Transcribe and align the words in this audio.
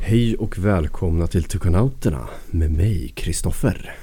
Hej 0.00 0.36
och 0.36 0.58
välkomna 0.58 1.26
till 1.26 1.44
Tukanauterna 1.44 2.28
med 2.50 2.70
mig, 2.72 3.08
Kristoffer. 3.16 3.96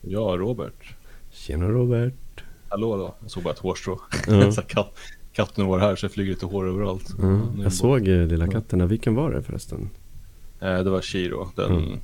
Ja, 0.00 0.20
Robert. 0.38 0.94
Tjena 1.30 1.68
Robert. 1.68 2.42
Hallå 2.68 2.96
då. 2.96 3.14
Jag 3.20 3.30
såg 3.30 3.42
bara 3.42 3.52
ett 3.54 3.58
hårstrå. 3.58 4.00
Så 4.52 4.62
katt, 4.62 4.94
katten 5.32 5.66
var 5.66 5.78
här 5.78 5.96
så 5.96 6.08
flyger 6.08 6.30
lite 6.32 6.46
hår 6.46 6.68
överallt. 6.68 7.10
Är 7.18 7.22
jag 7.26 7.58
den 7.58 7.70
såg 7.70 8.08
eh, 8.08 8.26
lilla 8.26 8.48
katterna. 8.48 8.86
Vilken 8.86 9.14
var 9.14 9.30
det 9.30 9.42
förresten? 9.42 9.90
Eh, 10.60 10.78
det 10.78 10.90
var 10.90 11.00
Shiro. 11.00 11.48
Den, 11.56 11.72
Mm. 11.76 11.98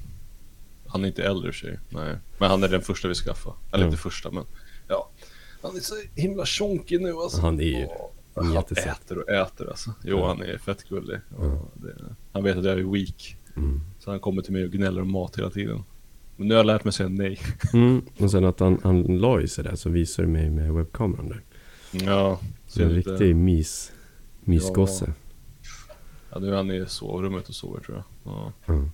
Han 0.87 1.05
är 1.05 1.09
inte 1.09 1.23
äldre 1.23 1.52
sig. 1.52 1.79
Nej. 1.88 2.16
Men 2.38 2.51
han 2.51 2.62
är 2.62 2.69
den 2.69 2.80
första 2.83 3.09
vi 3.09 3.15
skaffade. 3.15 3.57
Eller 3.73 3.84
inte 3.84 3.97
första 3.98 4.30
men 4.30 4.45
ja. 4.88 5.11
Han 5.62 5.77
är 5.77 5.80
så 5.80 5.95
himla 6.15 6.47
tjonkig 6.47 7.01
nu 7.01 7.12
alltså. 7.12 7.41
Han 7.41 7.61
är 7.61 7.65
ju 7.65 7.87
han 8.34 8.57
äter 8.57 9.19
och 9.19 9.29
äter 9.29 9.69
alltså. 9.69 9.95
Jo 10.05 10.19
Ja. 10.19 10.29
han 10.29 10.43
är 10.43 10.59
fett 10.59 10.84
gullig. 10.89 11.19
Ja. 11.39 11.45
Ja, 11.45 11.69
det, 11.75 12.15
han 12.33 12.45
vet 12.45 12.56
att 12.56 12.65
jag 12.65 12.79
är 12.79 12.93
weak. 12.93 13.37
Mm. 13.56 13.80
Så 13.98 14.11
han 14.11 14.20
kommer 14.20 14.43
till 14.43 14.53
mig 14.53 14.65
och 14.65 14.70
gnäller 14.70 15.03
om 15.03 15.12
mat 15.12 15.39
hela 15.39 15.51
tiden. 15.51 15.83
Men 16.37 16.48
nu 16.48 16.55
har 16.55 16.59
jag 16.59 16.66
lärt 16.66 16.84
mig 16.84 16.93
säga 16.93 17.09
nej. 17.09 17.39
Mm. 17.73 18.03
Och 18.19 18.30
sen 18.30 18.45
att 18.45 18.61
han, 18.61 18.80
han 18.83 19.03
la 19.03 19.41
i 19.41 19.48
sig 19.48 19.65
där 19.65 19.75
så 19.77 19.91
visade 19.91 20.29
du 20.29 20.33
mig 20.33 20.51
med 20.51 20.73
webbkameran 20.75 21.29
där. 21.29 21.43
Ja. 21.93 22.41
Så 22.66 22.83
en 22.83 22.91
riktig 22.91 23.37
mys, 23.37 23.93
mysgosse. 24.41 25.12
Ja, 26.31 26.39
nu 26.39 26.48
är 26.53 26.56
han 26.56 26.70
i 26.70 26.84
sovrummet 26.89 27.48
och 27.48 27.55
sover 27.55 27.81
tror 27.81 27.97
jag. 27.97 28.33
Ja. 28.33 28.53
Mm. 28.67 28.91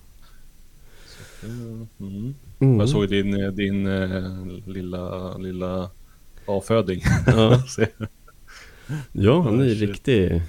Mm. 1.43 1.87
Mm. 1.99 2.35
Mm. 2.59 2.79
Jag 2.79 2.89
såg 2.89 3.09
din, 3.09 3.43
eh, 3.43 3.51
din 3.51 3.87
eh, 3.87 4.45
lilla, 4.65 5.37
lilla 5.37 5.89
avföding. 6.45 7.01
Ja. 7.27 7.63
Ja, 9.11 9.41
han 9.41 9.59
är 9.61 9.65
ju 9.65 9.73
riktig, 9.87 10.41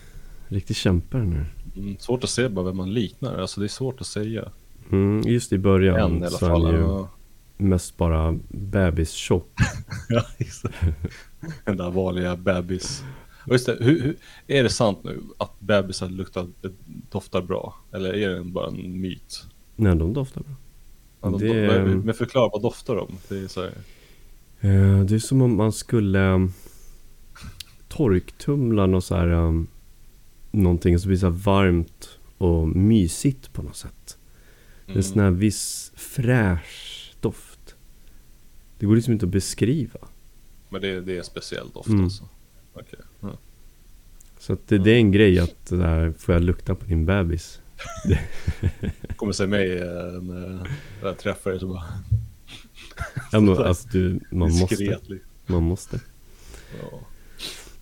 riktig 0.49 0.77
kämpe 0.77 1.19
nu. 1.19 1.45
mm, 1.77 1.97
svårt 1.99 2.25
att 2.25 2.31
se 2.31 2.49
bara 2.49 2.65
vem 2.67 2.77
man 2.77 2.93
liknar. 2.95 3.39
Alltså 3.39 3.61
det 3.61 3.67
är 3.67 3.69
svårt 3.69 4.01
att 4.01 4.07
säga. 4.07 4.49
Mm, 4.93 5.23
just 5.27 5.53
i 5.53 5.59
början 5.59 5.97
En 6.13 6.23
i 6.23 6.27
alla 6.27 6.31
så 6.31 6.45
är 6.47 6.49
fall. 6.51 6.65
han 6.65 6.75
ju 6.75 6.81
Ja, 6.81 7.09
mest 7.57 7.97
bara 7.97 8.39
bebistjock. 8.49 9.53
Ja, 10.09 10.25
det. 10.39 10.73
Den 11.65 11.77
där 11.77 11.91
vanliga 11.91 12.37
bebis. 12.37 13.05
Och 13.47 13.53
just 13.53 13.67
det, 13.67 13.77
hur, 13.81 14.03
hur, 14.03 14.17
är 14.47 14.63
det 14.63 14.69
sant 14.71 14.99
nu 15.05 15.21
att 15.39 15.61
bebisar 15.61 16.09
luktar, 16.09 16.47
doftar 17.11 17.43
bra? 17.43 17.75
Eller 17.93 18.13
är 18.15 18.29
det 18.29 18.45
bara 18.45 18.69
en 18.69 19.01
myt? 19.01 19.45
Nej, 19.77 19.97
de 19.97 20.13
doftar 20.13 20.41
bra. 20.41 20.55
Ja, 21.21 21.29
de, 21.31 21.39
Det- 21.39 21.79
de, 21.85 21.95
men 22.01 22.15
förklara, 22.15 22.49
vad 22.53 22.63
doftar 22.63 22.97
de? 22.97 23.09
Det 23.29 23.39
är 23.39 23.49
så 23.49 23.61
här, 23.63 23.73
Eh, 24.61 25.01
Det 25.05 25.15
är 25.15 25.19
som 25.19 25.43
om 25.43 25.57
man 25.57 25.73
skulle 25.73 26.49
um, 27.89 27.97
torktumla 27.97 28.87
något 28.87 29.05
så 29.05 29.17
här, 29.17 29.29
um, 29.29 29.67
någonting 30.51 30.99
som 30.99 31.09
blir 31.09 31.19
så 31.19 31.31
varmt 31.31 32.19
och 32.39 32.69
mysigt 32.69 33.53
på 33.53 33.63
något 33.63 33.77
sätt. 33.77 34.19
Är 34.87 34.91
en 34.91 34.93
mm, 34.93 35.03
sån 35.03 35.23
här 35.23 35.31
viss 35.31 35.93
fräsch 35.95 37.15
doft. 37.21 37.75
Det 38.79 38.87
går 38.87 38.95
liksom 38.95 39.13
inte 39.13 39.27
att 39.27 39.33
beskriva. 39.33 40.01
Men 40.69 40.81
det, 40.81 41.01
det 41.01 41.15
är 41.15 41.19
en 41.19 41.25
speciell 41.25 41.71
doft 41.75 41.89
Mm. 41.89 42.05
alltså? 42.05 42.29
Okej. 42.73 43.01
Ja. 43.21 43.39
Så 44.39 44.53
att 44.53 44.69
det, 44.69 44.79
det 44.79 44.91
är 44.91 44.97
en 44.97 45.13
grej 45.13 45.39
att 45.39 45.67
där, 45.67 46.13
får 46.13 46.35
jag 46.35 46.43
lukta 46.43 46.75
på 46.75 46.85
din 46.87 47.07
bebis? 47.07 47.61
kommer 49.17 49.33
se 49.33 49.47
mig 49.47 49.79
eh, 49.79 50.23
när 50.23 50.69
jag 51.03 51.19
träffar 51.19 51.51
dig 51.51 51.61
så 51.61 51.67
bara 51.69 51.85
Ja, 53.33 53.41
men, 53.41 53.59
alltså, 53.65 53.89
du, 53.89 54.21
man 54.31 54.53
måste. 54.53 54.99
Man 55.47 55.63
måste. 55.63 56.01
Ja. 56.81 57.01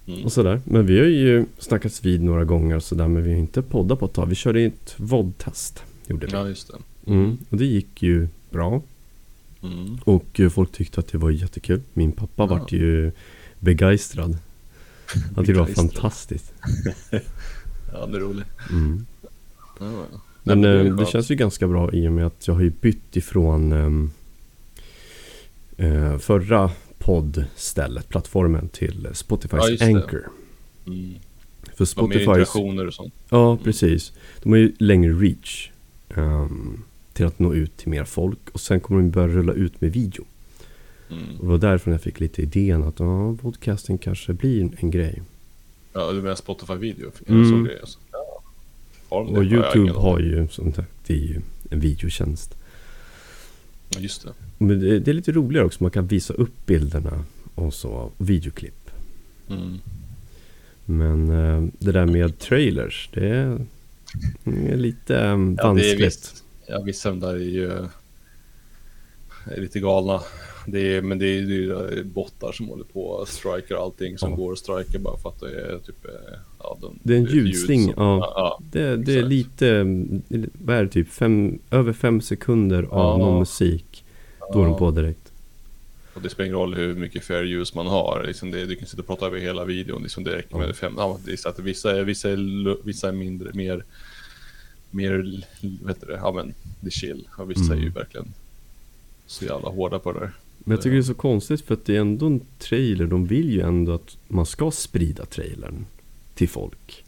Mm. 0.06 0.24
Och 0.24 0.32
sådär. 0.32 0.60
Men 0.64 0.86
vi 0.86 0.98
har 0.98 1.06
ju 1.06 1.44
snackats 1.58 2.04
vid 2.04 2.22
några 2.22 2.44
gånger 2.44 2.76
och 2.76 2.82
sådär. 2.82 3.08
Men 3.08 3.22
vi 3.22 3.30
har 3.32 3.38
inte 3.38 3.62
poddat 3.62 3.98
på 3.98 4.06
ett 4.06 4.12
tag. 4.12 4.26
Vi 4.26 4.34
körde 4.34 4.60
ett 4.60 4.94
vodtest. 4.96 5.82
Gjorde 6.06 6.26
vi. 6.26 6.32
ja, 6.32 6.48
just 6.48 6.68
det. 6.72 7.12
Mm. 7.12 7.38
Och 7.50 7.56
det 7.56 7.66
gick 7.66 8.02
ju 8.02 8.28
bra. 8.50 8.82
Mm. 9.62 9.98
Och 10.04 10.40
eh, 10.40 10.48
folk 10.50 10.72
tyckte 10.72 11.00
att 11.00 11.08
det 11.12 11.18
var 11.18 11.30
jättekul. 11.30 11.80
Min 11.92 12.12
pappa 12.12 12.42
Ja. 12.42 12.46
vart 12.46 12.72
ju 12.72 13.12
begeistrad. 13.58 14.38
Han 15.14 15.44
tyckte 15.44 15.52
det 15.52 15.58
var 15.58 15.66
fantastiskt. 15.66 16.52
Ja, 17.92 18.06
det 18.06 18.16
är 18.16 18.20
roligt. 18.20 18.46
Mm. 18.70 19.06
Ja, 19.80 19.86
ja. 20.12 20.20
Men 20.42 20.64
eh, 20.64 20.70
det 20.84 20.96
skönt. 20.96 21.08
känns 21.08 21.30
ju 21.30 21.34
ganska 21.34 21.66
bra 21.68 21.92
i 21.92 22.08
och 22.08 22.12
med 22.12 22.26
att 22.26 22.46
jag 22.48 22.54
har 22.54 22.60
ju 22.62 22.70
bytt 22.80 23.16
ifrån 23.16 23.72
ehm, 23.72 24.10
eh, 25.76 26.18
förra 26.18 26.70
poddstället, 27.06 28.08
plattformen 28.08 28.68
till 28.68 29.08
Spotifys 29.12 29.60
Ja, 29.62 29.76
det. 29.78 29.84
Anchor. 29.84 30.28
Mm. 30.86 31.14
För 31.62 31.70
Vad 31.76 31.78
mer 31.78 31.86
Spotifys, 31.86 32.20
interaktioner 32.20 32.86
och 32.86 32.94
sånt. 32.94 33.14
ja 33.28 33.56
precis. 33.64 34.12
De 34.42 34.52
har 34.52 34.58
ju 34.58 34.72
längre 34.78 35.12
reach 35.12 35.70
ehm, 36.14 36.82
till 37.12 37.26
att 37.26 37.38
nå 37.38 37.54
ut 37.54 37.76
till 37.76 37.88
mer 37.88 38.04
folk. 38.04 38.38
Och 38.52 38.60
sen 38.60 38.80
kommer 38.80 39.00
de 39.02 39.10
börja 39.10 39.28
rulla 39.28 39.52
ut 39.52 39.80
med 39.80 39.92
video. 39.92 40.24
Mm. 41.10 41.22
Och 41.38 41.44
det 41.44 41.50
var 41.50 41.58
därför 41.58 41.90
jag 41.90 42.00
fick 42.00 42.20
lite 42.20 42.42
idén 42.42 42.82
att 42.82 43.00
ja, 43.00 43.36
podcasting 43.42 43.98
kanske 43.98 44.32
blir 44.32 44.70
en 44.78 44.90
grej. 44.90 45.22
Ja, 45.92 46.12
du 46.12 46.22
menar 46.22 46.34
Spotify-video? 46.34 47.10
Mm. 47.28 47.48
Sån 47.50 47.64
grej 47.64 47.80
alltså. 47.80 47.98
Ja. 48.12 48.42
Det? 49.08 49.16
Och 49.16 49.32
Ja, 49.32 49.36
har 49.38 49.44
YouTube 49.44 49.92
har 49.92 50.18
ju 50.20 50.48
som 50.48 50.72
sagt, 50.72 50.90
det 51.06 51.14
är 51.14 51.18
ju 51.18 51.40
en 51.70 51.80
videotjänst. 51.80 52.54
Ja, 53.88 54.00
just 54.00 54.22
det. 54.22 54.32
Men 54.58 54.80
det, 54.80 54.98
det 54.98 55.10
är 55.10 55.14
lite 55.14 55.32
roligare 55.32 55.66
också, 55.66 55.82
man 55.82 55.90
kan 55.90 56.06
visa 56.06 56.34
upp 56.34 56.66
bilderna 56.66 57.24
och 57.54 57.74
så, 57.74 58.10
videoklipp. 58.18 58.90
Mm. 59.50 59.78
Men 60.84 61.30
eh, 61.30 61.68
det 61.78 61.92
där 61.92 62.06
med 62.06 62.38
trailers, 62.38 63.08
det 63.12 63.28
är, 63.28 63.66
det 64.44 64.72
är 64.72 64.76
lite 64.76 65.16
eh, 65.16 65.22
Ja, 65.22 65.36
det 65.36 65.62
är 65.62 65.64
vanskligt. 65.64 66.00
visst. 66.00 66.44
Ja, 66.68 66.80
vissa 66.82 67.12
där 67.12 67.34
är 67.34 67.38
ju 67.38 67.70
är 69.50 69.60
lite 69.60 69.80
galna. 69.80 70.20
Det 70.66 70.96
är, 70.96 71.02
men 71.02 71.18
det 71.18 71.26
är 71.26 71.40
ju 71.40 72.04
bottar 72.04 72.52
som 72.52 72.68
håller 72.68 72.84
på 72.84 73.06
och 73.06 73.28
strikar 73.28 73.76
allting 73.76 74.18
som 74.18 74.30
Ja. 74.30 74.36
går 74.36 74.52
och 74.52 74.58
strikar 74.58 74.98
bara 74.98 75.16
för 75.16 75.28
att 75.28 75.40
det 75.40 75.60
är 75.60 75.78
typ... 75.78 76.04
eh, 76.04 76.10
Ja, 76.58 76.78
de, 76.80 76.98
Det 77.02 77.12
är 77.14 77.18
en 77.18 77.24
ljud 77.24 77.46
ljudsling, 77.46 77.84
som- 77.84 77.92
ja. 77.96 78.32
ja. 78.36 78.60
Det, 78.72 78.96
det 78.96 79.14
är 79.14 79.22
lite, 79.22 79.68
eh, 79.68 79.84
vad 80.52 80.76
är 80.76 80.82
det 80.84 80.88
typ, 80.90 81.08
fem, 81.08 81.58
över 81.70 81.92
fem 81.92 82.20
sekunder 82.20 82.82
av 82.82 83.18
någon 83.18 83.38
musik. 83.38 84.04
Då 84.52 84.62
är 84.62 84.66
de 84.66 84.78
på 84.78 84.90
direkt. 84.90 85.32
Och 86.14 86.22
det 86.22 86.28
spelar 86.30 86.46
ingen 86.46 86.58
roll 86.58 86.74
hur 86.74 86.94
mycket 86.94 87.24
fair 87.24 87.42
use 87.44 87.72
man 87.76 87.86
har. 87.86 88.24
Liksom 88.26 88.50
det, 88.50 88.66
du 88.66 88.76
kan 88.76 88.86
sitta 88.86 89.00
och 89.02 89.06
prata 89.06 89.26
över 89.26 89.38
hela 89.38 89.64
videon. 89.64 90.02
Liksom 90.02 90.24
det 90.24 90.36
räcker 90.36 90.56
med 90.58 90.76
fem. 90.76 90.94
Ja, 90.96 91.18
det 91.24 91.32
är 91.32 91.36
så 91.36 91.48
att 91.48 91.58
vissa, 91.58 91.96
är, 91.98 92.02
vissa, 92.04 92.30
är, 92.30 92.84
vissa 92.86 93.08
är 93.08 93.12
mindre, 93.12 93.50
mer, 93.54 93.84
mer, 94.90 95.42
vad 95.82 95.90
heter 95.94 96.06
det, 96.06 96.14
ja 96.22 96.32
men 96.32 96.54
det 96.80 96.86
är 96.86 96.90
chill. 96.90 97.28
Och 97.38 97.50
vissa 97.50 97.64
Mm. 97.72 97.78
är 97.78 97.82
ju 97.82 97.90
verkligen 97.90 98.26
så 99.26 99.44
jävla 99.44 99.68
hårda 99.68 99.98
på 99.98 100.12
det 100.12 100.20
där. 100.20 100.32
Men 100.68 100.74
jag 100.76 100.82
tycker 100.82 100.94
det 100.94 101.00
är 101.00 101.02
så 101.02 101.14
konstigt 101.14 101.60
för 101.60 101.74
att 101.74 101.84
det 101.84 101.96
är 101.96 102.00
ändå 102.00 102.26
en 102.26 102.40
trailer. 102.58 103.06
De 103.06 103.26
vill 103.26 103.50
ju 103.52 103.60
ändå 103.60 103.92
att 103.94 104.16
man 104.28 104.46
ska 104.46 104.70
sprida 104.70 105.24
trailern 105.24 105.86
till 106.34 106.48
folk. 106.48 107.04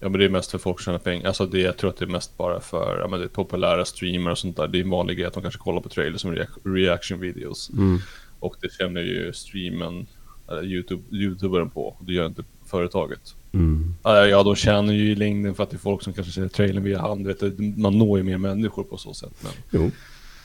Ja 0.00 0.08
men 0.08 0.18
det 0.18 0.24
är 0.24 0.28
mest 0.30 0.50
för 0.50 0.58
folk 0.58 0.80
som 0.80 0.84
tjänar 0.84 0.98
pengar. 0.98 1.26
Alltså 1.26 1.46
det, 1.46 1.60
jag 1.60 1.76
tror 1.76 1.90
att 1.90 1.96
det 1.96 2.04
är 2.04 2.08
mest 2.08 2.36
bara 2.36 2.60
för 2.60 2.98
ja, 3.00 3.08
men 3.08 3.18
det 3.20 3.24
är 3.26 3.28
populära 3.28 3.84
streamers 3.84 4.32
och 4.32 4.38
sånt 4.38 4.56
där. 4.56 4.68
Det 4.68 4.78
är 4.78 4.82
en 4.82 4.90
vanlig 4.90 5.16
grej 5.16 5.26
att 5.26 5.32
de 5.34 5.42
kanske 5.42 5.60
kollar 5.60 5.80
på 5.80 5.88
trailers 5.88 6.20
som 6.20 6.32
reac- 6.34 6.74
reaction 6.74 7.20
videos. 7.20 7.70
Mm. 7.70 7.98
Och 8.40 8.56
det 8.60 8.72
känner 8.72 9.00
ju 9.00 9.32
streamen, 9.32 10.06
eller 10.48 10.64
YouTube, 10.64 11.02
youtuberen 11.16 11.70
på. 11.70 11.96
Det 12.00 12.12
gör 12.12 12.26
inte 12.26 12.44
företaget. 12.66 13.34
Mm. 13.52 13.94
Ja, 14.02 14.26
ja, 14.26 14.42
de 14.42 14.56
tjänar 14.56 14.92
ju 14.92 15.10
i 15.10 15.14
längden 15.14 15.54
för 15.54 15.62
att 15.62 15.70
det 15.70 15.76
är 15.76 15.78
folk 15.78 16.02
som 16.02 16.12
kanske 16.12 16.32
ser 16.32 16.48
trailern 16.48 16.84
via 16.84 17.00
hand. 17.00 17.26
Vet 17.26 17.40
du, 17.40 17.74
man 17.76 17.98
når 17.98 18.18
ju 18.18 18.24
mer 18.24 18.38
människor 18.38 18.82
på 18.84 18.96
så 18.96 19.14
sätt. 19.14 19.32
Men 19.42 19.52
Jo. 19.70 19.90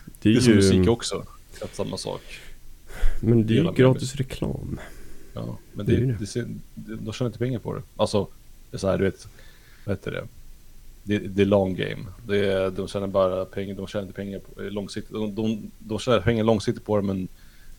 det 0.06 0.12
Det 0.22 0.30
är 0.30 0.36
är 0.38 0.42
som 0.42 0.50
ju, 0.52 0.56
musik 0.56 0.88
också. 0.90 1.24
Exakt 1.62 1.76
samma 1.76 1.98
sak. 1.98 2.22
men 3.22 3.48
det 3.48 3.54
är 3.54 3.56
ju 3.58 3.64
med 3.64 3.76
gratis 3.76 4.16
reklam. 4.16 4.80
Ja, 5.34 5.58
men 5.74 5.86
Det 5.86 5.96
det, 5.96 6.06
det, 6.06 6.18
det. 6.20 6.26
ser- 6.28 6.48
de 6.76 7.14
tjänar 7.14 7.30
inte 7.30 7.40
pengar 7.40 7.60
på 7.60 7.74
det. 7.76 7.82
Alltså, 7.96 8.28
det 8.72 8.78
är 8.78 8.80
så 8.80 8.88
här, 8.88 8.98
du 8.98 9.04
vet, 9.04 9.28
vad 9.86 9.96
heter 9.96 10.12
det? 10.12 10.28
Det, 11.04 11.18
det 11.20 11.42
är 11.42 11.46
long 11.46 11.76
game. 11.76 12.06
Det 12.28 12.38
är, 12.54 12.72
de 12.72 12.88
tjänar 12.88 13.08
bara 13.08 13.46
pengar, 13.46 13.76
de 13.76 13.88
tjänar 13.88 14.04
inte 14.04 14.16
pengar 14.16 14.40
på, 14.40 14.62
eh, 14.62 14.72
långsiktigt. 14.72 15.14
De, 15.14 15.36
de, 15.36 15.72
de 15.80 16.00
tjänar 16.00 16.22
pengar 16.22 16.44
långsiktigt 16.44 16.86
på 16.86 16.96
det, 16.98 17.04
men 17.04 17.28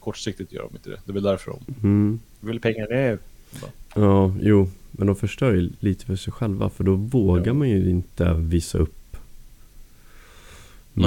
kortsiktigt 0.00 0.52
gör 0.52 0.62
de 0.62 0.76
inte 0.76 0.90
det. 0.90 1.00
Det 1.04 1.10
är 1.10 1.14
väl 1.14 1.22
därför 1.22 1.50
de 1.50 1.74
Mm. 1.88 2.20
vill 2.40 2.60
pengar 2.60 2.86
nu. 2.90 3.18
Ja, 3.94 4.34
jo. 4.40 4.68
Men 4.90 5.06
de 5.06 5.16
förstör 5.16 5.52
ju 5.54 5.70
lite 5.80 6.06
för 6.06 6.16
sig 6.16 6.32
själva. 6.32 6.70
För 6.70 6.84
då 6.84 6.94
vågar 6.94 7.46
Ja. 7.46 7.52
man 7.54 7.68
ju 7.68 7.90
inte 7.90 8.34
visa 8.34 8.78
upp. 8.78 8.94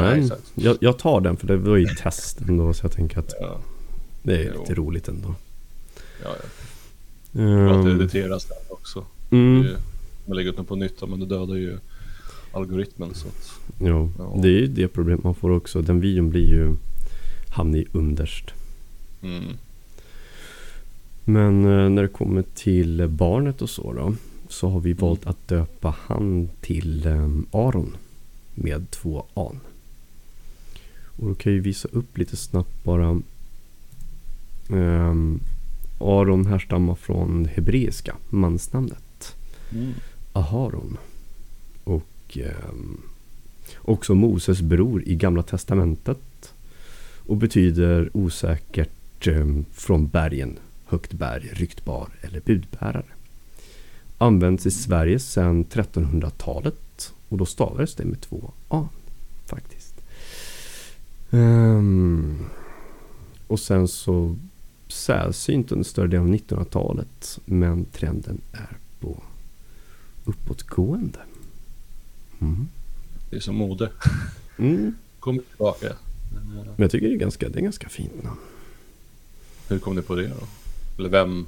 Nej, 0.02 0.20
exakt. 0.24 0.52
jag, 0.56 0.78
jag 0.82 0.98
tar 1.00 1.22
den 1.22 1.38
för 1.38 1.48
det 1.48 1.58
var 1.58 1.76
ju 1.78 1.86
test 1.86 2.42
ändå. 2.42 2.74
Så 2.74 2.86
jag 2.86 2.92
tänker 2.92 3.20
att 3.20 3.34
Ja, 3.42 3.58
det 4.24 4.38
är 4.38 4.52
Jo. 4.56 4.60
lite 4.62 4.74
roligt 4.74 5.08
ändå. 5.08 5.36
ja, 6.24 6.30
ja. 6.30 6.46
Bra 7.42 7.80
att 7.80 7.86
det 7.86 7.92
Um, 7.92 8.02
editeras 8.02 8.46
där 8.46 8.58
också. 8.70 9.06
mm, 9.30 9.62
är- 9.66 9.78
Man 10.26 10.38
lägger 10.38 10.50
upp 10.50 10.56
den 10.56 10.66
på 10.66 10.76
nytt, 10.76 11.10
men 11.10 11.20
det 11.20 11.26
dödar 11.26 11.56
ju 11.56 11.78
algoritmen. 12.52 13.14
Så 13.14 13.28
att, 13.28 13.52
jo, 13.80 14.12
Ja. 14.18 14.34
det 14.42 14.48
är 14.48 14.52
ju 14.60 14.68
det 14.68 14.88
problemet 14.88 15.24
man 15.24 15.36
får 15.36 15.50
också. 15.50 15.82
Den 15.82 16.00
videon 16.02 16.30
blir 16.30 16.48
ju 16.50 16.76
hamnar 17.50 17.78
i 17.80 17.86
underst. 17.92 18.46
mm. 19.22 19.44
Men 21.26 21.66
eh, 21.66 21.90
när 21.90 22.02
det 22.02 22.08
kommer 22.08 22.44
till 22.56 23.08
barnet 23.08 23.62
och 23.62 23.70
så 23.70 23.94
då. 23.94 24.16
så 24.50 24.70
har 24.70 24.80
vi 24.80 24.94
valt 24.94 25.28
att 25.28 25.48
döpa 25.48 25.96
han 26.08 26.50
till 26.62 27.08
um, 27.08 27.46
Aron 27.52 27.96
med 28.56 28.92
två 28.92 29.26
an. 29.34 29.60
Och 31.16 31.28
då 31.28 31.36
kan 31.36 31.52
jag 31.52 31.58
ju 31.58 31.62
visa 31.62 31.88
upp 31.92 32.18
lite 32.18 32.38
snabbt 32.38 32.84
bara. 32.84 33.22
Um, 34.70 35.40
Aron 36.00 36.46
härstammar 36.46 36.96
från 36.96 37.46
hebreiska 37.46 38.16
mansnamnet 38.30 39.04
Mm. 39.74 39.94
Aharon. 40.34 40.98
Och 41.84 42.38
um, 42.70 43.02
också 43.78 44.16
Moses 44.16 44.62
bror 44.62 45.04
i 45.08 45.16
Gamla 45.16 45.44
Testamentet. 45.44 46.54
Och 47.26 47.38
betyder 47.38 48.10
osäkert 48.14 49.28
um, 49.28 49.66
från 49.72 50.08
bergen, 50.08 50.60
högt 50.86 51.14
berg, 51.14 51.50
ryktbar 51.54 52.10
eller 52.22 52.40
budbärare. 52.40 53.06
Används 54.18 54.66
i 54.66 54.72
Sverige 54.72 55.20
sedan 55.20 55.66
1300-talet 55.66 57.14
och 57.30 57.38
då 57.38 57.46
stavades 57.46 57.96
det 57.96 58.06
med 58.06 58.22
två 58.22 58.52
A. 58.68 58.88
Ehm, 61.34 62.38
och 63.48 63.60
sen 63.60 63.88
så 63.88 64.36
sällsynt 64.88 65.72
under 65.72 65.86
större 65.86 66.08
delen 66.08 66.28
av 66.30 66.36
1900-talet 66.36 67.40
men 67.46 67.86
trenden 67.86 68.42
är 68.52 68.78
på 69.00 69.24
uppåtgående. 70.26 71.20
Mm. 72.40 72.68
Det 73.30 73.36
är 73.36 73.40
som 73.40 73.56
mode. 73.56 73.92
Mm. 74.58 74.96
Kom 75.20 75.40
tillbaka. 75.50 75.94
Men 76.66 76.74
jag 76.78 76.92
tycker 76.92 77.08
det 77.08 77.14
är 77.16 77.18
ganska, 77.18 77.50
det 77.50 77.60
är 77.60 77.64
ganska 77.64 77.90
fint 77.90 78.24
namn. 78.24 78.38
Hur 79.70 79.80
kom 79.80 79.96
ni 79.96 80.02
på 80.02 80.16
det 80.16 80.28
då? 80.28 80.36
Eller 80.98 81.10
vem? 81.10 81.30
Mm, 81.30 81.46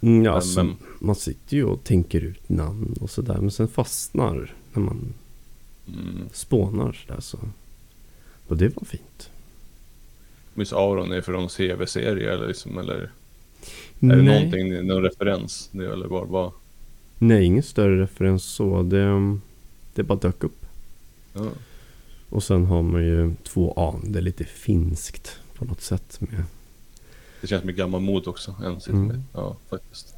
ja, 0.00 0.10
Men- 0.22 0.26
alltså, 0.34 0.62
men- 0.64 0.76
Man 0.98 1.14
sitter 1.16 1.56
ju 1.56 1.64
och 1.64 1.84
tänker 1.84 2.20
ut 2.20 2.48
namn 2.48 2.96
och 3.00 3.10
sådär 3.10 3.38
men 3.40 3.50
sen 3.50 3.68
fastnar 3.68 4.54
när 4.72 4.82
man 4.82 5.12
Mm. 5.88 6.28
spånar 6.32 6.92
sådär 6.92 7.20
så. 7.20 7.38
Och 8.50 8.56
det 8.56 8.76
var 8.76 8.84
fint. 8.84 9.30
Miss 10.54 10.72
Auron 10.72 11.12
är 11.12 11.20
från 11.20 11.48
CV-serie 11.48 12.32
eller 12.34 12.48
liksom, 12.48 12.78
eller 12.78 12.94
är 12.94 13.10
det 14.16 14.22
någonting, 14.22 14.86
någon 14.86 15.02
referens? 15.02 15.68
Det, 15.72 15.92
eller 15.92 16.06
vad, 16.06 16.28
vad? 16.28 16.52
Nej, 17.18 17.44
ingen 17.44 17.62
större 17.62 18.02
referens 18.02 18.44
så. 18.44 18.82
Det, 18.82 19.38
det 19.94 20.02
bara 20.02 20.18
dök 20.18 20.44
upp. 20.44 20.66
Ja. 21.32 21.48
Och 22.28 22.42
sen 22.42 22.64
har 22.66 22.82
man 22.82 23.02
ju 23.04 23.34
två 23.42 23.74
A. 23.76 23.94
Det 24.04 24.18
är 24.18 24.22
lite 24.22 24.44
finskt 24.44 25.38
på 25.54 25.64
något 25.64 25.80
sätt. 25.80 26.20
Med. 26.20 26.44
Det 27.40 27.46
känns 27.46 27.64
ett 27.64 27.76
gammal 27.76 28.00
mod 28.00 28.28
också. 28.28 28.54
En 28.64 28.80
sitter 28.80 28.92
Mm. 28.92 29.06
med. 29.08 29.22
Ja, 29.34 29.56
faktiskt. 29.68 30.14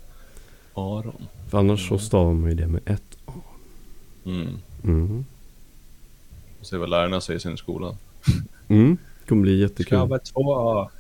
Aron. 0.75 1.27
För 1.51 1.59
annars 1.59 1.89
så 1.89 1.95
Mm. 1.95 2.07
stavar 2.07 2.33
man 2.35 2.51
ju 2.51 2.57
det 2.57 2.67
med 2.67 2.81
ett 2.87 3.17
A. 3.27 3.33
Mm. 4.25 4.49
Mm. 4.85 5.25
Och 6.61 6.67
se 6.67 6.77
vad 6.77 6.91
lärarna 6.91 7.21
säger 7.21 7.53
i 7.55 7.57
skolan. 7.57 7.97
Mm. 8.69 8.97
Det 9.21 9.29
kommer 9.29 9.43
bli 9.43 9.61
jättekul. 9.61 9.99
vara 9.99 10.19
två 10.19 10.55
A. 10.55 10.91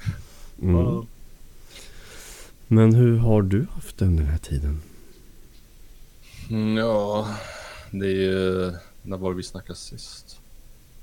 Mm. 0.62 1.06
Men 2.68 2.94
hur 2.94 3.16
har 3.18 3.42
du 3.42 3.66
haft 3.74 3.98
den 3.98 4.16
den 4.16 4.26
här 4.26 4.38
tiden? 4.38 4.82
Mm, 6.50 6.76
ja, 6.76 7.28
det 7.90 8.06
är 8.06 8.10
ju... 8.10 8.72
När 9.02 9.16
var 9.16 9.30
det 9.30 9.36
vi 9.36 9.42
snackade 9.42 9.78
sist? 9.78 10.40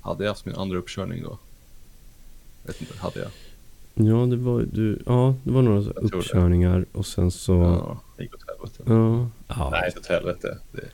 Hade 0.00 0.24
jag 0.24 0.30
haft 0.30 0.46
min 0.46 0.54
andra 0.54 0.78
uppkörning 0.78 1.22
då? 1.22 1.38
Vet 2.62 2.80
inte, 2.80 2.98
hade 2.98 3.20
jag? 3.20 3.30
Ja, 3.94 4.26
det 4.26 4.36
var, 4.36 4.62
du, 4.72 5.02
ja, 5.06 5.34
det 5.44 5.52
var 5.52 5.62
några 5.62 5.80
det. 5.80 5.90
uppkörningar 6.00 6.86
och 6.92 7.06
sen 7.06 7.30
så... 7.30 7.52
Ja, 7.52 8.00
det 8.16 8.22
gick 8.22 8.34
åt 8.34 8.44
helvete. 8.48 8.82
Ja. 8.86 9.28
ja. 9.48 9.70
Nej, 9.70 9.82
inte 9.86 9.98
åt 10.00 10.06
helvete. 10.06 10.58
Det... 10.72 10.88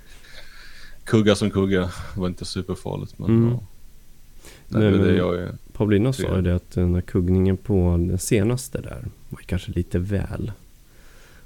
Kugga 1.04 1.34
som 1.36 1.50
kugga. 1.50 1.80
Det 2.14 2.20
var 2.20 2.28
inte 2.28 2.44
superfarligt, 2.44 3.18
men 3.18 3.28
Mm. 3.30 3.50
ja. 3.52 3.60
Nej, 4.68 4.82
Nej, 4.82 4.92
det 4.92 4.98
men- 4.98 5.16
jag 5.16 5.34
är... 5.34 5.52
Paulina 5.72 6.12
sa 6.12 6.36
ju 6.36 6.42
det 6.42 6.54
att 6.54 6.70
den 6.70 6.92
där 6.92 7.00
kuggningen 7.00 7.56
på 7.56 7.74
den 8.08 8.18
senaste 8.18 8.80
där 8.80 9.04
var 9.28 9.40
kanske 9.46 9.72
lite 9.72 9.98
väl 9.98 10.52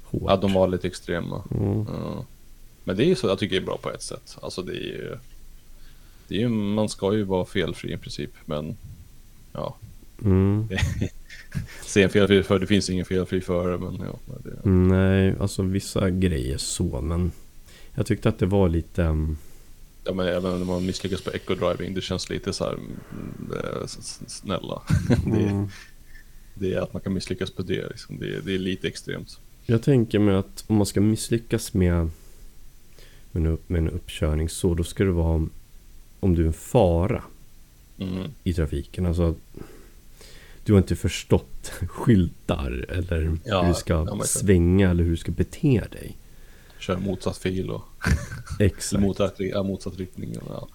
hård. 0.03 0.23
Ja, 0.31 0.35
de 0.37 0.53
var 0.53 0.67
lite 0.67 0.87
extrema. 0.87 1.43
Mm. 1.51 1.85
Ja. 1.87 2.25
Men 2.83 2.95
det 2.97 3.03
är 3.03 3.07
ju 3.07 3.15
så 3.15 3.27
jag 3.27 3.39
tycker 3.39 3.55
det 3.55 3.61
är 3.61 3.65
bra 3.65 3.77
på 3.77 3.89
ett 3.91 4.01
sätt. 4.01 4.37
Alltså 4.41 4.61
det 4.61 4.71
är 4.71 4.83
ju... 4.83 5.17
Det 6.27 6.35
är 6.35 6.39
ju, 6.39 6.49
man 6.49 6.89
ska 6.89 7.13
ju 7.13 7.23
vara 7.23 7.45
felfri 7.45 7.93
i 7.93 7.97
princip, 7.97 8.31
men 8.45 8.75
ja. 9.53 9.75
Mm. 10.23 10.67
Se 11.85 12.03
en 12.03 12.09
felfri 12.09 12.43
för 12.43 12.59
det 12.59 12.67
finns 12.67 12.89
ingen 12.89 13.05
felfri 13.05 13.41
förare, 13.41 13.77
men 13.77 13.95
ja. 14.05 14.33
Det, 14.43 14.69
Mm, 14.69 14.87
Nej, 14.87 15.35
alltså 15.39 15.61
vissa 15.63 16.09
grejer 16.09 16.57
så, 16.57 17.01
men 17.01 17.31
jag 17.95 18.05
tyckte 18.05 18.29
att 18.29 18.39
det 18.39 18.45
var 18.45 18.69
lite... 18.69 19.03
um, 19.03 19.37
ja, 20.03 20.13
men 20.13 20.27
även 20.27 20.57
när 20.59 20.65
man 20.65 20.85
misslyckas 20.85 21.21
på 21.21 21.31
eco-driving, 21.31 21.93
det 21.93 22.01
känns 22.01 22.29
lite 22.29 22.53
så 22.53 22.63
här, 22.63 22.73
mm, 22.73 22.91
eh, 23.57 23.87
snälla. 24.27 24.81
det, 25.25 25.43
Mm. 25.49 25.67
det 26.53 26.73
är 26.73 26.81
att 26.81 26.93
man 26.93 27.01
kan 27.01 27.13
misslyckas 27.13 27.51
på 27.51 27.61
det, 27.61 27.87
liksom. 27.89 28.19
det, 28.19 28.45
det 28.45 28.53
är 28.55 28.59
lite 28.59 28.87
extremt. 28.87 29.39
Jag 29.65 29.83
tänker 29.83 30.19
mig 30.19 30.35
att 30.35 30.63
om 30.67 30.75
man 30.75 30.85
ska 30.85 31.01
misslyckas 31.01 31.73
med, 31.73 32.09
med, 33.31 33.45
en, 33.45 33.57
med 33.67 33.79
en 33.79 33.89
uppkörning 33.89 34.49
så, 34.49 34.73
då 34.73 34.83
ska 34.83 35.03
det 35.03 35.11
vara 35.11 35.47
om 36.19 36.35
du 36.35 36.41
är 36.41 36.47
en 36.47 36.53
fara 36.53 37.23
Mm. 37.99 38.31
i 38.43 38.53
trafiken. 38.53 39.05
Alltså, 39.05 39.35
du 40.65 40.73
har 40.73 40.77
inte 40.77 40.95
förstått 40.95 41.71
skyltar 41.87 42.85
eller 42.89 43.37
Ja, 43.45 43.61
hur 43.61 43.67
du 43.67 43.73
ska 43.73 43.93
ja, 43.93 44.23
svänga 44.25 44.89
eller 44.89 45.03
hur 45.03 45.11
du 45.11 45.17
ska 45.17 45.31
bete 45.31 45.83
dig. 45.91 46.17
Kör 46.79 46.97
motsatt 46.97 47.37
fil 47.37 47.69
och 47.69 47.81
Exakt. 48.59 49.01
motsatt, 49.01 49.35
ja, 49.37 49.63
motsatt 49.63 49.97
riktning. 49.97 50.35
Ja. 50.49 50.67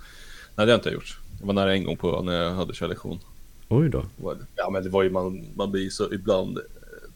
Nej, 0.56 0.67
det 0.67 0.73
har 0.73 0.78
inte 0.78 0.88
jag 0.88 0.94
gjort. 0.94 1.19
Jag 1.40 1.46
var 1.46 1.55
nära 1.55 1.75
en 1.75 1.84
gång 1.84 1.96
på 1.96 2.23
när 2.23 2.32
jag 2.43 2.55
hade 2.55 2.73
körlektion. 2.75 3.19
Oj 3.69 3.88
då. 3.88 4.05
Ja, 4.56 4.70
men 4.70 4.82
det 4.82 4.88
var 4.88 5.02
ju 5.02 5.11
man, 5.11 5.46
man 5.55 5.70
blir 5.73 5.90
så 5.90 6.12
ibland. 6.12 6.58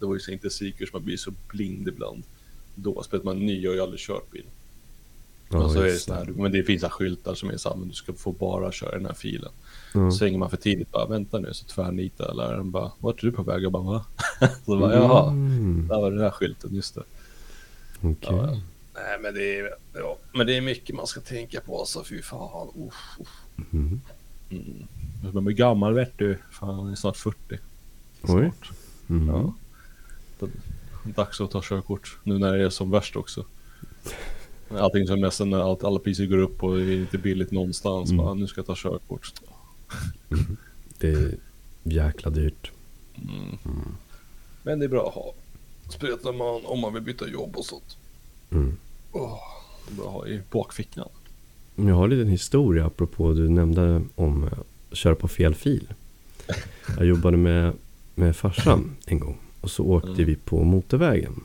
Det 0.01 0.07
var 0.07 0.15
ju 0.15 0.21
så 0.21 0.31
inte 0.31 0.51
säkert, 0.51 0.93
man 0.93 1.05
blir 1.05 1.17
så 1.17 1.33
blind 1.49 1.89
ibland. 1.89 2.23
Då, 2.75 3.03
speciellt 3.03 3.25
man 3.25 3.37
är 3.37 3.41
ny, 3.41 3.61
jag 3.61 3.71
har 3.71 3.75
ju 3.75 3.81
aldrig 3.83 4.01
kört 4.01 4.31
bil. 4.31 4.45
Ja, 5.53 5.65
och 5.65 5.71
så 5.71 5.79
är 5.81 5.85
det 5.85 5.93
så 5.97 6.15
här, 6.15 6.25
men 6.25 6.53
det 6.53 6.63
finns 6.63 6.81
så 6.81 6.87
här 6.87 6.93
skyltar 6.93 7.35
som 7.35 7.51
är 7.51 7.57
så 7.57 7.69
här, 7.69 7.77
men 7.77 7.89
du 7.89 7.95
ska 7.95 8.13
få 8.13 8.33
bara 8.33 8.73
köra 8.73 8.91
den 8.91 9.07
här 9.07 9.15
filen. 9.15 9.51
Ja. 9.95 10.11
Svänger 10.11 10.39
man 10.39 10.51
för 10.51 10.57
tidigt, 10.57 10.91
bara 10.93 11.07
vänta 11.07 11.39
nu, 11.39 11.55
så 11.55 11.65
tvärnitar 11.67 12.35
läraren 12.35 12.71
bara, 12.71 12.93
vart 12.99 13.23
är 13.23 13.27
du 13.27 13.33
på 13.33 13.43
väg? 13.43 13.63
Jag 13.63 13.73
bara, 13.73 13.83
va? 13.83 14.05
så 14.65 14.79
bara, 14.79 14.95
jaha, 14.95 15.31
Mm, 15.31 15.87
där 15.89 16.01
var 16.01 16.11
den 16.11 16.21
här 16.21 16.31
skylten, 16.31 16.75
just 16.75 16.95
det. 16.95 17.03
okej. 18.01 18.17
Ja, 18.21 18.47
ja. 18.53 18.61
Nej, 18.95 19.19
men 19.23 19.35
det 19.35 19.59
är, 19.59 19.71
ja, 19.95 20.19
men 20.33 20.47
det 20.47 20.57
är 20.57 20.61
mycket 20.61 20.97
man 20.97 21.07
ska 21.07 21.21
tänka 21.21 21.61
på, 21.61 21.85
så 21.87 22.05
fy 22.05 22.23
fan. 22.23 22.69
Uff, 22.69 23.21
uff. 23.21 23.29
Mm. 23.73 24.01
Mm. 24.51 24.87
Man 25.33 25.45
blir 25.45 25.57
gammal 25.57 25.95
vet 25.95 26.19
du. 26.19 26.39
Fan, 26.51 26.79
jag 26.79 26.93
är 26.93 26.97
snart 26.97 27.17
40. 27.17 27.39
Oj. 27.49 27.59
Snart. 28.23 28.71
Mm. 29.11 29.29
Ja. 29.29 29.55
Det 30.39 30.47
är 30.47 31.15
Dags 31.15 31.41
att 31.41 31.51
ta 31.51 31.63
körkort. 31.65 32.19
Nu 32.25 32.39
när 32.39 32.53
det 32.53 32.65
är 32.65 32.71
som 32.71 32.91
värst 32.91 33.17
också. 33.17 33.45
Allting 34.71 35.07
som 35.07 35.21
nästan 35.21 35.51
när 35.51 35.59
allt, 35.59 35.85
alla 35.85 35.99
priser 35.99 36.27
går 36.27 36.39
upp 36.39 36.63
och 36.63 36.77
det 36.77 36.83
är 36.83 36.97
inte 36.97 37.19
billigt 37.19 37.51
någonstans. 37.51 38.11
Mm. 38.11 38.25
Bara, 38.25 38.35
nu 38.35 38.47
ska 38.47 38.59
jag 38.59 38.67
ta 38.67 38.75
körkort. 38.77 39.33
Det 40.99 41.09
är 41.09 41.35
jäkla 41.83 42.31
dyrt. 42.31 42.71
Mm. 43.17 43.97
Men 44.63 44.79
det 44.79 44.85
är 44.85 44.89
bra 44.89 45.09
att 45.09 45.15
ha. 45.15 45.35
Speciellt 45.89 46.25
man, 46.25 46.65
om 46.65 46.81
man 46.81 46.95
vill 46.95 47.03
byta 47.03 47.29
jobb 47.29 47.57
och 47.57 47.65
sånt. 47.65 47.97
Mm. 48.53 48.77
Är 49.13 49.95
bra 49.97 50.07
att 50.07 50.13
ha 50.13 50.27
i 50.27 50.41
bakfickan. 50.51 51.09
Jag 51.77 51.95
har 51.95 52.05
en 52.05 52.11
liten 52.11 52.29
historia 52.29 52.87
apropå 52.87 53.33
du 53.33 53.49
nämnde 53.49 54.03
om 54.15 54.45
att 54.91 54.97
köra 54.97 55.15
på 55.15 55.29
fel 55.29 55.55
fil. 55.55 55.89
Jag 56.97 57.07
jobbade 57.07 57.37
med, 57.37 57.73
med 58.15 58.37
farsan 58.37 58.97
en 59.07 59.19
gång 59.21 59.39
och 59.61 59.71
så 59.71 59.85
åkte 59.85 60.09
Mm. 60.09 60.25
vi 60.25 60.37
på 60.37 60.65
motorvägen. 60.65 61.41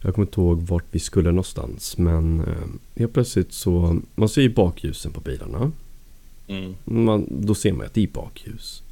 Jag 0.00 0.14
kommer 0.14 0.26
inte 0.26 0.40
ihåg 0.40 0.60
vart 0.62 0.84
vi 0.90 0.98
skulle 0.98 1.30
någonstans 1.30 1.98
men 1.98 2.40
eh, 2.40 2.66
helt 2.96 3.12
plötsligt 3.12 3.52
så, 3.52 4.00
man 4.14 4.28
ser 4.28 4.42
ju 4.42 4.54
bakljusen 4.54 5.12
på 5.12 5.20
bilarna. 5.20 5.72
Mm. 6.46 6.74
Man, 6.84 7.26
då 7.30 7.54
ser 7.54 7.72
man 7.72 7.86
att 7.86 7.94
det 7.94 8.02
är 8.02 8.08
bakljus. 8.08 8.82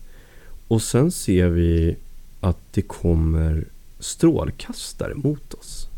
Och 0.68 0.82
sen 0.82 1.12
ser 1.12 1.48
vi 1.48 1.96
att 2.40 2.58
det 2.72 2.82
kommer 2.82 3.64
strålkastare 3.98 5.14
mot 5.14 5.54
oss. 5.54 5.88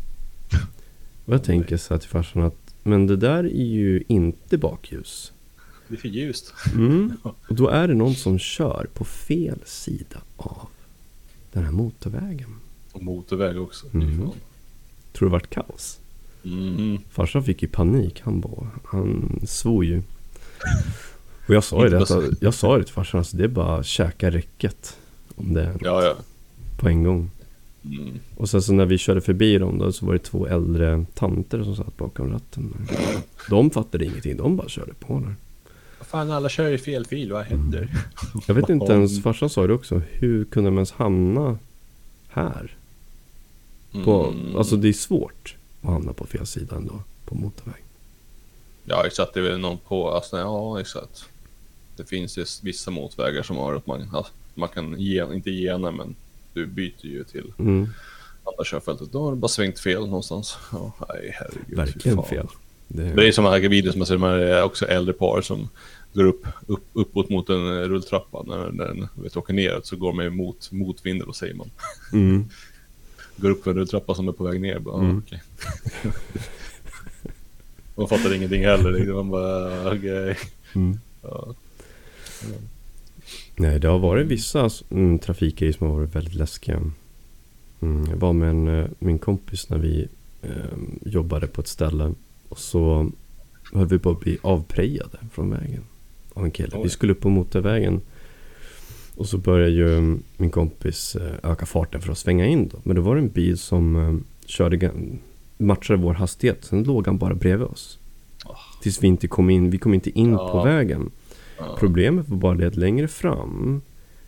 Och 1.25 1.33
jag 1.33 1.43
tänker 1.43 1.77
så 1.77 1.93
här 1.93 1.99
till 1.99 2.09
farsan 2.09 2.43
att 2.43 2.73
men 2.83 3.07
det 3.07 3.15
där 3.15 3.43
är 3.43 3.65
ju 3.65 4.03
inte 4.07 4.57
bakljus. 4.57 5.31
Det 5.87 5.95
är 5.95 5.99
för 5.99 6.07
ljust. 6.07 6.53
Mm. 6.73 7.17
Och 7.23 7.55
då 7.55 7.67
är 7.67 7.87
det 7.87 7.93
någon 7.93 8.15
som 8.15 8.39
kör 8.39 8.87
på 8.93 9.05
fel 9.05 9.59
sida 9.65 10.21
av 10.37 10.67
den 11.51 11.63
här 11.63 11.71
motorvägen. 11.71 12.55
Och 12.91 13.03
motorväg 13.03 13.61
också. 13.61 13.89
Fan. 13.89 14.31
Tror 15.13 15.29
det 15.29 15.31
vart 15.31 15.49
kaos? 15.49 15.99
Mhm. 16.43 16.97
Farsan 17.09 17.43
fick 17.43 17.61
ju 17.61 17.67
panik. 17.67 18.21
Han 18.21 18.39
bara, 18.41 18.69
han 18.85 19.39
svor 19.47 19.85
ju. 19.85 20.01
Och 21.47 21.53
jag 21.53 21.63
sa 21.63 21.83
ju 21.83 21.89
det, 21.89 22.35
jag 22.39 22.53
sa 22.53 22.77
det 22.77 22.83
till 22.83 22.93
farsan, 22.93 23.17
alltså, 23.17 23.37
det 23.37 23.43
är 23.43 23.47
bara 23.47 23.83
käka 23.83 24.31
räcket. 24.31 24.97
Om 25.35 25.53
det 25.53 25.61
är 25.63 25.77
Ja, 25.81 26.03
ja. 26.03 26.15
på 26.79 26.87
en 26.89 27.03
gång. 27.03 27.31
Mm. 27.85 28.19
Och 28.35 28.49
sen 28.49 28.61
så 28.61 28.73
när 28.73 28.85
vi 28.85 28.97
körde 28.97 29.21
förbi 29.21 29.57
dem 29.57 29.77
då 29.77 29.91
så 29.91 30.05
var 30.05 30.13
det 30.13 30.19
två 30.19 30.47
äldre 30.47 31.05
tanter 31.13 31.63
som 31.63 31.75
satt 31.75 31.97
bakom 31.97 32.31
ratten. 32.31 32.87
De 33.49 33.69
fattade 33.69 34.05
ingenting, 34.05 34.37
de 34.37 34.55
bara 34.55 34.69
körde 34.69 34.93
på 34.93 35.19
där. 35.19 35.35
Fan, 36.05 36.31
alla 36.31 36.49
kör 36.49 36.71
i 36.71 36.77
fel 36.77 37.05
fil, 37.05 37.31
vad 37.31 37.45
händer? 37.45 37.89
Jag 38.47 38.55
vet 38.55 38.69
inte 38.69 38.93
ens, 38.93 39.23
farsan 39.23 39.49
sa 39.49 39.67
det 39.67 39.73
också, 39.73 40.01
hur 40.11 40.45
kunde 40.45 40.69
de 40.69 40.75
ens 40.75 40.91
hamna 40.91 41.57
här? 42.27 42.75
På, 44.03 44.25
Mm. 44.25 44.55
Alltså 44.55 44.75
det 44.75 44.89
är 44.89 44.93
svårt 44.93 45.55
att 45.81 45.89
hamna 45.89 46.13
på 46.13 46.25
fel 46.25 46.45
sida 46.45 46.75
ändå, 46.75 47.03
på 47.25 47.35
motorväg. 47.35 47.83
Ja, 48.85 49.05
exakt. 49.05 49.33
Det 49.33 49.39
är 49.39 49.43
väl 49.43 49.59
någon 49.59 49.77
på... 49.77 50.11
Alltså, 50.11 50.37
ja, 50.37 50.79
exakt. 50.79 51.25
Det 51.97 52.05
finns 52.05 52.37
ju 52.37 52.45
vissa 52.61 52.91
motvägar 52.91 53.43
som 53.43 53.57
har 53.57 53.73
att 53.73 53.87
man, 53.87 54.09
ja, 54.13 54.27
man 54.53 54.69
kan 54.69 54.99
ge, 54.99 55.33
inte 55.33 55.51
gena, 55.51 55.91
men 55.91 56.15
du 56.53 56.65
byter 56.65 57.05
ju 57.05 57.23
till 57.23 57.53
Mm, 57.59 57.87
andra 58.43 58.63
körfältet. 58.65 59.11
Då 59.11 59.23
har 59.23 59.31
du 59.31 59.37
bara 59.37 59.47
svängt 59.47 59.79
fel 59.79 59.99
någonstans. 60.05 60.57
Ja, 60.71 60.93
nej, 61.09 61.31
herregud. 61.39 61.77
verkligen 61.77 62.23
fel. 62.23 62.47
Det, 62.87 63.03
Men 63.03 63.15
det 63.15 63.27
är 63.27 63.31
som 63.31 63.45
här 63.45 63.59
videos 63.59 63.95
man 63.95 64.07
ser, 64.07 64.13
de 64.13 64.23
här 64.23 64.37
är 64.37 64.63
också 64.63 64.85
äldre 64.85 65.13
par 65.13 65.41
som 65.41 65.69
går 66.13 66.23
upp, 66.25 66.47
upp 66.67 66.83
uppåt 66.93 67.29
mot 67.29 67.49
en 67.49 67.83
rulltrappa. 67.89 68.43
När, 68.43 68.71
den 68.71 69.07
vet, 69.15 69.37
åker 69.37 69.53
neråt 69.53 69.85
så 69.85 69.95
går 69.95 70.13
man 70.13 70.35
mot 70.35 70.71
motvinden, 70.71 71.27
då 71.27 71.33
säger 71.33 71.53
man. 71.53 71.69
mm, 72.13 72.45
Går 73.37 73.49
upp 73.49 73.63
för 73.63 73.71
en 73.71 73.77
rulltrappa 73.77 74.15
som 74.15 74.27
är 74.27 74.31
på 74.31 74.43
väg 74.43 74.61
ner. 74.61 74.79
Bara, 74.79 74.99
Mm. 75.03 75.17
okej. 75.25 75.41
man 77.95 78.07
fattar 78.07 78.33
ingenting 78.33 78.61
heller. 78.65 78.91
liksom. 78.91 79.15
Man 79.15 79.29
bara, 79.29 79.91
okej. 79.91 80.37
mm. 80.75 80.99
Ja. 81.21 81.53
Nej, 83.55 83.79
det 83.79 83.87
har 83.87 83.99
varit 83.99 84.27
vissa 84.27 84.69
mm, 84.89 85.19
trafikgrejer 85.19 85.73
som 85.73 85.87
har 85.87 85.95
varit 85.95 86.15
väldigt 86.15 86.33
läskiga. 86.35 86.81
Mm, 87.81 88.05
jag 88.09 88.17
var 88.17 88.33
med 88.33 88.49
en, 88.49 88.67
eh, 88.67 88.85
min 88.99 89.19
kompis 89.19 89.69
när 89.69 89.77
vi 89.77 90.07
eh, 90.41 90.51
jobbade 91.05 91.47
på 91.47 91.61
ett 91.61 91.67
ställe 91.67 92.13
och 92.49 92.59
så 92.59 93.11
höll 93.73 93.87
vi 93.87 93.99
på 93.99 94.09
att 94.09 94.19
bli 94.19 94.37
avprejade 94.41 95.17
från 95.31 95.49
vägen 95.49 95.81
av 96.33 96.45
en 96.45 96.51
kille. 96.51 96.79
Vi 96.83 96.89
skulle 96.89 97.11
upp 97.13 97.21
på 97.21 97.29
motorvägen 97.29 98.01
och 99.15 99.27
så 99.27 99.37
började 99.37 99.71
ju 99.71 99.97
mm, 99.97 100.23
min 100.37 100.49
kompis 100.51 101.15
eh, 101.15 101.51
öka 101.51 101.65
farten 101.65 102.01
för 102.01 102.11
att 102.11 102.17
svänga 102.17 102.45
in 102.45 102.67
då. 102.67 102.77
Men 102.83 102.95
då 102.95 103.01
var 103.01 103.15
det 103.15 103.21
en 103.21 103.29
bil 103.29 103.57
som 103.57 103.95
eh, 103.95 104.15
körde, 104.45 104.91
matchade 105.57 105.99
vår 105.99 106.13
hastighet. 106.13 106.65
Sen 106.65 106.83
låg 106.83 107.05
han 107.05 107.17
bara 107.17 107.35
bredvid 107.35 107.67
oss. 107.67 107.99
Ah. 108.45 108.57
Tills 108.81 109.03
vi 109.03 109.07
inte 109.07 109.27
kom 109.27 109.49
in, 109.49 109.69
vi 109.69 109.77
kom 109.77 109.93
inte 109.93 110.19
in 110.19 110.31
Ja. 110.31 110.51
på 110.51 110.63
vägen. 110.63 111.11
Ja. 111.57 111.75
Problemet 111.79 112.29
var 112.29 112.37
bara 112.37 112.53
det 112.53 112.67
att 112.67 112.75
längre 112.75 113.07
fram 113.07 113.81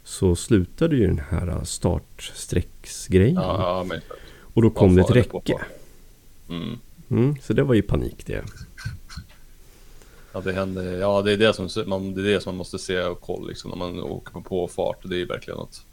så 0.03 0.36
slutade 0.36 0.96
ju 0.96 1.08
den 1.08 1.22
här 1.29 1.63
startsträcksgrejen. 1.63 3.36
Ja, 3.36 3.86
men 3.88 4.01
och 4.55 4.62
då 4.62 4.70
kom 4.70 4.96
det 4.96 5.01
ett 5.01 5.12
räcke. 5.12 5.60
Mm. 6.50 6.79
Mm, 7.10 7.36
så 7.41 7.53
det 7.53 7.63
var 7.63 7.74
ju 7.74 7.82
panik 7.82 8.25
det. 8.25 8.44
Ja, 10.34 10.41
det 10.41 10.53
händer. 10.53 10.98
Ja, 10.98 11.22
det 11.22 11.32
är 11.32 11.38
det 11.38 11.53
som 11.53 11.70
man, 11.88 12.13
det 12.13 12.22
är 12.22 12.34
det 12.34 12.41
som 12.41 12.51
man 12.51 12.58
måste 12.58 12.79
se 12.79 13.01
och 13.01 13.22
kolla 13.22 13.48
liksom 13.48 13.70
när 13.70 13.77
man 13.77 14.00
åker 14.00 14.32
på 14.32 14.41
påfart. 14.41 14.98
Det 15.03 15.22
är 15.22 15.25
verkligen 15.25 15.58
något. 15.58 15.86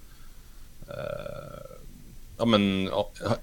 Eh, 0.88 1.76
ja, 2.42 2.46
men 2.46 2.88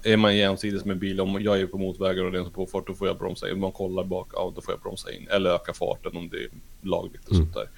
är 0.02 0.16
man 0.16 0.36
jämsides 0.36 0.84
med 0.84 0.98
bil, 0.98 1.20
om 1.20 1.42
jag 1.42 1.60
är 1.60 1.66
på 1.66 1.78
motvägar 1.78 2.24
och 2.24 2.32
det 2.32 2.38
är 2.38 2.44
en 2.44 2.50
påfart, 2.50 2.86
då 2.86 2.94
får 2.94 3.06
jag 3.08 3.18
bromsa 3.18 3.48
in. 3.48 3.54
Om 3.54 3.60
man 3.60 3.72
kollar 3.72 4.04
bak, 4.04 4.28
ja, 4.32 4.52
då 4.56 4.60
får 4.60 4.74
jag 4.74 4.80
bromsa 4.80 5.12
in 5.12 5.28
eller 5.30 5.50
öka 5.50 5.72
farten 5.72 6.16
om 6.16 6.28
det 6.28 6.36
är 6.36 6.48
lagligt 6.82 7.24
och 7.28 7.32
Mm. 7.34 7.44
sånt 7.44 7.54
där. 7.54 7.68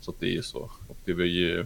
Så 0.00 0.10
att 0.10 0.20
det 0.20 0.26
är 0.26 0.32
ju 0.32 0.42
så. 0.42 0.70
Och 0.88 0.96
det 1.04 1.12
var 1.14 1.24
ju 1.24 1.56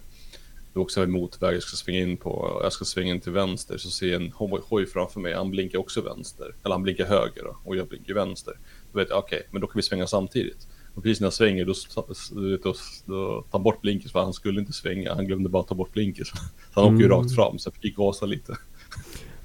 det 0.73 0.79
var 0.79 0.83
också 0.83 1.03
en 1.03 1.11
motväg 1.11 1.55
jag 1.55 1.63
ska 1.63 1.77
svänga 1.77 1.99
in 2.01 2.17
på. 2.17 2.61
Jag 2.63 2.73
ska 2.73 2.85
svänga 2.85 3.15
in 3.15 3.21
till 3.21 3.33
vänster 3.33 3.79
så 3.79 3.91
ser 3.91 4.07
jag 4.07 4.23
en 4.23 4.33
hoj, 4.69 4.87
framför 4.87 5.21
mig. 5.21 5.35
Han 5.35 5.51
blinkar 5.51 5.79
också 5.79 6.01
vänster. 6.01 6.55
Eller 6.65 6.75
han 6.75 6.83
blinkar 6.83 7.07
höger 7.07 7.43
då, 7.45 7.57
och 7.65 7.77
jag 7.77 7.87
blinkar 7.89 8.15
vänster. 8.15 8.55
Då 8.93 8.99
vet 8.99 9.09
jag, 9.11 9.19
okej, 9.19 9.43
men 9.51 9.61
då 9.61 9.67
kan 9.67 9.79
vi 9.79 9.83
svänga 9.83 10.07
samtidigt. 10.07 10.67
Och 10.95 11.03
precis 11.03 11.21
när 11.21 11.27
jag 11.27 11.33
svänger 11.33 11.65
då, 11.65 11.75
då, 11.95 12.75
då 13.07 13.43
tar 13.43 13.47
han 13.53 13.63
bort 13.63 13.81
blinkers 13.81 14.13
för 14.13 14.21
han 14.21 14.33
skulle 14.33 14.61
inte 14.61 14.73
svänga. 14.73 15.15
Han 15.15 15.27
glömde 15.27 15.49
bara 15.49 15.63
ta 15.63 15.75
bort 15.75 15.93
blinkers. 15.93 16.31
Så 16.75 16.81
han 16.81 16.85
åker 16.85 16.97
ju 16.97 17.05
Mm. 17.07 17.19
rakt 17.19 17.35
fram 17.35 17.59
så 17.59 17.69
jag 17.75 17.83
fick 17.83 17.97
gasa 17.97 18.27
lite. 18.27 18.57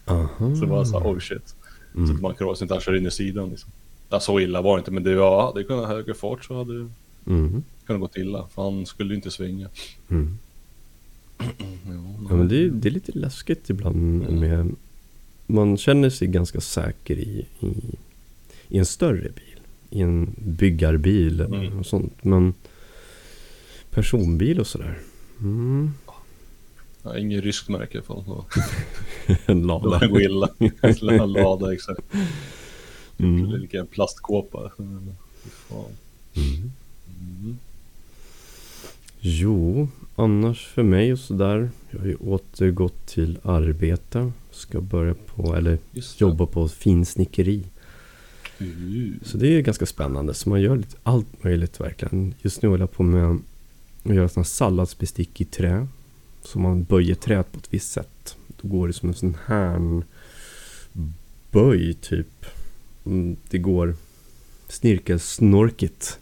Aha. 0.06 0.56
Så 0.56 0.62
det 0.62 0.66
var 0.72 0.86
så 0.86 1.00
här, 1.00 1.08
oh 1.08 1.20
shit. 1.20 1.56
Så 1.94 1.98
Mm. 2.00 2.26
att 2.26 2.40
man 2.40 2.56
så 2.56 2.64
inte 2.64 2.80
kör 2.82 2.96
in 2.98 3.08
i 3.08 3.12
sidan 3.12 3.50
liksom. 3.50 3.72
Ja, 4.10 4.20
så 4.20 4.40
illa 4.40 4.62
var 4.62 4.78
det 4.78 4.80
inte 4.80 4.92
men 4.92 5.04
det 5.04 5.16
var, 5.16 5.54
det 5.56 5.64
kunde 5.64 5.82
ha 5.86 5.94
högre 5.94 6.14
fart 6.14 6.44
så 6.46 6.58
hade 6.58 6.80
det 6.80 6.90
Mm. 7.28 7.64
kunnat 7.86 8.02
gått 8.02 8.18
illa. 8.18 8.48
För 8.56 8.64
han 8.64 8.86
skulle 8.86 9.10
ju 9.10 9.16
inte 9.16 9.32
svänga. 9.32 9.70
Mm. 10.10 10.38
Ja, 11.86 11.94
Ja, 12.30 12.36
men 12.36 12.48
det, 12.48 12.64
är, 12.64 12.70
det 12.70 12.90
är 12.90 12.92
lite 12.92 13.12
läskigt 13.12 13.70
ibland 13.70 13.96
med... 14.40 14.76
Man 15.48 15.78
känner 15.78 16.10
sig 16.10 16.28
ganska 16.28 16.62
säker 16.62 17.16
i, 17.16 17.46
i, 17.60 17.68
i 18.68 18.78
en 18.78 18.86
större 18.86 19.30
bil. 19.30 19.60
I 19.90 20.02
en 20.02 20.36
byggarbil 20.38 21.40
eller 21.42 21.64
Mm. 21.66 21.84
sånt. 21.84 22.14
Men 22.24 22.54
personbil 23.90 24.60
och 24.60 24.68
sådär. 24.68 25.00
Mm. 25.40 25.92
Ja, 27.04 27.18
ingen 27.18 27.42
ryskt 27.42 27.70
märke 27.70 27.98
i 27.98 28.02
alla 28.08 28.24
fall. 28.24 28.44
En 29.46 29.68
lada. 29.68 30.00
det 30.00 30.08
går 30.08 30.22
illa. 30.22 30.50
En 30.82 31.32
lada 31.34 31.74
exakt. 31.74 32.02
Det 33.18 33.24
är 33.24 33.28
Mm. 33.28 33.52
lika 33.52 33.80
en 33.80 33.88
plastkåpa. 33.88 34.72
Mm, 34.80 35.10
fan. 35.44 35.86
Mm. 36.36 36.72
Mm. 37.22 37.58
Jo, 39.20 39.88
annars 40.16 40.66
för 40.68 40.84
mig 40.84 41.14
och 41.14 41.20
sådär. 41.20 41.70
Jag 41.92 42.00
har 42.00 42.08
ju 42.08 42.16
återgått 42.16 43.06
till 43.08 43.38
arbete. 43.44 44.32
Ska 44.52 44.82
börja 44.82 45.14
på, 45.14 45.56
eller 45.56 45.78
jobba 46.18 46.46
på 46.46 46.68
finsnickeri. 46.68 47.64
Uh. 48.62 49.14
Så 49.24 49.38
det 49.38 49.48
är 49.48 49.62
ganska 49.62 49.86
spännande. 49.86 50.34
Så 50.34 50.50
man 50.50 50.62
gör 50.62 50.76
lite 50.76 50.96
allt 51.04 51.44
möjligt 51.44 51.80
verkligen. 51.80 52.34
Just 52.42 52.62
nu 52.62 52.70
håller 52.70 52.84
jag 52.84 52.92
på 52.92 53.04
med 53.04 53.26
att 54.06 54.16
göra 54.16 54.30
sådana 54.30 54.46
salladsbestick 54.46 55.42
i 55.42 55.46
trä. 55.46 55.88
Så 56.44 56.60
man 56.60 56.84
böjer 56.84 57.16
träet 57.16 57.52
på 57.52 57.58
ett 57.60 57.74
visst 57.74 57.92
sätt. 57.92 58.36
Då 58.62 58.68
går 58.68 58.88
det 58.88 58.94
som 58.94 59.10
en 59.10 59.16
sån 59.16 59.38
här 59.46 60.04
böj 61.52 61.94
typ. 61.94 62.46
Mm, 63.06 63.36
Det 63.50 63.58
går 63.58 63.96
snirkelsnorkigt. 64.68 66.20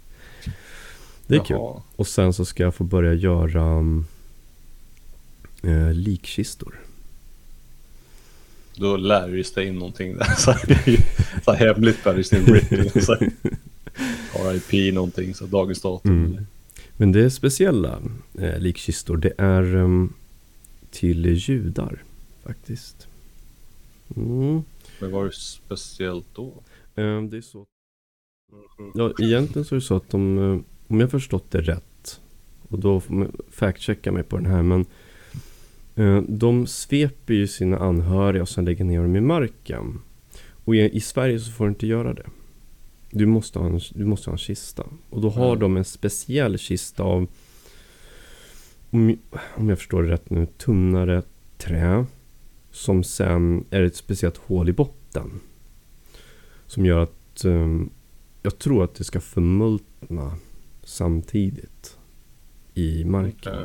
Det 1.27 1.35
är 1.35 1.43
kul. 1.43 1.57
Jaha. 1.59 1.81
Och 1.95 2.07
sen 2.07 2.33
så 2.33 2.45
ska 2.45 2.63
jag 2.63 2.75
få 2.75 2.83
börja 2.83 3.13
göra 3.13 3.77
um, 3.77 4.05
eh, 5.63 5.93
likkistor. 5.93 6.79
Då 8.75 8.97
lär 8.97 9.27
du 9.27 9.43
dig 9.43 9.67
in 9.67 9.75
någonting 9.75 10.15
där. 10.17 10.25
Så, 10.38 10.53
så 11.45 11.51
hemligt 11.51 12.03
sin 12.23 12.45
rip. 12.45 13.03
Så. 13.03 13.17
RIP 14.33 14.93
någonting, 14.93 15.35
så 15.35 15.45
dagens 15.45 15.81
datum. 15.81 16.25
Mm. 16.25 16.45
Men 16.99 17.11
det 17.11 17.29
speciella 17.29 18.01
eh, 18.39 18.59
likkistor. 18.59 19.17
Det 19.17 19.33
är 19.37 19.75
um, 19.75 20.13
till 20.91 21.25
judar 21.25 22.03
faktiskt. 22.43 23.07
Mm. 24.15 24.63
Men 24.99 25.11
vad 25.11 25.21
är 25.21 25.25
det 25.25 25.35
speciellt 25.35 26.25
då? 26.33 26.47
Eh, 26.95 27.21
det 27.21 27.37
är 27.37 27.41
så. 27.41 27.65
Ja, 28.93 29.13
egentligen 29.19 29.65
så 29.65 29.75
är 29.75 29.79
det 29.79 29.85
så 29.85 29.95
att 29.95 30.09
de, 30.09 30.37
eh, 30.37 30.59
om 30.87 30.99
jag 30.99 31.11
förstått 31.11 31.51
det 31.51 31.61
rätt, 31.61 32.21
och 32.67 32.79
då 32.79 32.99
får 32.99 33.13
man 33.13 33.31
fact-checka 33.51 34.11
mig 34.11 34.23
på 34.23 34.37
den 34.37 34.45
här, 34.45 34.63
men 34.63 34.85
eh, 35.95 36.21
de 36.27 36.67
sveper 36.67 37.33
ju 37.33 37.47
sina 37.47 37.77
anhöriga 37.77 38.41
och 38.41 38.49
sen 38.49 38.65
lägger 38.65 38.85
ner 38.85 39.01
dem 39.01 39.15
i 39.15 39.21
marken. 39.21 40.01
Och 40.65 40.75
i, 40.75 40.79
i 40.79 41.01
Sverige 41.01 41.39
så 41.39 41.51
får 41.51 41.65
du 41.65 41.69
inte 41.69 41.87
göra 41.87 42.13
det. 42.13 42.29
Du 43.11 43.25
måste 43.25 43.59
ha 43.59 43.65
en, 43.65 43.79
du 43.93 44.05
måste 44.05 44.29
ha 44.29 44.33
en 44.33 44.37
kista. 44.37 44.83
Och 45.09 45.21
då 45.21 45.29
har 45.29 45.47
Mm. 45.47 45.59
de 45.59 45.77
en 45.77 45.85
speciell 45.85 46.57
kista 46.57 47.03
av, 47.03 47.27
om, 48.89 49.17
om 49.55 49.69
jag 49.69 49.77
förstår 49.77 50.03
det 50.03 50.09
rätt 50.11 50.29
nu, 50.29 50.45
tunnare 50.45 51.23
trä. 51.57 52.05
Som 52.71 53.03
sen 53.03 53.65
är 53.69 53.83
ett 53.83 53.95
speciellt 53.95 54.37
hål 54.37 54.69
i 54.69 54.73
botten. 54.73 55.39
Som 56.67 56.85
gör 56.85 56.99
att 57.03 57.43
ehm, 57.45 57.89
jag 58.41 58.59
tror 58.59 58.83
att 58.83 58.95
det 58.95 59.03
ska 59.03 59.21
förmultna 59.21 60.35
samtidigt 60.83 61.97
i 62.73 63.03
marken. 63.05 63.53
Eh, 63.53 63.59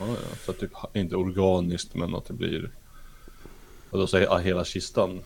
Ja, 0.00 0.06
ja. 0.08 0.36
Så 0.46 0.52
typ 0.52 0.70
inte 0.94 1.16
organiskt 1.16 1.94
men 1.94 2.14
att 2.14 2.24
det 2.26 2.34
blir... 2.34 2.70
Och 3.90 3.98
då 3.98 4.06
säger 4.06 4.26
jag 4.26 4.40
hela 4.40 4.64
kistan. 4.64 5.20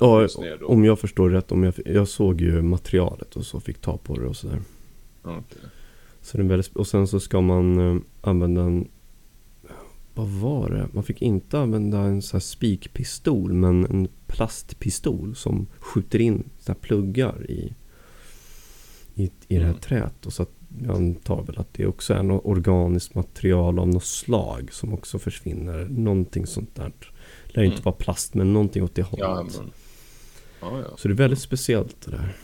Ja, 0.00 0.28
om 0.66 0.84
jag 0.84 0.98
förstår 0.98 1.30
rätt. 1.30 1.52
Om 1.52 1.62
jag, 1.62 1.74
jag 1.84 2.08
såg 2.08 2.40
ju 2.40 2.62
materialet 2.62 3.36
och 3.36 3.46
så 3.46 3.60
fick 3.60 3.80
ta 3.80 3.96
på 3.96 4.14
det 4.18 4.26
och 4.26 4.36
sådär. 4.36 4.60
Okej. 5.22 5.42
Så 6.20 6.36
det 6.36 6.42
är 6.42 6.48
väldigt, 6.48 6.76
och 6.76 6.86
sen 6.86 7.06
så 7.06 7.20
ska 7.20 7.40
man 7.40 7.78
eh, 7.96 8.02
använda 8.20 8.62
en... 8.62 8.88
Vad 10.14 10.28
var 10.28 10.70
det? 10.70 10.88
Man 10.92 11.04
fick 11.04 11.22
inte 11.22 11.58
använda 11.58 11.98
en 11.98 12.22
sån 12.22 12.36
här 12.36 12.40
spikpistol 12.40 13.52
men 13.52 13.84
en 13.86 14.08
plastpistol 14.26 15.34
som 15.36 15.66
skjuter 15.78 16.20
in 16.20 16.44
så 16.58 16.72
här 16.72 16.78
pluggar 16.80 17.50
i, 17.50 17.72
i, 19.14 19.24
i 19.24 19.30
det 19.48 19.60
här 19.60 19.68
Mm. 19.68 19.80
träet. 19.80 20.26
Och 20.26 20.32
så 20.32 20.42
att 20.42 20.50
jag 20.82 20.96
antar 20.96 21.42
väl 21.42 21.58
att 21.58 21.74
det 21.74 21.86
också 21.86 22.14
är 22.14 22.22
något 22.22 22.44
organiskt 22.44 23.14
material 23.14 23.78
av 23.78 23.88
något 23.88 24.04
slag 24.04 24.68
som 24.72 24.94
också 24.94 25.18
försvinner. 25.18 25.86
Någonting 25.90 26.46
sånt 26.46 26.74
där. 26.74 26.92
Lär 27.46 27.62
inte 27.62 27.74
Mm. 27.74 27.84
vara 27.84 27.94
plast 27.94 28.34
men 28.34 28.52
någonting 28.52 28.82
åt 28.82 28.94
det 28.94 29.02
hållet. 29.02 29.26
Ja, 29.28 29.42
men... 29.60 29.70
Ja, 30.62 30.80
ja. 30.80 30.96
Så 30.96 31.08
det 31.08 31.14
är 31.14 31.16
väldigt 31.16 31.40
speciellt 31.40 32.00
det 32.00 32.10
där 32.10 32.36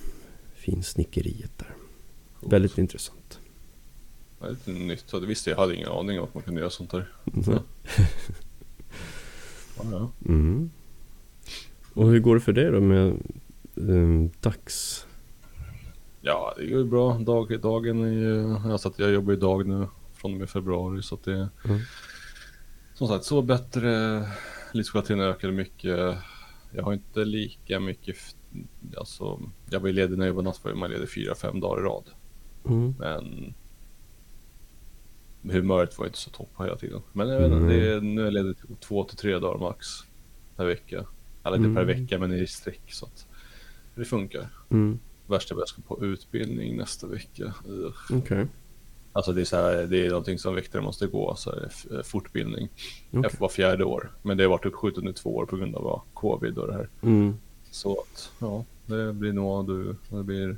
finsnickeriet 0.54 1.58
där. 1.58 1.74
Coolt. 2.40 2.52
Väldigt 2.52 2.78
intressant. 2.78 3.38
Är 4.40 4.50
lite 4.50 4.70
nytt. 4.70 5.10
Det 5.10 5.26
visste 5.26 5.50
jag. 5.50 5.56
Hade 5.56 5.74
ingen 5.74 5.88
aning 5.88 6.18
om 6.18 6.24
att 6.24 6.34
man 6.34 6.42
kunde 6.42 6.60
göra 6.60 6.70
sånt 6.70 6.90
där. 6.90 7.12
Mm. 7.34 7.58
Ja, 9.78 9.84
ja. 9.90 10.10
Mm. 10.28 10.70
Och 11.94 12.06
hur 12.06 12.20
går 12.20 12.34
det 12.34 12.40
för 12.40 12.52
dig 12.52 12.70
då 12.70 12.80
med 12.80 13.16
um, 13.74 14.30
dags... 14.40 15.06
Ja, 16.20 16.54
det 16.56 16.66
går 16.66 16.78
ju 16.78 16.84
bra. 16.84 17.18
Dag, 17.18 17.60
dagen 17.60 18.04
är 18.04 18.12
ju... 18.12 18.56
Alltså 18.72 18.88
att 18.88 18.98
jag 18.98 19.10
jobbar 19.10 19.32
ju 19.32 19.38
dag 19.38 19.66
nu 19.66 19.86
från 20.14 20.32
och 20.32 20.38
med 20.38 20.50
februari 20.50 21.02
så 21.02 21.14
att 21.14 21.24
det... 21.24 21.48
Mm. 21.64 21.80
Som 22.94 23.08
sagt, 23.08 23.24
så 23.24 23.42
bättre. 23.42 24.22
Livskvaliteten 24.72 25.20
ökade 25.20 25.52
mycket. 25.52 26.16
Jag 26.72 26.82
har 26.82 26.92
inte 26.92 27.24
lika 27.24 27.80
mycket... 27.80 28.16
Alltså, 28.96 29.40
jag 29.70 29.80
var 29.80 29.86
ju 29.86 29.92
ledig 29.92 30.18
när 30.18 30.26
jag 30.26 30.34
var 30.34 30.42
nattför. 30.42 30.74
Man 30.74 30.90
ledig 30.90 31.10
fyra, 31.12 31.34
fem 31.34 31.60
dagar 31.60 31.80
i 31.82 31.84
rad. 31.84 32.04
Mm. 32.66 32.94
Men... 32.98 33.54
Humöret 35.42 35.98
var 35.98 36.06
inte 36.06 36.18
så 36.18 36.30
topp 36.30 36.50
hela 36.58 36.76
tiden. 36.76 37.00
Men 37.12 37.28
jag 37.28 37.40
vet 37.40 37.52
inte, 37.52 37.74
det 37.74 37.92
är, 37.92 38.00
nu 38.00 38.20
är 38.20 38.24
jag 38.24 38.34
ledig 38.34 38.56
två 38.80 39.04
till 39.04 39.16
tre 39.16 39.38
dagar 39.38 39.58
max. 39.58 39.86
Per 40.56 40.64
vecka. 40.66 41.04
Eller 41.44 41.56
inte 41.56 41.74
per 41.74 41.82
Mm. 41.82 42.00
vecka, 42.00 42.18
men 42.18 42.32
i 42.32 42.46
sträck 42.46 42.92
så 42.92 43.06
att 43.06 43.26
det 43.94 44.04
funkar. 44.04 44.48
Mm. 44.70 44.98
Värsta 45.26 45.54
är 45.54 45.56
att 45.56 45.60
jag 45.60 45.68
ska 45.68 45.82
på 45.82 46.04
utbildning 46.04 46.76
nästa 46.76 47.06
vecka. 47.06 47.54
Okej. 48.10 48.46
Alltså 49.12 49.32
det 49.32 49.40
är, 49.40 49.44
så 49.44 49.56
här, 49.56 49.86
det 49.86 50.06
är 50.06 50.08
någonting 50.10 50.38
som 50.38 50.54
väktare 50.54 50.82
måste 50.82 51.06
gå, 51.06 51.34
så 51.36 51.50
här, 51.50 51.66
f- 51.70 51.86
eh, 51.92 52.02
fortbildning. 52.02 52.68
Efter 53.24 53.38
var 53.38 53.48
fjärde 53.48 53.84
år. 53.84 54.10
Men 54.22 54.36
det 54.36 54.44
har 54.44 54.50
varit 54.50 54.66
uppskjutet 54.66 55.04
nu 55.04 55.12
två 55.12 55.36
år 55.36 55.46
på 55.46 55.56
grund 55.56 55.76
av 55.76 56.00
covid 56.14 56.58
och 56.58 56.66
det 56.66 56.72
här. 56.74 56.88
Mm. 57.02 57.34
Så 57.70 58.00
att, 58.00 58.32
ja, 58.38 58.64
det 58.86 59.12
blir 59.12 59.32
nog 59.32 59.66
du, 59.66 59.96
det 60.08 60.22
blir 60.22 60.56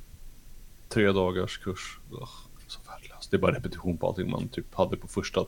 tre 0.88 1.12
dagars 1.12 1.58
kurs. 1.58 1.98
Ugh, 2.12 2.28
så 2.66 2.80
värdelöst. 2.86 3.30
Det 3.30 3.36
är 3.36 3.38
bara 3.38 3.54
repetition 3.56 3.96
på 3.98 4.08
allting 4.08 4.30
man 4.30 4.48
typ 4.48 4.74
hade 4.74 4.96
på 4.96 5.08
första, 5.08 5.44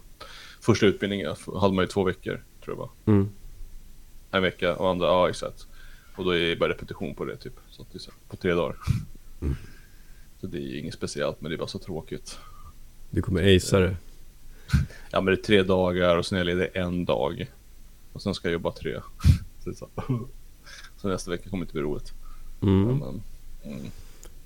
första 0.61 0.87
utbildningen. 0.87 1.35
Hade 1.61 1.75
man 1.75 1.85
ju 1.85 1.89
två 1.89 2.05
veckor, 2.05 2.43
tror 2.65 2.77
jag 2.77 2.79
bara. 2.79 3.15
Mm. 3.15 3.29
En 4.31 4.43
vecka 4.43 4.77
och 4.77 4.91
andra, 4.91 5.07
ja 5.07 5.29
exakt. 5.29 5.67
Och 6.17 6.25
då 6.25 6.31
är 6.31 6.41
det 6.41 6.57
bara 6.57 6.71
repetition 6.71 7.15
på 7.15 7.25
det 7.25 7.37
typ. 7.37 7.55
Så 7.71 7.83
att 7.83 7.93
det 7.93 7.97
är 7.97 8.01
så, 8.01 8.11
här, 8.11 8.19
på 8.29 8.37
tre 8.37 8.53
dagar. 8.55 8.77
Mm. 9.41 9.57
Så 10.41 10.47
det 10.47 10.59
är 10.59 10.79
inget 10.79 10.95
speciellt, 10.95 11.41
men 11.41 11.51
det 11.51 11.57
är 11.57 11.59
bara 11.59 11.69
så 11.69 11.79
tråkigt. 11.79 12.39
Du 13.15 13.23
kommer 13.23 13.57
acea 13.57 13.79
det. 13.81 13.97
Ja 15.11 15.21
men 15.21 15.25
det 15.35 15.41
är 15.41 15.43
tre 15.43 15.63
dagar 15.63 16.17
och 16.17 16.27
sen 16.27 16.37
är 16.39 16.41
jag 16.41 16.47
ledig 16.47 16.69
en 16.75 17.05
dag. 17.05 17.47
Och 18.13 18.23
sen 18.23 18.35
ska 18.35 18.49
jag 18.49 18.53
jobba 18.53 18.73
tre. 18.73 19.01
Så, 19.65 19.71
är 19.71 19.75
så, 19.75 19.89
så 20.97 21.09
nästa 21.09 21.31
vecka 21.31 21.51
kommer 21.51 21.65
inte 21.65 21.73
bli 21.73 21.83
roligt. 21.83 22.13
Mm. 22.63 22.83
Men, 22.99 23.23
mm, 23.65 23.87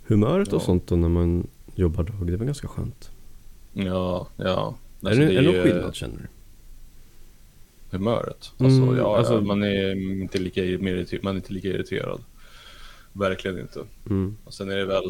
Humöret 0.06 0.48
och 0.52 0.60
Ja. 0.62 0.66
sånt 0.66 0.86
då 0.86 0.96
när 0.96 1.08
man 1.08 1.46
jobbar 1.74 2.04
dag, 2.04 2.26
det 2.26 2.36
var 2.36 2.46
ganska 2.46 2.68
skönt. 2.68 3.10
ja, 3.72 4.28
ja. 4.36 4.74
är 5.02 5.10
det, 5.16 5.24
är 5.24 5.28
det 5.28 5.42
någon 5.42 5.54
ju 5.54 5.62
skillnad 5.62 5.94
känner 5.94 6.16
du? 6.16 6.26
Humöret. 7.96 8.52
Mm, 8.58 8.72
Alltså, 8.72 8.96
ja, 9.02 9.18
alltså- 9.18 9.34
ja, 9.34 9.40
man, 9.40 9.62
är 9.62 10.20
inte 10.22 10.38
lika, 10.38 10.60
man 11.22 11.32
är 11.32 11.36
inte 11.36 11.52
lika 11.52 11.68
irriterad. 11.68 12.20
Verkligen 13.12 13.58
inte. 13.60 13.84
Mm. 14.10 14.36
Och 14.44 14.54
sen 14.54 14.70
är 14.70 14.76
det 14.76 14.84
väl, 14.86 15.04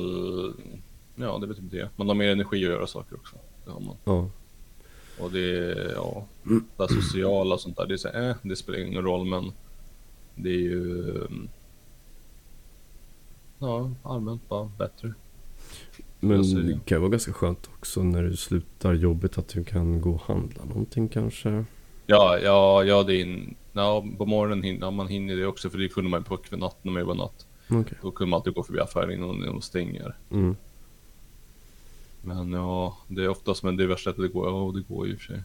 ja 1.15 1.39
det 1.39 1.47
är 1.47 1.55
typ 1.55 1.71
det. 1.71 1.89
Man 1.97 2.09
har 2.09 2.15
mer 2.15 2.29
energi 2.29 2.57
att 2.57 2.71
göra 2.73 2.87
saker 2.87 3.17
också. 3.17 3.37
Det 3.67 3.73
har 3.73 3.81
man. 3.81 3.97
Ja. 4.05 4.29
Och 5.19 5.31
det 5.33 5.93
ja, 5.95 6.27
det 6.77 6.89
sociala 6.89 7.55
och 7.55 7.61
sånt 7.61 7.77
där. 7.77 7.87
Det 7.87 7.95
är 7.95 7.99
så 7.99 8.09
här, 8.09 8.31
eh, 8.31 8.37
det 8.43 8.57
spelar 8.57 8.79
ingen 8.79 9.03
roll 9.03 9.27
men 9.27 9.53
det 10.35 10.49
är 10.49 10.59
ju, 10.59 11.11
mm, 11.11 11.49
ja, 13.59 13.91
allmänt 14.03 14.49
bara 14.49 14.71
bättre. 14.79 15.15
Men 16.21 16.67
det. 16.67 16.79
kan 16.85 17.01
vara 17.01 17.11
ganska 17.11 17.33
skönt 17.33 17.71
också 17.75 18.03
när 18.03 18.23
du 18.23 18.37
slutar 18.37 18.93
jobbet 18.93 19.39
att 19.39 19.49
du 19.49 19.65
kan 19.65 20.01
gå 20.01 20.11
och 20.11 20.23
handla 20.23 20.65
någonting 20.65 21.09
kanske. 21.09 21.65
Ja, 22.07 22.39
ja, 22.39 22.85
ja, 22.85 23.03
det 23.03 23.15
är 23.15 23.21
in, 23.21 23.55
ja, 23.73 24.05
på 24.19 24.27
morgonen 24.27 24.63
hinner 24.63 24.87
ja, 24.87 24.91
man 24.91 25.09
hinner 25.09 25.37
det 25.37 25.47
också 25.47 25.71
för 25.71 25.79
det 25.79 25.89
kunde 25.89 26.11
man 26.11 26.25
på 26.25 26.39
natten 26.51 26.79
när 26.83 26.93
man 26.93 27.01
jobbar 27.01 27.15
natt. 27.15 27.47
Okej. 27.71 27.99
Då 28.03 28.11
kunde 28.11 28.31
man 28.31 28.39
alltid 28.39 28.55
gå 28.55 28.63
förbi 28.63 28.81
affären 28.81 29.13
innan 29.13 29.41
de 29.41 29.63
stänger. 29.63 30.17
Mm. 30.31 30.57
Men 32.21 32.53
ja, 32.53 32.99
det 33.09 33.25
är 33.25 33.29
oftast, 33.29 33.63
men 33.63 33.77
det 33.77 33.83
är 33.83 33.87
värsta 33.89 34.11
att 34.11 34.17
det 34.17 34.29
går, 34.29 34.49
ja 34.49 34.73
det 34.75 34.95
går 34.95 35.07
ju 35.07 35.13
i 35.13 35.17
och 35.17 35.21
för 35.21 35.27
sig. 35.27 35.43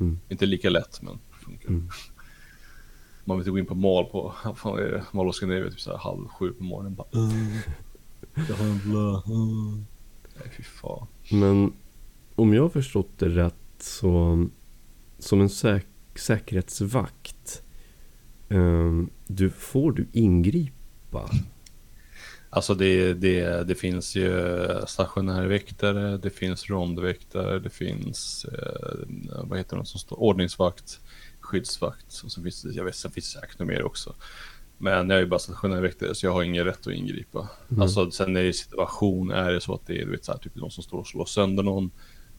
Mm. 0.00 0.18
Inte 0.28 0.46
lika 0.46 0.70
lätt 0.70 1.02
men 1.02 1.18
det 1.30 1.44
funkar. 1.44 1.68
Mm. 1.68 1.88
Man 3.24 3.36
vill 3.36 3.42
inte 3.42 3.50
gå 3.50 3.58
in 3.58 3.66
på 3.66 3.74
mal 3.74 4.04
på, 4.04 4.34
vad 4.44 4.58
fan 4.58 4.78
är 4.78 4.82
det, 4.82 5.04
Mall 5.12 5.28
of 5.28 5.34
Scandinavia 5.34 5.70
typ 5.70 5.80
så 5.80 5.90
här 5.90 5.98
halv 5.98 6.28
sju 6.28 6.52
på 6.52 6.64
morgonen 6.64 6.94
bara. 6.94 7.06
Handla. 8.58 9.22
Nej 10.38 10.52
fy 10.56 10.62
fan. 10.62 11.06
Men 11.30 11.72
om 12.34 12.54
jag 12.54 12.62
har 12.62 12.68
förstått 12.68 13.18
det 13.18 13.28
rätt 13.28 13.54
så 13.78 14.46
som 15.18 15.40
en 15.40 15.48
säk- 15.48 16.18
säkerhetsvakt 16.18 17.62
ehm, 18.48 19.10
du, 19.26 19.50
får 19.50 19.92
du 19.92 20.06
ingripa? 20.12 21.30
Alltså 22.56 22.74
det, 22.74 23.14
det, 23.14 23.64
det 23.68 23.74
finns 23.74 24.16
ju 24.16 24.50
stationärväktare, 24.86 26.16
det 26.16 26.30
finns 26.30 26.70
rondväktare, 26.70 27.58
det 27.58 27.70
finns, 27.70 28.44
eh, 28.44 29.42
vad 29.44 29.58
heter 29.58 29.76
de 29.76 29.86
som 29.86 30.00
står, 30.00 30.20
ordningsvakt, 30.20 31.00
skyddsvakt 31.40 32.22
och 32.24 32.32
så 32.32 32.42
finns 32.42 32.62
det, 32.62 32.72
jag 32.72 32.84
vet, 32.84 32.94
sen 32.94 33.10
finns 33.10 33.34
det 33.34 33.40
säkert 33.40 33.58
mer 33.58 33.82
också. 33.82 34.14
Men 34.78 35.10
jag 35.10 35.16
är 35.16 35.20
ju 35.20 35.26
bara 35.26 35.38
stationärväktare 35.38 36.14
så 36.14 36.26
jag 36.26 36.32
har 36.32 36.42
ingen 36.42 36.64
rätt 36.64 36.86
att 36.86 36.92
ingripa. 36.92 37.48
Mm. 37.68 37.82
Alltså 37.82 38.10
sen 38.10 38.36
är 38.36 38.42
det 38.42 38.52
situation, 38.52 39.30
är 39.30 39.52
det 39.52 39.60
så 39.60 39.74
att 39.74 39.86
det 39.86 40.00
är 40.00 40.04
du 40.04 40.10
vet, 40.10 40.24
så 40.24 40.32
här, 40.32 40.38
typ 40.38 40.56
någon 40.56 40.70
som 40.70 40.84
står 40.84 40.98
och 40.98 41.06
slår 41.06 41.24
sönder 41.24 41.62
någon, 41.62 41.90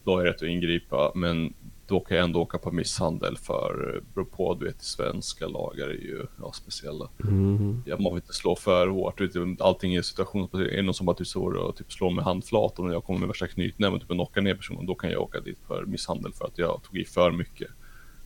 då 0.04 0.12
har 0.12 0.24
jag 0.24 0.34
rätt 0.34 0.42
att 0.42 0.48
ingripa. 0.48 1.12
Men 1.14 1.54
då 1.88 2.00
kan 2.00 2.16
jag 2.16 2.24
ändå 2.24 2.40
åka 2.40 2.58
på 2.58 2.70
misshandel 2.70 3.36
för, 3.36 3.94
eh, 3.94 4.02
beror 4.14 4.24
på, 4.24 4.54
du 4.54 4.66
vet, 4.66 4.82
svenska 4.82 5.46
lagar 5.46 5.88
är 5.88 5.92
ju 5.92 6.26
ja, 6.40 6.52
speciella. 6.52 7.08
Mm. 7.24 7.82
Jag 7.86 8.00
må 8.00 8.16
inte 8.16 8.32
slå 8.32 8.56
för 8.56 8.88
hårt. 8.88 9.20
Vet 9.20 9.60
allting 9.60 9.94
är 9.94 10.02
situationsbaserat. 10.02 10.72
Är 10.72 10.76
det 10.76 10.82
någon 10.82 10.94
som 10.94 11.06
bara 11.06 11.16
typ 11.16 11.26
står 11.26 11.52
och 11.52 11.76
typ 11.76 11.92
slår 11.92 12.10
med 12.10 12.24
handflatan 12.24 12.86
och 12.86 12.94
jag 12.94 13.04
kommer 13.04 13.20
med 13.20 13.28
värsta 13.28 13.46
knytnäven 13.46 13.94
och 13.94 14.00
typ 14.00 14.08
knockar 14.08 14.40
ner 14.40 14.54
personen. 14.54 14.86
Då 14.86 14.94
kan 14.94 15.10
jag 15.10 15.22
åka 15.22 15.40
dit 15.40 15.58
för 15.66 15.84
misshandel 15.86 16.32
för 16.32 16.44
att 16.44 16.58
jag 16.58 16.80
tog 16.82 16.98
i 16.98 17.04
för 17.04 17.30
mycket. 17.30 17.68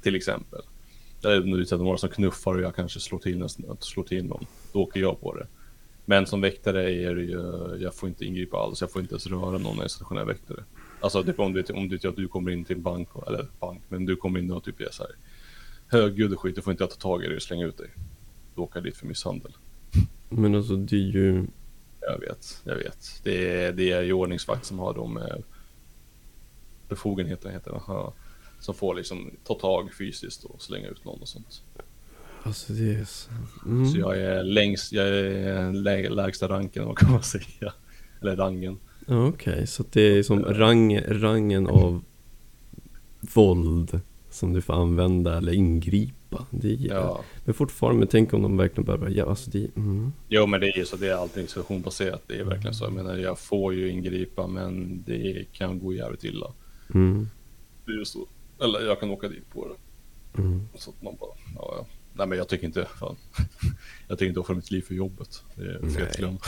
Till 0.03 0.17
exempel. 0.17 0.63
Eller 1.25 1.43
om 1.43 1.51
du 1.51 1.65
sätter 1.65 1.85
några 1.85 1.99
som 1.99 2.09
knuffar 2.09 2.55
och 2.55 2.63
jag 2.63 2.75
kanske 2.75 3.01
slår 3.01 3.19
till, 3.19 3.39
nästan, 3.39 3.77
slår 3.81 4.05
till 4.05 4.25
någon. 4.25 4.47
Då 4.73 4.83
åker 4.83 5.01
jag 5.01 5.21
på 5.21 5.35
det. 5.35 5.47
Men 6.05 6.27
som 6.27 6.41
väktare 6.41 6.93
är 6.93 7.15
det 7.15 7.23
ju, 7.23 7.79
jag 7.81 7.95
får 7.95 8.09
inte 8.09 8.25
ingripa 8.25 8.57
alls. 8.57 8.81
Jag 8.81 8.91
får 8.91 9.03
inte 9.03 9.13
ens 9.13 9.27
röra 9.27 9.51
någon 9.51 9.63
när 9.63 9.77
jag 9.77 9.85
är 9.85 9.89
stationär 9.89 10.25
väktare. 10.25 10.65
Alltså 11.03 11.25
typ 11.25 11.39
om 11.39 11.53
du, 11.53 11.65
om 11.75 11.89
du, 11.89 11.99
du 11.99 12.29
kommer 12.29 12.51
in 12.51 12.65
till 12.65 12.77
en 12.77 12.83
bank, 12.83 13.09
eller 13.27 13.47
bank, 13.61 13.83
men 13.89 14.07
du 14.07 14.17
kommer 14.17 14.39
in 14.39 14.51
och 14.51 14.65
typ 14.65 14.81
är 14.81 14.89
så 14.91 15.03
här 15.03 15.13
högljudd 15.87 16.33
och 16.33 16.41
skit, 16.41 16.57
då 16.57 16.63
får 16.63 16.71
inte 16.71 16.87
ta 16.87 16.95
tag 16.95 17.25
i 17.25 17.27
dig 17.27 17.37
och 17.37 17.43
slänga 17.43 17.67
ut 17.67 17.79
dig. 17.79 17.91
Då 18.55 18.63
åker 18.63 18.81
dit 18.81 18.97
för 18.97 19.07
misshandel. 19.07 19.53
Men 20.29 20.55
alltså 20.55 20.77
det 20.77 20.97
är 20.97 21.11
ju 21.11 21.47
Jag 22.01 22.19
vet, 22.21 22.61
jag 22.65 22.77
vet. 22.77 23.21
Det 23.23 23.65
är, 23.65 23.73
det 23.73 23.91
är 23.91 24.03
ju 24.03 24.13
ordningsvakt 24.13 24.65
som 24.65 24.79
har 24.79 24.95
de 24.95 25.17
eh, 25.17 25.37
befogenheterna, 26.89 27.53
heter 27.53 27.71
det. 27.71 28.13
Som 28.61 28.75
får 28.75 28.95
liksom 28.95 29.31
ta 29.45 29.55
tag 29.55 29.95
fysiskt 29.95 30.45
och 30.45 30.63
slänga 30.63 30.89
ut 30.89 31.05
någon 31.05 31.21
och 31.21 31.29
sånt. 31.29 31.63
Alltså 32.43 32.73
det 32.73 32.95
är 32.95 33.05
så... 33.05 33.31
Mm. 33.67 33.91
Så 33.91 33.99
jag 33.99 34.19
är 34.19 34.43
längst, 34.43 34.93
jag 34.93 35.09
är 35.09 35.73
lä, 35.73 36.09
lägsta 36.09 36.49
ranken, 36.49 36.87
vad 36.87 36.99
kan 36.99 37.11
man 37.11 37.23
säga? 37.23 37.73
Eller 38.21 38.37
rangen. 38.37 38.79
Okej, 39.07 39.67
så 39.67 39.83
att 39.83 39.93
det 39.93 40.19
är 40.19 40.23
som 40.23 40.45
rang, 40.45 41.01
rangen 41.01 41.67
av 41.67 42.05
våld 43.21 44.01
som 44.31 44.53
du 44.53 44.61
får 44.61 44.75
använda 44.75 45.37
eller 45.37 45.53
ingripa. 45.53 46.47
Det 46.51 46.73
är, 46.73 46.79
Ja. 46.79 47.25
Men 47.45 47.55
fortfarande, 47.55 48.07
tänk 48.07 48.33
om 48.33 48.43
de 48.43 48.57
verkligen 48.57 48.85
behöver, 48.85 49.11
ja 49.11 49.29
alltså 49.29 49.51
det, 49.51 49.77
mm. 49.77 50.13
Jo 50.29 50.47
men 50.47 50.61
det 50.61 50.67
är 50.67 50.79
ju 50.79 50.85
så, 50.85 50.97
det 50.97 51.09
är 51.09 51.15
allting 51.15 51.49
situationsbaserat. 51.49 52.23
Det 52.27 52.39
är 52.39 52.45
verkligen 52.45 52.75
så. 52.75 52.85
Jag 52.85 52.93
menar, 52.93 53.17
jag 53.17 53.39
får 53.39 53.75
ju 53.75 53.91
ingripa 53.91 54.47
men 54.47 55.03
det 55.07 55.47
kan 55.53 55.79
gå 55.79 55.93
jävligt 55.93 56.25
illa. 56.25 56.53
Mm. 56.95 57.29
Det 57.87 57.93
är 57.93 57.97
ju 57.97 58.05
så. 58.05 58.27
Eller 58.61 58.81
jag 58.81 59.01
kan 59.01 59.11
åka 59.11 59.29
dit 59.29 59.51
på 59.51 59.69
det. 59.69 59.75
Mm. 60.43 60.69
Så 60.75 60.91
att 60.91 61.03
man 61.03 61.17
bara, 61.21 61.31
ja, 61.55 61.75
ja. 61.79 61.87
Nej 62.15 62.27
men 62.27 62.39
jag 62.39 62.49
tycker 62.49 62.67
inte, 62.67 62.89
fan. 62.99 63.17
Jag 64.09 64.19
tycker 64.19 64.29
inte 64.29 64.41
offra 64.41 64.55
mitt 64.55 64.71
liv 64.71 64.83
för 64.83 64.95
jobbet. 64.95 65.43
Det 65.55 65.63
är 65.63 65.79
Nej. 65.83 66.39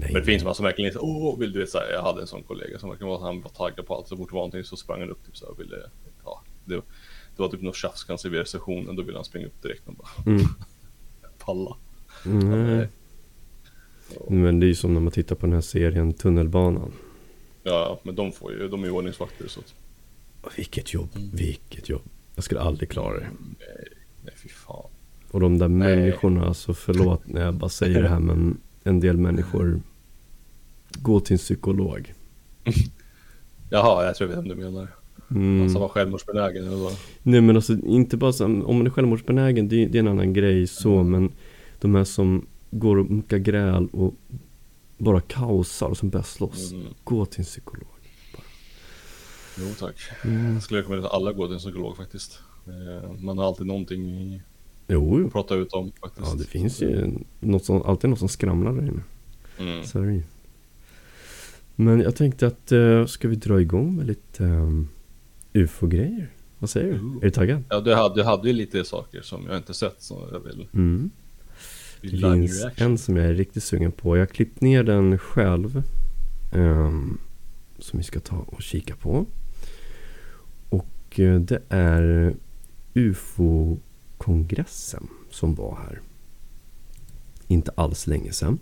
Nej, 0.00 0.12
Men 0.12 0.20
det 0.22 0.26
finns 0.26 0.44
man 0.44 0.54
som 0.54 0.64
verkligen 0.64 0.88
inte, 0.88 0.98
åh, 0.98 1.38
vill 1.38 1.52
du 1.52 1.58
vet 1.60 1.68
så 1.70 1.78
här, 1.78 1.92
jag 1.92 2.02
hade 2.02 2.20
en 2.20 2.26
sån 2.26 2.42
kollega 2.42 2.78
som 2.78 2.88
verkligen 2.90 3.08
var, 3.10 3.20
han 3.20 3.40
var 3.42 3.50
taggad 3.50 3.86
på 3.86 3.94
allt. 3.94 4.08
Så 4.08 4.16
fort 4.16 4.28
det 4.28 4.34
var 4.34 4.40
någonting 4.40 4.64
så 4.64 4.76
sprang 4.76 5.00
han 5.00 5.10
upp 5.10 5.26
typ 5.26 5.36
så 5.36 5.46
här 5.46 5.54
ville, 5.64 5.76
ja, 6.24 6.42
det, 6.64 6.74
det 7.36 7.42
var 7.42 7.48
typ 7.48 7.62
något 7.62 7.76
tjafs 7.76 8.04
kanske 8.04 8.28
vid 8.28 8.40
receptionen, 8.40 8.96
då 8.96 9.02
ville 9.02 9.18
han 9.18 9.24
springa 9.24 9.46
upp 9.46 9.62
direkt 9.62 9.88
och 9.88 9.94
bara 9.94 10.08
Mm. 10.32 10.42
palla. 11.38 11.76
Nej. 12.24 12.88
Ja, 14.14 14.20
Men 14.28 14.60
det 14.60 14.66
är 14.66 14.68
ju 14.68 14.74
som 14.74 14.94
när 14.94 15.00
man 15.00 15.12
tittar 15.12 15.36
på 15.36 15.46
den 15.46 15.52
här 15.54 15.60
serien 15.60 16.12
Tunnelbanan. 16.12 16.92
Ja, 17.62 18.00
men 18.02 18.14
de 18.14 18.32
får 18.32 18.52
ju, 18.52 18.68
de 18.68 18.82
är 18.82 18.86
ju 18.86 18.92
ordningsvakter 18.92 19.48
så 19.48 19.60
att, 19.60 19.74
Vilket 20.56 20.94
jobb, 20.94 21.08
Mm. 21.16 21.30
vilket 21.32 21.88
jobb. 21.88 22.02
Jag 22.34 22.44
skulle 22.44 22.60
aldrig 22.60 22.88
klara 22.90 23.18
det. 23.18 23.26
Nej, 24.24 24.34
fy 24.42 24.48
fan. 24.48 24.86
Och 25.30 25.40
de 25.40 25.58
där 25.58 25.68
Nej. 25.68 25.96
människorna, 25.96 26.46
alltså 26.46 26.74
förlåt 26.74 27.20
när 27.26 27.44
jag 27.44 27.54
bara 27.54 27.68
säger 27.70 28.02
det 28.02 28.08
här 28.08 28.18
men 28.20 28.60
en 28.82 29.00
del 29.00 29.16
människor 29.16 29.80
går 30.98 31.20
till 31.20 31.32
en 31.34 31.38
psykolog. 31.38 32.14
Jaha, 33.70 34.04
jag 34.04 34.16
tror 34.16 34.30
jag 34.30 34.36
vet 34.36 34.44
vem 34.50 34.58
du 34.58 34.64
menar. 34.64 34.88
Mm. 35.30 35.68
Som 35.68 35.80
var 35.80 35.88
självmordsbenägen 35.88 36.66
eller 36.66 36.76
vad? 36.76 36.96
Nej 37.22 37.40
men 37.40 37.56
alltså 37.56 37.72
inte 37.72 38.16
bara 38.16 38.32
så, 38.32 38.44
om 38.44 38.76
man 38.76 38.86
är 38.86 38.90
självmordsbenägen 38.90 39.68
det, 39.68 39.86
det 39.86 39.98
är 39.98 40.00
en 40.00 40.08
annan 40.08 40.32
grej 40.32 40.66
så 40.66 41.02
men 41.02 41.32
de 41.80 41.94
här 41.94 42.04
som 42.04 42.46
går 42.70 42.96
och 42.98 43.10
muckar 43.10 43.38
gräl 43.38 43.88
och 43.92 44.14
bara 44.98 45.20
kaosar 45.20 45.86
och 45.88 45.96
som 45.96 46.10
börjar 46.10 46.24
slåss. 46.24 46.72
Mm. 46.72 46.86
Gå 47.04 47.26
till 47.26 47.40
en 47.40 47.44
psykolog. 47.44 47.86
Jo 49.58 49.66
tack. 49.78 49.96
Mm. 50.24 50.52
Jag 50.54 50.62
skulle 50.62 50.80
rekommendera 50.80 51.08
att 51.08 51.14
alla 51.14 51.32
går 51.32 51.46
till 51.46 51.54
en 51.54 51.58
psykolog 51.58 51.96
faktiskt. 51.96 52.38
Eh, 52.66 53.10
Man 53.20 53.38
har 53.38 53.44
alltid 53.46 53.66
någonting 53.66 54.30
Jo, 54.88 55.18
jo. 55.18 55.26
att 55.26 55.32
prata 55.32 55.54
ut 55.54 55.72
om 55.72 55.92
faktiskt. 56.00 56.26
Ja 56.28 56.34
det 56.38 56.44
finns 56.44 56.82
ju 56.82 57.10
något 57.40 57.64
som, 57.64 57.82
alltid 57.82 58.10
något 58.10 58.18
som 58.18 58.28
skramlar 58.28 58.72
där 58.72 58.82
inne. 58.82 59.02
Mm. 59.58 59.84
Så 59.84 59.98
är 59.98 60.06
det 60.06 60.12
ju. 60.12 60.22
Men 61.80 62.00
jag 62.00 62.16
tänkte 62.16 62.46
att 62.46 62.72
uh, 62.72 63.06
ska 63.06 63.28
vi 63.28 63.36
dra 63.36 63.60
igång 63.60 63.96
med 63.96 64.06
lite 64.06 64.44
um, 64.44 64.88
UFO-grejer? 65.52 66.30
Vad 66.58 66.70
säger 66.70 66.92
du? 66.92 67.00
Ooh. 67.00 67.16
Är 67.16 67.20
du 67.20 67.30
taggad? 67.30 67.64
Ja, 67.68 67.80
du 67.80 67.94
hade, 67.94 68.14
du 68.14 68.22
hade 68.22 68.48
ju 68.48 68.54
lite 68.54 68.84
saker 68.84 69.22
som 69.22 69.46
jag 69.48 69.56
inte 69.56 69.74
sett 69.74 70.02
som 70.02 70.18
jag 70.32 70.40
vill... 70.40 70.66
Mm. 70.74 71.10
Det 72.00 72.08
finns 72.08 72.66
en 72.76 72.98
som 72.98 73.16
jag 73.16 73.26
är 73.26 73.34
riktigt 73.34 73.62
sugen 73.62 73.92
på. 73.92 74.16
Jag 74.16 74.22
har 74.22 74.26
klippt 74.26 74.60
ner 74.60 74.82
den 74.82 75.18
själv. 75.18 75.82
ehm, 76.52 77.18
som 77.78 77.98
vi 77.98 78.02
ska 78.02 78.20
ta 78.20 78.36
och 78.36 78.62
kika 78.62 78.96
på. 78.96 79.26
Och 80.68 81.20
eh, 81.20 81.40
det 81.40 81.62
är 81.68 82.34
UFO-kongressen 82.94 85.08
som 85.30 85.54
var 85.54 85.76
här. 85.76 86.00
Inte 87.46 87.72
alls 87.74 88.06
länge 88.06 88.32
sedan. 88.32 88.58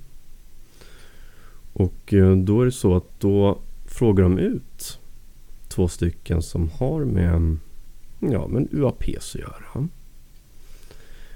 Och 1.79 2.14
eh, 2.14 2.37
då 2.37 2.61
är 2.61 2.64
det 2.64 2.73
så 2.73 2.97
att 2.97 3.21
då 3.21 3.59
frågar 3.87 4.23
de 4.23 4.38
ut 4.38 4.99
två 5.69 5.88
stycken 5.88 6.43
som 6.43 6.71
har 6.71 7.05
med 7.05 7.57
ja, 8.21 8.47
men 8.49 8.69
UAPs 8.73 9.35
att 9.35 9.41
göra. 9.41 9.88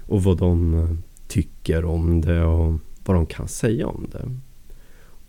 Och 0.07 0.23
vad 0.23 0.37
de 0.37 0.73
eh, 0.79 0.89
tycker 1.27 1.85
om 1.85 2.21
det 2.21 2.43
och 2.43 2.73
vad 3.05 3.17
de 3.17 3.25
kan 3.25 3.47
säga 3.47 3.87
om 3.87 4.07
det. 4.11 4.31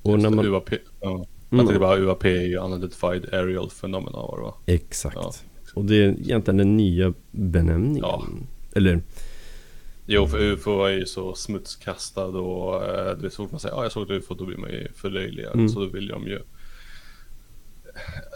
Och 0.03 0.13
Just 0.13 0.23
när 0.23 0.31
man, 0.31 0.47
UAP, 0.47 0.71
ja. 1.01 1.11
Mm. 1.11 1.27
Jag 1.49 1.59
tänkte 1.59 1.79
bara 1.79 1.99
UAP 1.99 2.25
är 2.25 2.43
ju 2.43 2.57
Unidentified 2.57 3.35
Aerial 3.35 3.71
Phenomena 3.81 4.19
var 4.19 4.37
det 4.37 4.43
va? 4.43 4.55
Exakt. 4.67 5.17
Ja. 5.17 5.33
Och 5.75 5.85
det 5.85 5.97
är 5.97 6.09
egentligen 6.09 6.57
den 6.57 6.77
nya 6.77 7.15
benämningen. 7.31 8.03
Ja. 8.03 8.25
Eller 8.75 9.03
Jo, 10.07 10.27
för 10.27 10.39
UFO 10.39 10.85
är 10.85 10.91
ju 10.93 11.07
så 11.07 11.35
smutskastad 11.35 12.27
och 12.27 12.85
eh, 12.85 13.19
det 13.19 13.27
är 13.27 13.31
så 13.31 13.37
fort 13.37 13.51
man 13.51 13.61
säger 13.61 13.75
ja, 13.77 13.83
jag 13.83 13.93
såg 13.93 14.03
ett 14.03 14.11
UFO 14.11 14.35
då 14.35 14.47
blir 14.47 14.57
man 14.57 14.71
ju 14.71 14.89
förlöjligad. 14.95 15.55
Mm. 15.55 15.69
Så 15.69 15.81
då 15.81 15.87
vill 15.87 16.09
de 16.09 16.27
ju 16.27 16.41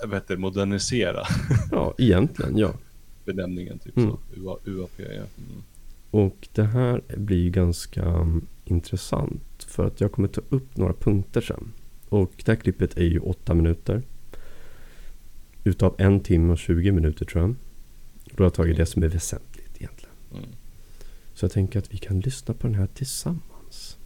jag 0.03 0.09
vet 0.09 0.23
inte, 0.23 0.37
modernisera 0.37 1.23
ja, 1.71 1.95
egentligen 1.99 2.59
ja. 2.59 2.73
benämningen 3.25 3.79
typ 3.79 3.97
Mm. 3.97 4.11
så. 4.11 4.19
UA, 4.41 4.57
UAP 4.65 4.91
ja. 4.99 5.05
Mm. 5.05 5.63
Och 6.11 6.49
det 6.53 6.65
här 6.65 7.03
blir 7.17 7.39
ju 7.39 7.51
ganska 7.51 8.03
mm, 8.05 8.47
intressant. 8.65 9.65
För 9.69 9.87
att 9.87 10.01
jag 10.01 10.13
kommer 10.13 10.29
ta 10.29 10.41
upp 10.49 10.77
några 10.77 10.93
punkter 10.93 11.41
sen. 11.41 11.73
Och 12.09 12.33
det 12.37 12.53
här 12.53 12.57
klippet 12.57 12.97
är 12.97 13.05
ju 13.05 13.19
åtta 13.19 13.55
minuter. 13.55 14.03
Utav 15.65 15.95
en 15.99 16.21
timme 16.21 16.53
och 16.53 16.59
20 16.59 16.93
minuter 16.93 17.25
tror 17.25 17.43
jag. 17.43 17.55
Då 18.25 18.43
har 18.43 18.47
jag 18.47 18.55
tagit 18.55 18.77
det 18.77 18.87
som 18.87 19.03
är 19.03 19.09
väsentligt 19.09 19.77
egentligen. 19.77 20.15
Mm. 20.33 20.49
Så 21.39 21.45
jag 21.45 21.53
tänker 21.53 21.79
att 21.79 21.95
vi 21.95 21.99
kan 21.99 22.21
lyssna 22.21 22.55
på 22.55 22.67
den 22.67 22.75
här 22.75 22.87
tillsammans. 22.87 23.99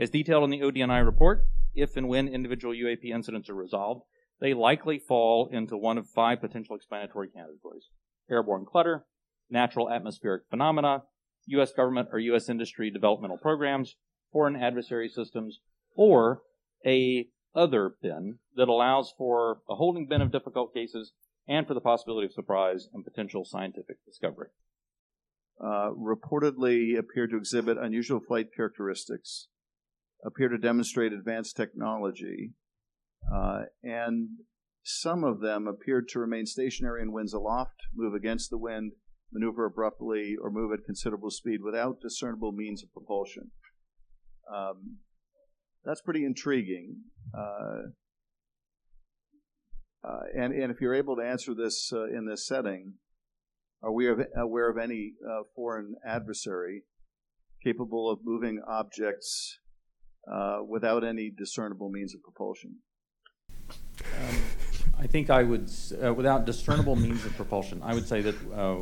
As 0.00 0.10
detailed 0.10 0.44
in 0.44 0.50
the 0.50 0.64
ODNI 0.64 1.02
report, 1.04 1.38
if 1.74 1.96
and 1.96 2.08
when 2.08 2.28
individual 2.28 2.74
UAP 2.74 3.04
incidents 3.04 3.50
are 3.50 3.62
resolved, 3.62 4.02
they 4.40 4.54
likely 4.54 4.98
fall 4.98 5.48
into 5.52 5.76
one 5.76 6.00
of 6.00 6.06
five 6.06 6.36
potential 6.40 6.76
explanatory 6.76 7.28
categories 7.28 7.90
airborne 8.30 8.66
clutter, 8.72 9.04
natural 9.50 9.90
atmospheric 9.90 10.42
phenomena, 10.50 11.02
U.S. 11.46 11.72
government 11.72 12.08
or 12.12 12.20
U.S. 12.30 12.48
industry 12.48 12.90
developmental 12.90 13.38
programs, 13.38 13.96
foreign 14.32 14.56
adversary 14.56 15.08
systems, 15.08 15.58
or 15.96 16.42
a 16.86 17.26
other 17.52 17.96
bin 18.00 18.38
that 18.54 18.68
allows 18.68 19.12
for 19.18 19.58
a 19.68 19.74
holding 19.74 20.06
bin 20.06 20.22
of 20.22 20.30
difficult 20.30 20.72
cases 20.72 21.12
and 21.48 21.66
for 21.66 21.74
the 21.74 21.80
possibility 21.80 22.26
of 22.26 22.32
surprise 22.32 22.88
and 22.94 23.04
potential 23.04 23.44
scientific 23.44 23.96
discovery. 24.04 24.50
Uh, 25.62 25.90
reportedly 25.90 26.98
appear 26.98 27.26
to 27.26 27.36
exhibit 27.36 27.78
unusual 27.78 28.20
flight 28.20 28.46
characteristics, 28.54 29.48
appear 30.24 30.48
to 30.48 30.58
demonstrate 30.58 31.12
advanced 31.12 31.56
technology, 31.56 32.52
uh, 33.34 33.62
and 33.82 34.28
some 34.82 35.24
of 35.24 35.40
them 35.40 35.66
appear 35.66 36.00
to 36.00 36.18
remain 36.18 36.46
stationary 36.46 37.02
in 37.02 37.12
winds 37.12 37.32
aloft, 37.32 37.80
move 37.94 38.14
against 38.14 38.50
the 38.50 38.58
wind, 38.58 38.92
maneuver 39.32 39.64
abruptly, 39.64 40.36
or 40.40 40.50
move 40.50 40.72
at 40.72 40.84
considerable 40.84 41.30
speed 41.30 41.60
without 41.62 42.00
discernible 42.00 42.52
means 42.52 42.82
of 42.82 42.92
propulsion. 42.92 43.50
Um, 44.52 44.98
that's 45.84 46.02
pretty 46.02 46.24
intriguing. 46.24 46.98
Uh, 47.36 47.90
uh, 50.06 50.20
and, 50.38 50.52
and 50.52 50.70
if 50.70 50.80
you're 50.80 50.94
able 50.94 51.16
to 51.16 51.22
answer 51.22 51.52
this 51.54 51.90
uh, 51.92 52.04
in 52.04 52.26
this 52.26 52.46
setting, 52.46 52.94
are 53.86 53.92
we 53.92 54.08
aware 54.36 54.68
of 54.68 54.78
any 54.78 55.12
uh, 55.24 55.42
foreign 55.54 55.94
adversary 56.04 56.82
capable 57.62 58.10
of 58.10 58.18
moving 58.24 58.60
objects 58.68 59.58
uh, 60.30 60.58
without 60.68 61.04
any 61.04 61.30
discernible 61.30 61.88
means 61.88 62.12
of 62.12 62.20
propulsion? 62.20 62.78
I 64.98 65.06
think 65.06 65.30
I 65.30 65.44
would, 65.44 65.70
uh, 66.04 66.12
without 66.12 66.46
discernible 66.46 66.96
means 66.96 67.24
of 67.24 67.36
propulsion, 67.36 67.80
I 67.84 67.94
would 67.94 68.08
say 68.08 68.22
that 68.22 68.34
uh, 68.52 68.76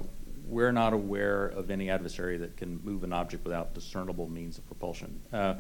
we're 0.47 0.73
not 0.73 0.95
aware 0.95 1.47
of 1.49 1.71
any 1.71 1.91
adversary 1.91 2.39
that 2.39 2.57
can 2.57 2.81
move 2.83 3.05
an 3.05 3.13
object 3.13 3.45
without 3.45 3.75
discernible 3.75 4.29
means 4.29 4.57
of 4.57 4.67
propulsion. 4.67 5.21
Uh, 5.33 5.57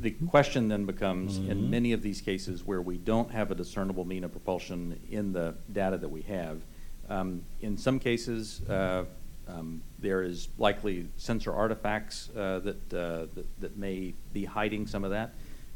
The 0.00 0.12
question 0.12 0.68
then 0.68 0.86
becomes, 0.86 1.36
in 1.36 1.68
many 1.68 1.92
of 1.92 2.00
these 2.00 2.22
cases 2.22 2.64
where 2.64 2.80
we 2.80 2.96
don't 2.96 3.30
have 3.32 3.50
a 3.50 3.54
discernible 3.54 4.04
mean 4.06 4.24
of 4.24 4.30
propulsion 4.30 5.00
in 5.10 5.32
the 5.32 5.54
data 5.70 5.98
that 5.98 6.08
we 6.08 6.22
have, 6.22 6.62
um, 7.10 7.42
in 7.60 7.76
some 7.76 7.98
cases, 7.98 8.62
uh, 8.70 9.04
um, 9.48 9.82
there 9.98 10.22
is 10.22 10.48
likely 10.58 11.08
sensor 11.16 11.52
artifacts 11.52 12.30
uh, 12.36 12.60
that, 12.60 12.94
uh, 12.94 13.26
that 13.34 13.60
that 13.60 13.76
may 13.76 14.14
be 14.32 14.44
hiding 14.44 14.86
some 14.86 15.02
of 15.02 15.10
that. 15.10 15.34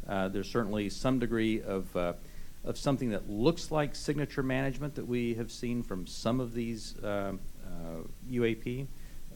Uh, 0.09 0.29
there's 0.29 0.49
certainly 0.49 0.89
some 0.89 1.19
degree 1.19 1.61
of 1.61 1.95
uh, 1.97 2.13
of 2.65 2.79
something 2.79 3.11
that 3.11 3.29
looks 3.29 3.71
like 3.73 3.97
signature 3.97 4.45
management 4.45 4.95
that 4.95 5.07
we 5.07 5.35
have 5.35 5.51
seen 5.51 5.83
from 5.83 6.07
some 6.07 6.41
of 6.41 6.55
these 6.55 6.95
UAP, 8.31 8.87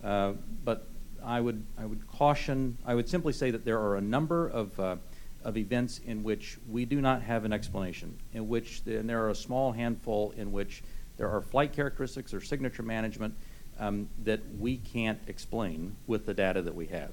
uh, 0.04 0.32
but 0.64 0.86
I 1.22 1.40
would 1.40 1.66
I 1.76 1.84
would 1.84 2.06
caution. 2.06 2.78
I 2.86 2.94
would 2.94 3.08
simply 3.08 3.32
say 3.32 3.50
that 3.50 3.64
there 3.64 3.80
are 3.80 3.96
a 3.96 4.00
number 4.00 4.48
of 4.48 4.78
of 4.78 5.56
events 5.56 5.98
in 5.98 6.22
which 6.22 6.58
we 6.68 6.84
do 6.84 7.00
not 7.00 7.22
have 7.22 7.44
an 7.44 7.52
explanation, 7.52 8.16
in 8.32 8.48
which 8.48 8.82
and 8.86 9.10
there 9.10 9.24
are 9.24 9.30
a 9.30 9.34
small 9.34 9.72
handful 9.72 10.32
in 10.36 10.52
which 10.52 10.82
there 11.18 11.28
are 11.28 11.42
flight 11.42 11.72
characteristics 11.72 12.32
or 12.32 12.40
signature 12.40 12.82
management 12.82 13.34
um, 13.78 14.08
that 14.24 14.40
we 14.58 14.78
can't 14.78 15.20
explain 15.26 15.94
with 16.06 16.24
the 16.26 16.34
data 16.34 16.62
that 16.62 16.74
we 16.74 16.86
have. 16.86 17.10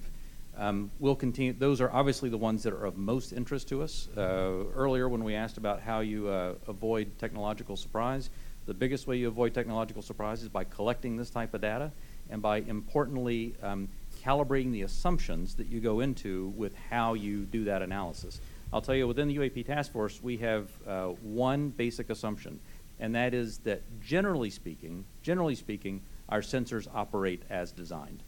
Um, 0.57 0.89
we'll 0.99 1.15
continue. 1.15 1.51
Those 1.51 1.81
are 1.81 1.91
obviously 1.91 2.29
the 2.29 2.37
ones 2.37 2.63
that 2.63 2.71
are 2.71 2.85
of 2.85 2.95
most 2.95 3.33
interest 3.33 3.67
to 3.69 3.81
us. 3.83 4.07
Uh, 4.15 4.63
earlier, 4.73 5.09
when 5.09 5.23
we 5.23 5.35
asked 5.35 5.57
about 5.57 5.81
how 5.81 5.99
you 5.99 6.29
uh, 6.29 6.53
avoid 6.67 7.11
technological 7.19 7.75
surprise, 7.75 8.29
the 8.65 8.73
biggest 8.73 9.05
way 9.05 9.17
you 9.17 9.27
avoid 9.27 9.53
technological 9.53 10.01
surprise 10.01 10.41
is 10.41 10.49
by 10.49 10.63
collecting 10.63 11.17
this 11.17 11.29
type 11.29 11.53
of 11.53 11.61
data 11.61 11.91
and 12.29 12.41
by 12.41 12.57
importantly 12.57 13.53
um, 13.61 13.89
calibrating 14.23 14.71
the 14.71 14.83
assumptions 14.83 15.55
that 15.55 15.67
you 15.67 15.79
go 15.79 15.99
into 15.99 16.53
with 16.55 16.73
how 16.89 17.13
you 17.13 17.41
do 17.41 17.65
that 17.65 17.81
analysis. 17.81 18.39
I'll 18.73 18.81
tell 18.81 18.95
you, 18.95 19.07
within 19.07 19.27
the 19.27 19.37
UAP 19.37 19.65
task 19.65 19.91
force, 19.91 20.21
we 20.23 20.37
have 20.37 20.69
uh, 20.87 21.07
one 21.21 21.69
basic 21.69 22.09
assumption, 22.09 22.59
and 22.99 23.15
that 23.15 23.33
is 23.33 23.59
that 23.59 23.81
generally 24.01 24.49
speaking, 24.49 25.05
generally 25.21 25.55
speaking, 25.55 26.01
our 26.29 26.41
sensors 26.41 26.87
operate 26.93 27.43
as 27.49 27.71
designed. 27.71 28.23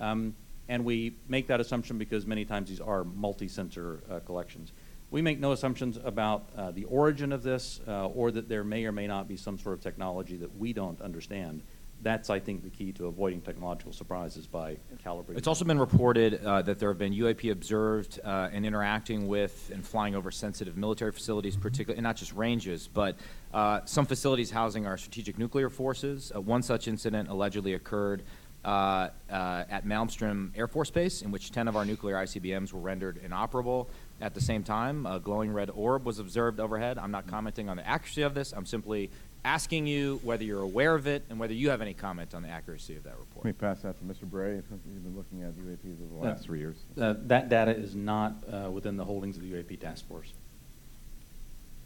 Um, 0.00 0.34
and 0.68 0.84
we 0.84 1.14
make 1.28 1.48
that 1.48 1.60
assumption 1.60 1.98
because 1.98 2.26
many 2.26 2.44
times 2.44 2.68
these 2.68 2.80
are 2.80 3.04
multi-sensor 3.04 4.02
uh, 4.10 4.20
collections. 4.20 4.72
We 5.10 5.20
make 5.20 5.38
no 5.38 5.52
assumptions 5.52 5.98
about 6.02 6.48
uh, 6.56 6.70
the 6.70 6.84
origin 6.84 7.32
of 7.32 7.42
this 7.42 7.80
uh, 7.86 8.06
or 8.06 8.30
that 8.30 8.48
there 8.48 8.64
may 8.64 8.86
or 8.86 8.92
may 8.92 9.06
not 9.06 9.28
be 9.28 9.36
some 9.36 9.58
sort 9.58 9.74
of 9.74 9.82
technology 9.82 10.36
that 10.36 10.56
we 10.56 10.72
don't 10.72 11.00
understand 11.02 11.62
that's, 12.02 12.30
I 12.30 12.40
think, 12.40 12.64
the 12.64 12.70
key 12.70 12.92
to 12.92 13.06
avoiding 13.06 13.40
technological 13.40 13.92
surprises 13.92 14.46
by 14.46 14.76
calibrating. 15.04 15.38
It's 15.38 15.46
also 15.46 15.64
been 15.64 15.78
reported 15.78 16.44
uh, 16.44 16.62
that 16.62 16.78
there 16.78 16.88
have 16.88 16.98
been 16.98 17.14
UAP 17.14 17.50
observed 17.50 18.20
uh, 18.24 18.48
and 18.52 18.66
interacting 18.66 19.28
with 19.28 19.70
and 19.72 19.86
flying 19.86 20.14
over 20.14 20.30
sensitive 20.30 20.76
military 20.76 21.12
facilities, 21.12 21.56
particularly, 21.56 21.98
and 21.98 22.04
not 22.04 22.16
just 22.16 22.32
ranges, 22.32 22.88
but 22.92 23.16
uh, 23.54 23.80
some 23.84 24.06
facilities 24.06 24.50
housing 24.50 24.86
our 24.86 24.96
strategic 24.96 25.38
nuclear 25.38 25.70
forces. 25.70 26.32
Uh, 26.34 26.40
one 26.40 26.62
such 26.62 26.88
incident 26.88 27.28
allegedly 27.28 27.74
occurred 27.74 28.22
uh, 28.64 29.08
uh, 29.30 29.64
at 29.70 29.84
Malmstrom 29.84 30.50
Air 30.56 30.68
Force 30.68 30.90
Base, 30.90 31.22
in 31.22 31.30
which 31.30 31.50
10 31.50 31.68
of 31.68 31.76
our 31.76 31.84
nuclear 31.84 32.16
ICBMs 32.16 32.72
were 32.72 32.80
rendered 32.80 33.18
inoperable. 33.24 33.88
At 34.20 34.34
the 34.34 34.40
same 34.40 34.62
time, 34.62 35.04
a 35.04 35.18
glowing 35.18 35.52
red 35.52 35.68
orb 35.70 36.04
was 36.04 36.20
observed 36.20 36.60
overhead. 36.60 36.96
I'm 36.96 37.10
not 37.10 37.26
commenting 37.26 37.68
on 37.68 37.76
the 37.76 37.86
accuracy 37.86 38.22
of 38.22 38.34
this. 38.34 38.52
I'm 38.52 38.66
simply 38.66 39.10
asking 39.44 39.86
you 39.86 40.20
whether 40.22 40.44
you're 40.44 40.60
aware 40.62 40.94
of 40.94 41.06
it 41.06 41.24
and 41.28 41.38
whether 41.38 41.52
you 41.52 41.70
have 41.70 41.80
any 41.80 41.94
comment 41.94 42.34
on 42.34 42.42
the 42.42 42.48
accuracy 42.48 42.96
of 42.96 43.02
that 43.04 43.18
report. 43.18 43.44
Let 43.44 43.46
me 43.46 43.52
pass 43.52 43.80
that 43.82 43.98
to 43.98 44.04
Mr. 44.04 44.28
Bray. 44.28 44.52
If 44.58 44.64
You've 44.70 45.02
been 45.02 45.16
looking 45.16 45.42
at 45.42 45.52
UAPs 45.54 46.00
over 46.00 46.14
the 46.14 46.28
Uh, 46.28 46.30
last 46.32 46.44
three 46.44 46.60
years. 46.60 46.76
Uh, 47.00 47.14
That 47.26 47.48
data 47.48 47.76
is 47.76 47.94
not 47.94 48.34
uh, 48.52 48.70
within 48.70 48.96
the 48.96 49.04
holdings 49.04 49.36
of 49.36 49.42
the 49.42 49.52
UAP 49.52 49.80
task 49.80 50.06
force. 50.06 50.32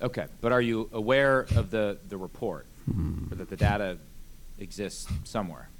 Okay, 0.02 0.26
but 0.42 0.52
are 0.52 0.60
you 0.60 0.90
aware 0.92 1.46
of 1.56 1.70
the, 1.70 1.98
the 2.10 2.18
report, 2.18 2.66
or 2.86 3.34
that 3.36 3.48
the 3.48 3.56
data 3.56 3.96
exists 4.58 5.06
somewhere? 5.24 5.70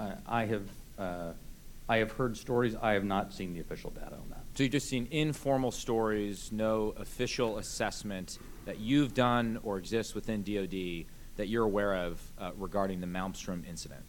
Uh, 0.00 0.14
I 0.26 0.44
have, 0.46 0.62
uh, 0.98 1.32
I 1.88 1.98
have 1.98 2.10
heard 2.12 2.36
stories, 2.36 2.74
I 2.74 2.94
have 2.94 3.04
not 3.04 3.32
seen 3.32 3.54
the 3.54 3.60
official 3.60 3.90
data 3.90 4.14
on 4.16 4.28
that. 4.30 4.40
So 4.56 4.64
you've 4.64 4.72
just 4.72 4.88
seen 4.88 5.06
informal 5.12 5.70
stories, 5.70 6.50
no 6.50 6.94
official 6.98 7.58
assessment 7.58 8.38
that 8.68 8.78
you've 8.78 9.14
done 9.14 9.58
or 9.62 9.78
exists 9.78 10.14
within 10.14 10.42
DoD 10.42 11.06
that 11.38 11.48
you're 11.48 11.64
aware 11.64 11.94
of 11.96 12.20
uh, 12.38 12.50
regarding 12.58 13.00
the 13.00 13.06
Malmstrom 13.06 13.66
incident? 13.66 14.02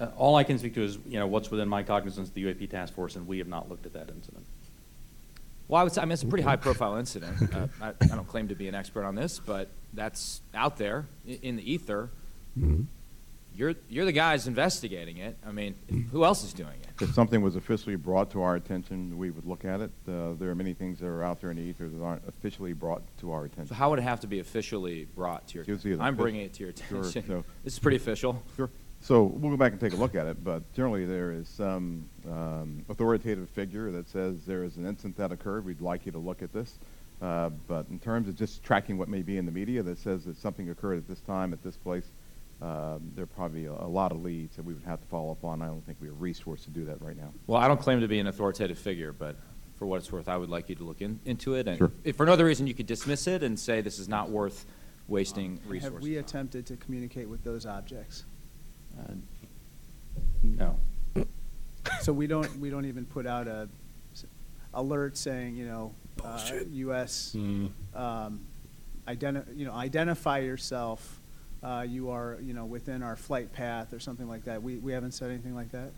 Uh, 0.00 0.08
All 0.16 0.34
I 0.34 0.42
can 0.42 0.58
speak 0.58 0.74
to 0.74 0.82
is, 0.82 0.98
you 1.06 1.20
know, 1.20 1.28
what's 1.28 1.52
within 1.52 1.68
my 1.68 1.84
cognizance, 1.84 2.30
the 2.30 2.42
UAP 2.42 2.68
task 2.68 2.92
force, 2.92 3.14
and 3.14 3.28
we 3.28 3.38
have 3.38 3.46
not 3.46 3.68
looked 3.68 3.86
at 3.86 3.92
that 3.92 4.08
incident. 4.10 4.44
Well, 5.68 5.80
I 5.80 5.84
would 5.84 5.92
say, 5.92 6.00
I 6.02 6.04
mean, 6.04 6.12
it's 6.12 6.24
a 6.24 6.26
pretty 6.26 6.42
high-profile 6.42 6.96
incident. 6.96 7.36
Uh, 7.54 7.68
I, 7.80 7.88
I 8.00 8.16
don't 8.16 8.26
claim 8.26 8.48
to 8.48 8.56
be 8.56 8.66
an 8.66 8.74
expert 8.74 9.04
on 9.04 9.14
this, 9.14 9.38
but 9.38 9.68
that's 9.94 10.40
out 10.52 10.76
there 10.78 11.06
in 11.42 11.54
the 11.54 11.72
ether. 11.72 12.10
Mhm. 12.58 12.86
You're, 13.60 13.74
you're 13.90 14.06
the 14.06 14.12
guys 14.12 14.46
investigating 14.46 15.18
it. 15.18 15.36
I 15.46 15.52
mean, 15.52 15.74
who 16.12 16.24
else 16.24 16.42
is 16.42 16.54
doing 16.54 16.78
it? 16.82 17.02
If 17.02 17.12
something 17.12 17.42
was 17.42 17.56
officially 17.56 17.94
brought 17.94 18.30
to 18.30 18.40
our 18.40 18.56
attention, 18.56 19.18
we 19.18 19.30
would 19.30 19.44
look 19.44 19.66
at 19.66 19.82
it. 19.82 19.90
Uh, 20.08 20.32
There 20.38 20.48
are 20.48 20.54
many 20.54 20.72
things 20.72 20.98
that 21.00 21.08
are 21.08 21.22
out 21.22 21.42
there 21.42 21.50
in 21.50 21.58
the 21.58 21.62
ether 21.64 21.86
that 21.90 22.02
aren't 22.02 22.26
officially 22.26 22.72
brought 22.72 23.02
to 23.18 23.32
our 23.32 23.44
attention. 23.44 23.66
So 23.66 23.74
how 23.74 23.90
would 23.90 23.98
it 23.98 24.02
have 24.02 24.20
to 24.20 24.26
be 24.26 24.38
officially 24.38 25.04
brought 25.14 25.46
to 25.48 25.62
your 25.62 25.76
either 25.76 26.00
I'm 26.00 26.16
bringing 26.16 26.40
it 26.40 26.54
to 26.54 26.64
your 26.64 26.72
Sure, 26.88 27.00
attention. 27.00 27.24
so- 27.26 27.44
This 27.62 27.74
is 27.74 27.78
pretty 27.78 27.98
official. 27.98 28.42
Sure. 28.56 28.70
So 29.02 29.24
we'll 29.24 29.50
go 29.50 29.58
back 29.58 29.72
and 29.72 29.80
take 29.80 29.92
a 29.92 29.96
look 29.96 30.14
at 30.14 30.26
it, 30.26 30.42
but 30.42 30.62
generally 30.72 31.04
there 31.04 31.30
is 31.30 31.46
some 31.46 32.08
um, 32.30 32.82
authoritative 32.88 33.50
figure 33.50 33.90
that 33.90 34.08
says 34.08 34.46
there 34.46 34.64
is 34.64 34.78
an 34.78 34.86
incident 34.86 35.18
that 35.18 35.32
occurred. 35.32 35.66
We'd 35.66 35.82
like 35.82 36.06
you 36.06 36.12
to 36.12 36.18
look 36.18 36.40
at 36.40 36.54
this. 36.54 36.78
Uh, 37.20 37.50
But 37.68 37.84
in 37.90 37.98
terms 37.98 38.26
of 38.26 38.36
just 38.36 38.62
tracking 38.62 38.96
what 38.96 39.10
may 39.10 39.20
be 39.20 39.36
in 39.36 39.44
the 39.44 39.52
media 39.52 39.82
that 39.82 39.98
says 39.98 40.24
that 40.24 40.38
something 40.38 40.70
occurred 40.70 40.96
at 40.96 41.06
this 41.06 41.20
time, 41.20 41.52
at 41.52 41.62
this 41.62 41.76
place, 41.76 42.06
um, 42.62 43.12
there 43.14 43.24
are 43.24 43.26
probably 43.26 43.64
a 43.66 43.72
a 43.72 43.88
lot 43.88 44.12
of 44.12 44.22
leads 44.22 44.56
that 44.56 44.64
we 44.64 44.74
would 44.74 44.84
have 44.84 45.00
to 45.00 45.06
follow 45.06 45.32
up 45.32 45.44
on. 45.44 45.62
I 45.62 45.66
don't 45.66 45.84
think 45.84 45.98
we 46.00 46.08
have 46.08 46.20
resource 46.20 46.64
to 46.64 46.70
do 46.70 46.84
that 46.86 47.00
right 47.00 47.16
now. 47.16 47.32
Well, 47.46 47.60
I 47.60 47.68
don't 47.68 47.80
claim 47.80 48.00
to 48.00 48.08
be 48.08 48.18
an 48.18 48.26
authoritative 48.26 48.78
figure, 48.78 49.12
but 49.12 49.36
for 49.78 49.86
what 49.86 49.96
it's 49.96 50.12
worth, 50.12 50.28
I 50.28 50.36
would 50.36 50.50
like 50.50 50.68
you 50.68 50.74
to 50.74 50.84
look 50.84 51.00
in, 51.00 51.18
into 51.24 51.54
it. 51.54 51.66
And 51.66 51.78
Sure. 51.78 51.90
if 52.04 52.16
for 52.16 52.26
no 52.26 52.32
other 52.34 52.44
reason, 52.44 52.66
you 52.66 52.74
could 52.74 52.86
dismiss 52.86 53.26
it 53.26 53.42
and 53.42 53.58
say 53.58 53.80
this 53.80 53.98
is 53.98 54.08
not 54.08 54.28
worth 54.30 54.66
wasting 55.08 55.58
resources. 55.66 55.94
Have 55.94 56.02
we 56.02 56.18
on. 56.18 56.24
attempted 56.24 56.66
to 56.66 56.76
communicate 56.76 57.28
with 57.28 57.42
those 57.44 57.64
objects? 57.66 58.24
Uh, 58.98 59.12
No. 60.42 60.76
So 62.02 62.12
we 62.12 62.26
don't, 62.26 62.58
we 62.60 62.68
don't 62.70 62.84
even 62.84 63.06
put 63.06 63.26
out 63.26 63.48
a 63.48 63.68
s- 64.12 64.26
alert 64.74 65.16
saying, 65.16 65.56
you 65.56 65.64
know, 65.66 65.94
uh, 66.22 66.38
U.S. 66.72 67.34
Mm. 67.36 67.70
um, 67.94 68.40
identi- 69.08 69.56
you 69.56 69.64
know, 69.64 69.72
identify 69.72 70.38
yourself. 70.40 71.19
Uh, 71.62 71.84
you 71.86 72.10
are, 72.10 72.38
you 72.42 72.54
know, 72.54 72.64
within 72.64 73.02
our 73.02 73.16
flight 73.16 73.52
path 73.52 73.92
or 73.92 74.00
something 74.00 74.28
like 74.28 74.44
that. 74.44 74.62
We, 74.62 74.76
we 74.76 74.92
haven't 74.92 75.12
said 75.12 75.30
anything 75.30 75.54
like 75.54 75.72
that. 75.72 75.90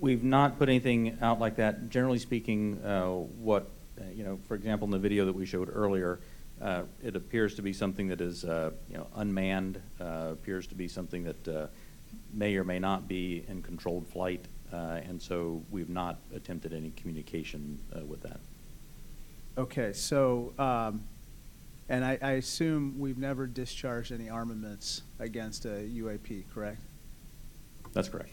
We've 0.00 0.24
not 0.24 0.58
put 0.58 0.68
anything 0.68 1.18
out 1.20 1.38
like 1.38 1.56
that. 1.56 1.90
Generally 1.90 2.20
speaking, 2.20 2.82
uh, 2.82 3.06
what, 3.10 3.68
uh, 4.00 4.04
you 4.12 4.24
know, 4.24 4.38
for 4.48 4.54
example, 4.54 4.86
in 4.86 4.90
the 4.90 4.98
video 4.98 5.26
that 5.26 5.34
we 5.34 5.46
showed 5.46 5.70
earlier, 5.72 6.18
uh, 6.60 6.82
it 7.02 7.16
appears 7.16 7.54
to 7.54 7.62
be 7.62 7.72
something 7.72 8.08
that 8.08 8.20
is, 8.20 8.44
uh, 8.44 8.70
you 8.90 8.96
know, 8.96 9.06
unmanned, 9.16 9.80
uh, 10.00 10.28
appears 10.32 10.66
to 10.68 10.74
be 10.74 10.88
something 10.88 11.24
that 11.24 11.48
uh, 11.48 11.66
may 12.32 12.56
or 12.56 12.64
may 12.64 12.78
not 12.78 13.08
be 13.08 13.44
in 13.48 13.62
controlled 13.62 14.06
flight, 14.08 14.44
uh, 14.72 15.00
and 15.08 15.20
so 15.20 15.62
we've 15.70 15.88
not 15.88 16.18
attempted 16.34 16.72
any 16.72 16.90
communication 16.96 17.78
uh, 17.94 18.04
with 18.04 18.22
that. 18.22 18.40
Okay, 19.56 19.92
so, 19.92 20.52
um, 20.58 21.02
and 21.90 22.04
I, 22.04 22.16
I 22.22 22.30
assume 22.32 22.94
we've 22.98 23.18
never 23.18 23.48
discharged 23.48 24.12
any 24.12 24.30
armaments 24.30 25.02
against 25.18 25.64
a 25.64 25.88
UAP, 25.92 26.44
correct? 26.54 26.80
That's 27.92 28.08
correct. 28.08 28.30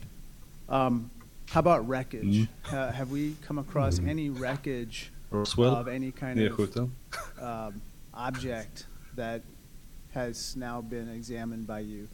Um, 0.70 1.10
how 1.50 1.62
about 1.62 1.88
wreckage? 1.88 2.24
Mm. 2.24 2.48
Ha- 2.66 2.92
have 2.92 3.10
we 3.10 3.36
come 3.42 3.58
across 3.58 4.00
any 4.00 4.30
wreckage 4.30 5.12
Roswell, 5.32 5.76
of 5.76 5.88
any 5.88 6.12
kind 6.12 6.40
of 6.40 6.54
nedskjuten. 6.54 6.90
um, 7.42 7.82
object 8.14 8.86
that 9.16 9.42
has 10.14 10.56
now 10.56 10.80
been 10.80 11.10
examined 11.10 11.66
by 11.66 11.80
you? 11.80 12.08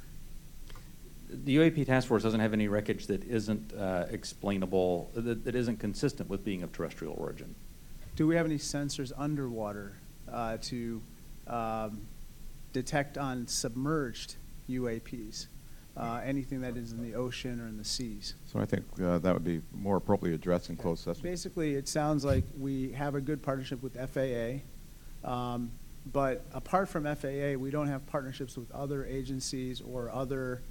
The 1.30 1.58
UAP 1.58 1.86
task 1.86 2.08
force 2.08 2.24
doesn't 2.24 2.40
have 2.40 2.54
any 2.54 2.70
wreckage 2.70 3.08
that 3.08 3.24
isn't 3.26 3.74
uh, 3.74 4.06
explainable, 4.12 5.12
that, 5.14 5.44
that 5.44 5.56
isn't 5.56 5.78
consistent 5.78 6.30
with 6.30 6.46
being 6.46 6.64
of 6.64 6.72
terrestrial 6.72 7.16
origin. 7.18 7.54
Do 8.16 8.28
we 8.28 8.36
have 8.36 8.46
any 8.46 8.60
sensors 8.60 9.12
underwater 9.18 9.94
uh, 10.32 10.58
to 10.62 11.02
um, 11.48 12.02
detect 12.72 13.18
on 13.18 13.48
submerged 13.48 14.36
UAPs? 14.70 15.48
Uh, 15.96 16.20
anything 16.26 16.60
that 16.62 16.76
is 16.76 16.92
in 16.92 17.04
the 17.04 17.14
ocean 17.14 17.62
or 17.62 17.68
in 17.68 17.78
the 17.78 17.86
seas? 17.86 18.34
So 18.52 18.60
I 18.60 18.66
think 18.66 18.84
uh, 19.00 19.20
that 19.20 19.32
would 19.32 19.44
be 19.44 19.62
more 19.72 19.98
appropriately 19.98 20.34
addressed 20.34 20.72
in 20.72 20.76
closed 20.76 21.04
session. 21.04 21.22
Basically, 21.22 21.76
it 21.76 21.88
sounds 21.88 22.26
like 22.26 22.44
we 22.58 22.92
have 22.94 23.14
a 23.14 23.22
good 23.22 23.44
partnership 23.44 23.84
with 23.84 23.94
FAA, 23.94 24.64
um, 25.30 25.72
but 26.12 26.46
apart 26.52 26.90
from 26.90 27.04
FAA, 27.04 27.58
we 27.60 27.70
don't 27.70 27.88
have 27.88 28.08
partnerships 28.08 28.58
with 28.58 28.72
other 28.72 29.06
agencies 29.06 29.82
or 29.82 30.10
other 30.10 30.64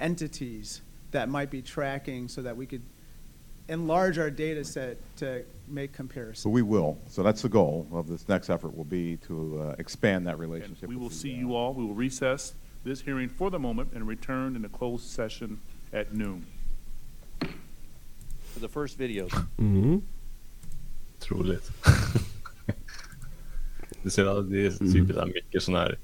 entities 0.00 0.80
that 1.10 1.28
might 1.28 1.50
be 1.50 1.60
tracking 1.60 2.26
so 2.26 2.40
that 2.40 2.56
we 2.56 2.66
could 2.66 2.82
enlarge 3.72 4.18
our 4.18 4.30
data 4.30 4.64
set 4.64 4.96
to 5.16 5.42
make 5.68 5.92
comparisons. 5.92 6.40
So 6.42 6.50
we 6.50 6.62
will. 6.62 6.96
So 7.08 7.22
that's 7.22 7.42
the 7.42 7.48
goal 7.48 7.86
of 7.92 8.06
this 8.06 8.28
next 8.28 8.50
effort 8.50 8.76
will 8.76 8.84
be 9.00 9.16
to 9.28 9.34
uh, 9.60 9.74
expand 9.78 10.26
that 10.26 10.32
And 10.34 10.40
relationship. 10.40 10.88
we 10.88 10.96
will 10.96 11.08
the, 11.08 11.14
see 11.14 11.34
uh, 11.34 11.38
you 11.38 11.54
all, 11.56 11.74
we 11.74 11.84
will 11.84 11.94
recess 11.94 12.54
this 12.84 13.00
hearing 13.00 13.28
for 13.28 13.50
the 13.50 13.58
moment 13.58 13.88
and 13.94 14.06
return 14.08 14.56
in 14.56 14.64
a 14.64 14.68
closed 14.68 15.06
session 15.06 15.58
at 15.92 16.12
noon. 16.14 16.44
For 18.52 18.60
the 18.60 18.68
first 18.68 18.98
video, 18.98 19.28
Mm. 19.58 20.02
Troligt. 21.20 21.70
det 24.02 24.10
ser 24.10 24.42
det 24.42 24.66
är 24.66 24.70
typ 24.92 25.08
där 25.08 25.26
mycket 25.26 25.62
sån 25.62 25.74
här 25.74 25.98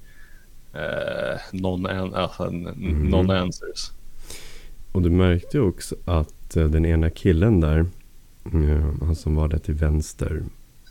eh, 0.73 1.39
non, 1.51 1.85
an, 1.85 2.13
alltså, 2.13 2.43
n- 2.47 2.73
non-answers. 3.09 3.91
Och 4.99 5.03
du 5.03 5.09
märkte 5.09 5.59
också 5.59 5.95
att 6.05 6.55
eh, 6.57 6.67
den 6.67 6.85
ena 6.85 7.09
killen 7.09 7.59
där, 7.61 7.85
eh, 8.53 8.93
han 9.01 9.15
som 9.15 9.35
var 9.35 9.47
där 9.47 9.57
till 9.57 9.73
vänster, 9.73 10.43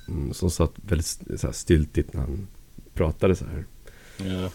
mm, 0.09 0.33
som 0.33 0.51
satt 0.51 0.73
väldigt 0.89 1.07
så 1.37 1.53
styltigt 1.53 2.13
när 2.13 2.21
han 2.21 2.47
pratade 2.95 3.37
så 3.37 3.45
här. 3.45 3.65
Ja. 4.31 4.51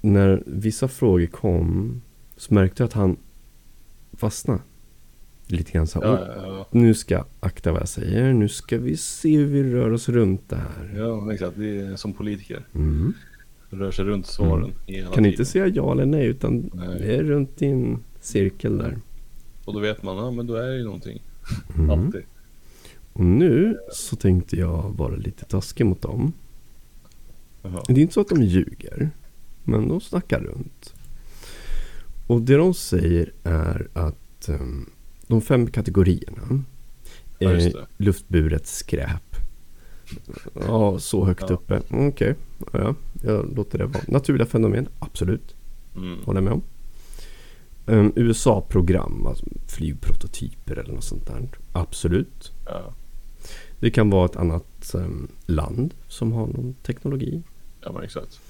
När 0.00 0.42
vissa 0.46 0.88
frågor 0.88 1.26
kom 1.26 2.00
så 2.36 2.54
märkte 2.54 2.82
jag 2.82 2.86
att 2.88 2.92
han 2.92 3.16
fastnade. 4.12 4.60
Lite 5.46 5.72
grann 5.72 5.86
så 5.86 6.00
här, 6.00 6.08
Ja, 6.08 6.18
"Åh, 6.20 6.26
ja, 6.36 6.56
ja. 6.56 6.66
nu 6.70 6.94
ska 6.94 7.14
jag 7.14 7.24
akta 7.40 7.72
vad 7.72 7.80
jag 7.80 7.88
säger, 7.88 8.32
nu 8.32 8.48
ska 8.48 8.78
vi 8.78 8.96
se 8.96 9.36
hur 9.36 9.46
vi 9.46 9.72
rör 9.72 9.90
oss 9.92 10.08
runt 10.08 10.48
det 10.48 10.56
här. 10.56 10.94
ja, 10.96 11.32
exakt. 11.32 11.56
Det 11.56 11.80
är 11.80 11.96
som 11.96 12.12
politiker. 12.12 12.66
Mm. 12.74 13.12
Rör 13.70 13.90
sig 13.90 14.04
runt 14.04 14.26
svaren 14.26 14.72
Mm. 14.86 15.12
Kan 15.12 15.26
inte 15.26 15.44
säga 15.44 15.66
ja 15.66 15.92
eller 15.92 16.06
nej, 16.06 16.26
utan 16.26 16.70
Nej. 16.74 16.98
det 16.98 17.16
är 17.16 17.22
runt 17.22 17.62
i 17.62 17.66
en 17.66 18.04
cirkel 18.20 18.78
där. 18.78 18.98
Och 19.64 19.72
då 19.74 19.80
vet 19.80 20.02
man, 20.02 20.16
ja 20.16 20.30
men 20.30 20.46
då 20.46 20.54
är 20.54 20.66
det 20.70 20.76
ju 20.76 20.84
någonting. 20.84 21.22
Mm. 21.78 21.90
Alltid. 21.90 22.22
Och 23.12 23.24
nu 23.24 23.78
så 23.92 24.16
tänkte 24.16 24.56
jag 24.56 24.94
vara 24.96 25.16
lite 25.16 25.44
taskig 25.44 25.86
mot 25.86 26.02
dem. 26.02 26.32
Jaha. 27.62 27.82
Det 27.88 27.92
är 27.92 27.98
inte 27.98 28.14
så 28.14 28.20
att 28.20 28.28
de 28.28 28.42
ljuger, 28.42 29.10
men 29.64 29.88
de 29.88 30.00
snackar 30.00 30.40
runt. 30.40 30.94
Och 32.26 32.42
det 32.42 32.56
de 32.56 32.74
säger 32.74 33.32
är 33.42 33.88
att 33.92 34.48
ehm, 34.48 34.90
de 35.26 35.40
fem 35.40 35.66
kategorierna 35.70 36.62
Ja, 37.38 37.50
är 37.50 37.54
det. 37.56 37.86
luftburet 37.96 38.66
skräp. 38.66 39.29
Ja, 40.66 40.98
så 40.98 41.24
högt 41.24 41.44
Ja. 41.48 41.54
uppe. 41.54 41.80
Okej, 41.90 42.34
ja, 42.72 42.94
jag 43.22 43.56
låter 43.56 43.78
det 43.78 43.86
vara. 43.86 44.02
Naturliga 44.08 44.46
fenomen, 44.46 44.88
absolut. 44.98 45.54
Mm. 45.96 46.18
Håller 46.24 46.40
med 46.40 46.52
om. 46.52 46.62
Um, 47.86 48.12
USA-program, 48.16 49.26
alltså 49.26 49.46
flygprototyper 49.66 50.76
eller 50.76 50.94
något 50.94 51.04
sånt 51.04 51.26
där. 51.26 51.48
Absolut. 51.72 52.52
Ja. 52.66 52.92
Det 53.80 53.90
kan 53.90 54.10
vara 54.10 54.24
ett 54.24 54.36
annat 54.36 54.90
um, 54.94 55.28
land 55.46 55.94
som 56.08 56.32
har 56.32 56.46
någon 56.46 56.74
teknologi. 56.82 57.42
ja, 57.80 57.92
men 57.92 58.02
exakt. 58.02 58.40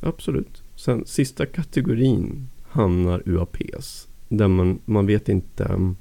Absolut. 0.00 0.62
Sen 0.76 1.06
sista 1.06 1.46
kategorin 1.46 2.48
hamnar 2.68 3.22
UAPs. 3.26 4.08
Där 4.28 4.48
man, 4.48 4.78
man 4.84 5.06
vet 5.06 5.28
inte 5.28 5.64
um, 5.64 5.96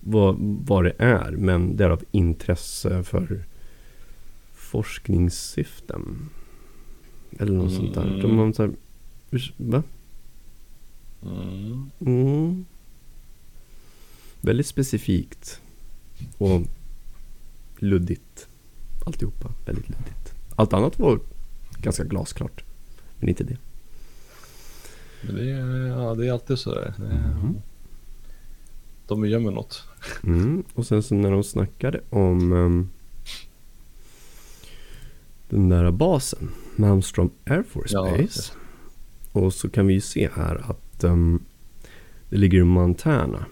vad, 0.00 0.36
vad 0.66 0.84
det 0.84 0.94
är. 0.98 1.30
Men 1.30 1.76
det 1.76 1.84
är 1.84 1.90
av 1.90 2.02
intresse 2.10 3.02
för 3.02 3.44
forskningssyften. 4.66 6.28
Eller 7.38 7.52
något 7.52 7.72
sånt 7.74 7.94
där. 7.94 8.02
Mm. 8.06 8.20
De 8.20 8.38
har 8.38 8.52
så 8.52 8.62
här, 8.62 8.72
va? 9.56 9.82
Mm. 11.22 11.90
Mm. 12.00 12.64
Väldigt 14.40 14.66
specifikt. 14.66 15.60
Och 16.38 16.60
luddigt. 17.78 18.48
Alltihopa. 19.06 19.52
Väldigt 19.66 19.88
luddigt. 19.88 20.34
Allt 20.56 20.72
annat 20.72 20.98
var 20.98 21.20
ganska 21.80 22.04
glasklart. 22.04 22.64
Men 23.18 23.28
inte 23.28 23.44
det. 23.44 23.56
Men 25.22 25.34
det, 25.34 25.50
är, 25.50 25.86
ja, 25.86 26.14
det 26.14 26.26
är 26.26 26.32
alltid 26.32 26.58
sådär. 26.58 26.94
Det 26.98 27.06
är, 27.06 27.34
Mhm. 27.34 27.56
De 29.08 29.26
gömmer 29.28 29.50
något. 29.50 29.84
Mm. 30.24 30.64
Och 30.74 30.86
sen 30.86 31.02
så 31.02 31.14
när 31.14 31.30
de 31.30 31.44
snackade 31.44 32.00
om 32.10 32.52
ehm, 32.52 32.88
den 35.48 35.68
där 35.68 35.90
basen. 35.90 36.50
Malmstrom 36.76 37.30
Air 37.44 37.62
Force 37.62 37.94
Ja, 37.94 38.16
Base. 38.16 38.52
Och 39.32 39.54
så 39.54 39.68
kan 39.68 39.86
vi 39.86 39.94
ju 39.94 40.00
se 40.00 40.28
här 40.34 40.70
att 40.70 41.04
ehm, 41.04 41.42
det 42.30 42.36
ligger 42.36 42.58
i 42.58 42.64
Montana. 42.64 43.46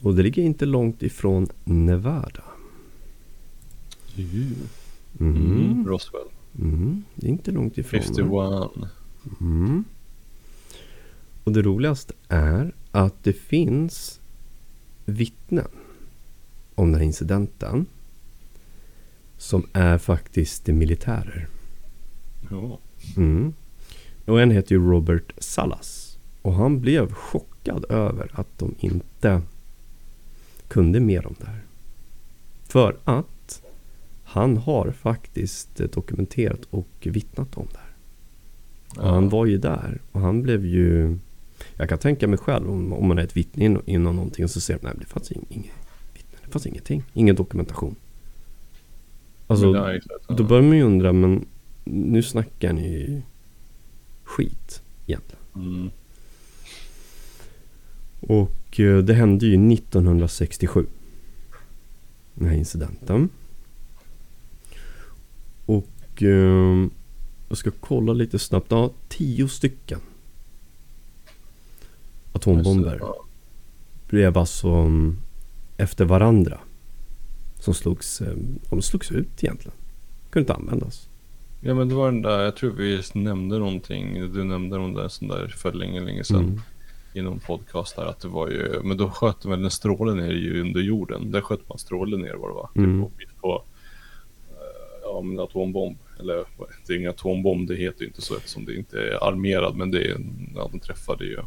Och 0.00 0.14
det 0.14 0.22
ligger 0.22 0.42
inte 0.42 0.66
långt 0.66 1.02
ifrån 1.02 1.48
Nevada. 1.64 2.44
Mm. 4.16 4.54
Mm. 5.20 5.86
Roswell. 5.86 6.28
Mm, 6.58 7.02
det 7.14 7.26
är 7.26 7.30
inte 7.30 7.50
långt 7.50 7.78
ifrån. 7.78 8.00
51. 8.00 8.90
Mm. 9.40 9.84
Och 11.44 11.52
det 11.52 11.62
roligaste 11.62 12.12
är 12.28 12.72
att 12.90 13.24
det 13.24 13.32
finns 13.32 14.20
vittnen 15.04 15.68
om 16.74 16.86
den 16.92 17.00
här 17.00 17.06
incidenten. 17.06 17.86
Som 19.38 19.66
är 19.72 19.98
faktiskt 19.98 20.66
militärer. 20.66 21.48
Ja. 22.50 22.78
Mm. 23.16 23.52
Och 24.24 24.40
en 24.40 24.50
heter 24.50 24.74
ju 24.74 24.90
Robert 24.90 25.32
Salas. 25.38 26.18
Och 26.42 26.54
han 26.54 26.80
blev 26.80 27.12
chockad 27.12 27.84
över 27.88 28.30
att 28.32 28.58
de 28.58 28.74
inte 28.78 29.42
kunde 30.68 31.00
mer 31.00 31.26
om 31.26 31.34
det 31.40 31.46
här. 31.46 31.60
För 32.68 32.96
att 33.04 33.62
han 34.24 34.56
har 34.56 34.90
faktiskt 34.92 35.76
dokumenterat 35.76 36.60
och 36.70 36.88
vittnat 37.02 37.56
om 37.56 37.66
det 37.72 37.78
här. 37.78 37.94
Och 39.02 39.14
han 39.14 39.28
var 39.28 39.46
ju 39.46 39.58
där 39.58 40.00
och 40.12 40.20
han 40.20 40.42
blev 40.42 40.66
ju 40.66 41.18
Jag 41.76 41.88
kan 41.88 41.98
tänka 41.98 42.28
mig 42.28 42.38
själv 42.38 42.70
om, 42.70 42.92
om 42.92 43.08
man 43.08 43.18
är 43.18 43.22
ett 43.24 43.36
vittne 43.36 43.64
in- 43.64 43.82
inom 43.86 44.16
någonting 44.16 44.44
och 44.44 44.50
så 44.50 44.60
ser 44.60 44.74
man 44.74 44.80
nej 44.82 44.94
det 45.00 45.06
fanns 45.06 45.30
ing- 45.32 45.44
inget 45.48 45.72
det 46.44 46.50
fanns 46.50 46.66
ingenting, 46.66 47.02
ingen 47.12 47.36
dokumentation. 47.36 47.94
Alltså 49.54 49.72
Men, 49.72 49.82
ja, 49.82 49.94
exakt, 49.94 50.24
ja. 50.28 50.34
då 50.34 50.44
börjar 50.44 50.62
man 50.62 50.76
ju 50.76 50.82
undra 50.82 51.12
men 51.12 51.46
nu 51.84 52.22
snackar 52.22 52.72
ni 52.72 53.22
skit 54.24 54.82
egentligen. 55.06 55.42
Mm. 55.54 55.90
Och 58.20 58.80
eh, 58.80 58.98
det 58.98 59.14
hände 59.14 59.46
ju 59.46 59.74
1967. 59.74 60.86
Den 62.34 62.48
här 62.48 62.56
incidenten. 62.56 63.28
Och 65.66 66.22
eh, 66.22 66.86
jag 67.48 67.58
ska 67.58 67.70
kolla 67.80 68.12
lite 68.12 68.38
snabbt. 68.38 68.70
Ja, 68.70 68.90
tio 69.08 69.48
stycken 69.48 70.00
atombomber 72.32 73.00
blev 74.06 74.38
alltså 74.38 74.68
mm, 74.68 75.18
efter 75.76 76.04
varandra. 76.04 76.58
Som 77.64 77.74
slogs, 77.74 78.20
eh, 78.20 78.34
de 78.70 78.82
slogs 78.82 79.12
ut 79.12 79.44
egentligen. 79.44 79.76
Kunde 80.30 80.40
inte 80.40 80.54
användas. 80.54 81.08
Ja 81.60 81.74
men 81.74 81.88
det 81.88 81.94
var 81.94 82.06
den 82.06 82.22
där, 82.22 82.44
jag 82.44 82.56
tror 82.56 82.70
vi 82.70 83.02
nämnde 83.14 83.58
någonting, 83.58 84.32
du 84.32 84.44
nämnde 84.44 84.78
någon 84.78 84.94
där 84.94 85.08
sån 85.08 85.28
där 85.28 85.48
för 85.48 85.72
länge, 85.72 86.00
länge 86.00 86.24
sedan. 86.24 86.44
Mm. 86.44 86.60
I 87.14 87.22
någon 87.22 87.40
podcast 87.40 87.96
där 87.96 88.04
att 88.04 88.20
det 88.20 88.28
var 88.28 88.48
ju, 88.48 88.80
men 88.82 88.96
då 88.96 89.10
sköt 89.10 89.40
de 89.42 89.50
väl 89.50 89.64
en 89.64 89.70
stråle 89.70 90.14
ner 90.14 90.32
ju 90.32 90.60
under 90.60 90.80
jorden. 90.80 91.30
Där 91.30 91.40
sköt 91.40 91.68
man 91.68 91.78
stråle 91.78 92.16
ner 92.16 92.34
var 92.34 92.48
det 92.48 92.54
va? 92.54 92.70
Mm. 92.76 93.04
Typ 93.18 93.40
på, 93.40 93.62
eh, 94.50 95.00
ja 95.02 95.20
men 95.20 95.40
atombomb. 95.40 95.98
Eller 96.20 96.44
det 96.86 96.92
är 96.92 96.96
ingen 96.96 97.10
atombomb, 97.10 97.68
det 97.68 97.74
heter 97.74 98.00
ju 98.00 98.06
inte 98.06 98.22
så 98.22 98.36
eftersom 98.36 98.64
det 98.64 98.76
inte 98.76 99.00
är 99.00 99.28
armerad. 99.28 99.76
Men 99.76 99.90
det 99.90 100.04
är, 100.04 100.16
ja 100.54 100.68
de 100.72 100.80
träffade 100.80 101.24
ju. 101.24 101.38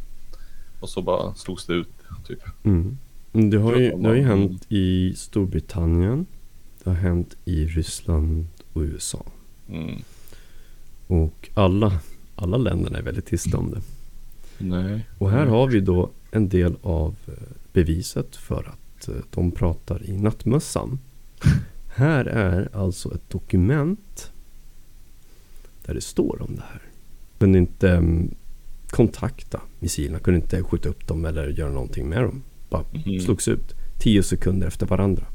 Och 0.79 0.89
så 0.89 1.01
bara 1.01 1.35
slogs 1.35 1.65
det 1.65 1.73
ut 1.73 1.89
typ. 2.27 2.41
Mm. 2.63 2.97
Det 3.31 3.57
har 3.57 3.75
ju, 3.75 3.91
det 3.97 4.07
har 4.07 4.15
ju 4.15 4.23
hänt 4.23 4.65
i 4.69 5.13
Storbritannien. 5.15 6.25
Det 6.83 6.89
har 6.89 6.97
hänt 6.97 7.35
i 7.45 7.65
Ryssland 7.65 8.47
och 8.73 8.81
USA. 8.81 9.25
Mm. 9.69 10.01
Och 11.07 11.49
alla, 11.53 11.99
alla 12.35 12.57
länderna 12.57 12.97
är 12.97 13.01
väldigt 13.01 13.25
tysta 13.25 13.57
om 13.57 13.71
det. 13.71 13.81
Nej. 14.57 15.05
Och 15.17 15.29
här 15.31 15.41
Mm. 15.41 15.53
har 15.53 15.67
vi 15.67 15.79
då 15.79 16.09
en 16.31 16.49
del 16.49 16.75
av 16.81 17.15
eh, 17.27 17.33
beviset 17.73 18.35
för 18.35 18.63
att 18.69 19.07
eh, 19.07 19.15
de 19.31 19.51
pratar 19.51 20.05
i 20.09 20.17
nattmössan. 20.17 20.99
Här 21.95 22.25
är 22.25 22.69
alltså 22.75 23.13
ett 23.15 23.29
dokument 23.29 24.31
där 25.85 25.93
det 25.93 26.01
står 26.01 26.41
om 26.41 26.55
det 26.55 26.61
här. 26.71 26.81
Kunde 27.39 27.57
inte 27.57 27.89
mm, 27.89 28.35
kontakta 28.89 29.61
missilerna, 29.79 30.19
kunde 30.19 30.39
inte 30.39 30.63
skjuta 30.63 30.89
upp 30.89 31.07
dem 31.07 31.25
eller 31.25 31.47
göra 31.49 31.71
någonting 31.71 32.09
med 32.09 32.21
dem. 32.23 32.43
Bara 32.69 32.85
Mhm. 32.91 33.19
slogs 33.19 33.47
ut 33.47 33.75
tio 33.99 34.23
sekunder 34.23 34.67
efter 34.67 34.85
varandra. 34.85 35.25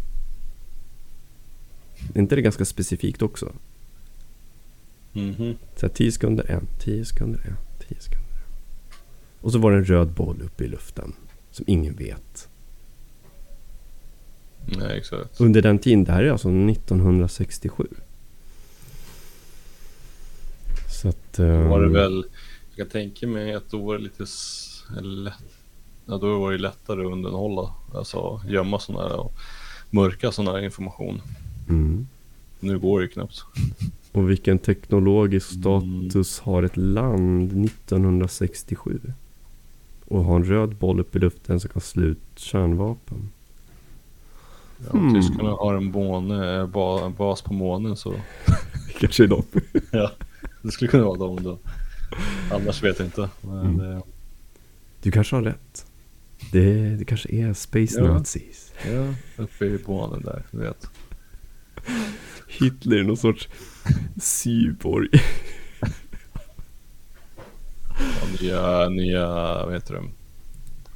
Är 2.14 2.18
inte 2.20 2.34
det 2.34 2.42
ganska 2.42 2.64
specifikt 2.64 3.22
också? 3.22 3.52
Mhm. 5.12 5.56
Så 5.76 5.86
här, 5.86 5.94
10 5.94 6.12
sekunder 6.12 6.50
en, 6.50 6.66
10 6.80 7.04
sekunder 7.04 7.40
en, 7.46 7.56
10 7.88 8.00
sekunder 8.00 8.28
en. 8.36 8.42
Och 9.40 9.52
så 9.52 9.58
var 9.58 9.72
det 9.72 9.78
en 9.78 9.84
röd 9.84 10.08
boll 10.08 10.42
uppe 10.42 10.64
i 10.64 10.68
luften 10.68 11.12
som 11.50 11.64
ingen 11.68 11.96
vet. 11.96 12.48
Nej 14.66 14.98
exakt. 14.98 15.40
Under 15.40 15.62
den 15.62 15.78
tiden, 15.78 16.04
det 16.04 16.12
här 16.12 16.22
är 16.22 16.30
alltså 16.30 16.48
1967. 16.48 17.86
Så 21.00 21.08
att... 21.08 21.32
Då 21.32 21.42
var 21.68 21.80
det 21.80 21.86
ehm, 21.86 21.92
väl, 21.92 22.24
jag 22.68 22.76
kan 22.76 22.88
tänka 22.92 23.26
mig 23.26 23.54
att 23.54 23.70
då 23.70 23.78
var 23.84 23.98
det 23.98 24.02
lite 24.04 24.24
lätt, 25.00 25.34
ja, 26.06 26.16
då 26.18 26.38
var 26.40 26.52
det 26.52 26.58
lättare 26.58 27.00
att 27.06 27.12
undanhålla, 27.12 27.70
alltså 27.94 28.40
gömma 28.48 28.78
sån 28.78 28.96
här 28.96 29.20
och 29.20 29.32
mörka 29.90 30.32
sån 30.32 30.46
här 30.46 30.64
information. 30.64 31.22
Mm. 31.68 32.06
Nu 32.60 32.78
går 32.78 32.98
det 33.00 33.04
ju 33.04 33.08
knappt. 33.10 33.44
Och 34.12 34.30
vilken 34.30 34.58
teknologisk 34.58 35.46
status 35.60 36.40
har 36.40 36.62
ett 36.62 36.76
land 36.76 37.64
1967? 37.66 39.00
Och 40.08 40.24
har 40.24 40.36
en 40.36 40.44
röd 40.44 40.74
boll 40.76 41.00
uppe 41.00 41.18
i 41.18 41.20
luften 41.20 41.60
som 41.60 41.70
kan 41.70 41.82
slå 41.82 42.02
ut 42.02 42.18
kärnvapen. 42.36 43.28
Ja, 44.78 44.98
Hmm. 44.98 45.14
tyskarna 45.14 45.50
har 45.50 45.74
en, 45.74 45.84
måne, 45.84 46.56
eh, 46.60 46.66
ba, 46.66 47.06
en 47.06 47.14
bas 47.14 47.42
på 47.42 47.52
månen 47.52 47.96
så 47.96 48.14
Kanske 49.00 49.24
är 49.24 49.28
de. 49.28 49.42
ja, 49.90 50.10
det 50.62 50.70
skulle 50.70 50.90
kunna 50.90 51.04
vara 51.04 51.18
dem 51.18 51.42
då. 51.42 51.58
Annars 52.52 52.82
vet 52.82 52.98
jag 52.98 53.06
inte. 53.08 53.28
Men, 53.40 53.58
Mm. 53.66 53.92
eh, 53.96 54.02
Du 55.02 55.10
kanske 55.10 55.36
har 55.36 55.42
rätt. 55.42 55.86
Det, 56.52 56.96
det 56.96 57.04
kanske 57.04 57.34
är 57.34 57.52
Space 57.52 57.98
Ja. 58.00 58.04
Nazis. 58.12 58.72
ja, 58.92 59.14
uppe 59.36 59.64
i 59.64 59.78
månen 59.86 60.22
där, 60.22 60.42
du 60.50 60.58
vet. 60.58 60.88
Hitler 62.48 63.02
någon 63.02 63.16
sorts 63.16 63.48
cyborg. 64.20 65.08
Ja, 67.98 68.26
nya, 68.40 68.88
nya, 68.88 69.26
vad 69.64 69.72
heter 69.74 69.94
det? 69.94 70.02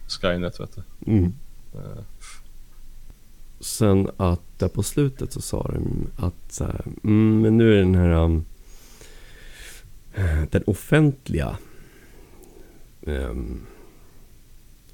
Skynet 0.08 0.60
vet 0.60 0.76
du. 0.76 1.12
Mm. 1.12 1.32
Eh, 1.74 2.02
Sen 3.60 4.10
att 4.16 4.58
där 4.58 4.68
på 4.68 4.82
slutet 4.82 5.32
så 5.32 5.40
sa 5.40 5.70
de 5.72 6.06
att 6.16 6.52
så 6.52 6.64
här, 6.64 6.84
mm, 7.04 7.40
men 7.40 7.56
nu 7.56 7.72
är 7.74 7.78
den 7.78 7.94
här 7.94 8.10
um, 8.24 8.44
eh, 10.14 10.42
den 10.50 10.62
offentliga 10.66 11.56
um, 13.00 13.66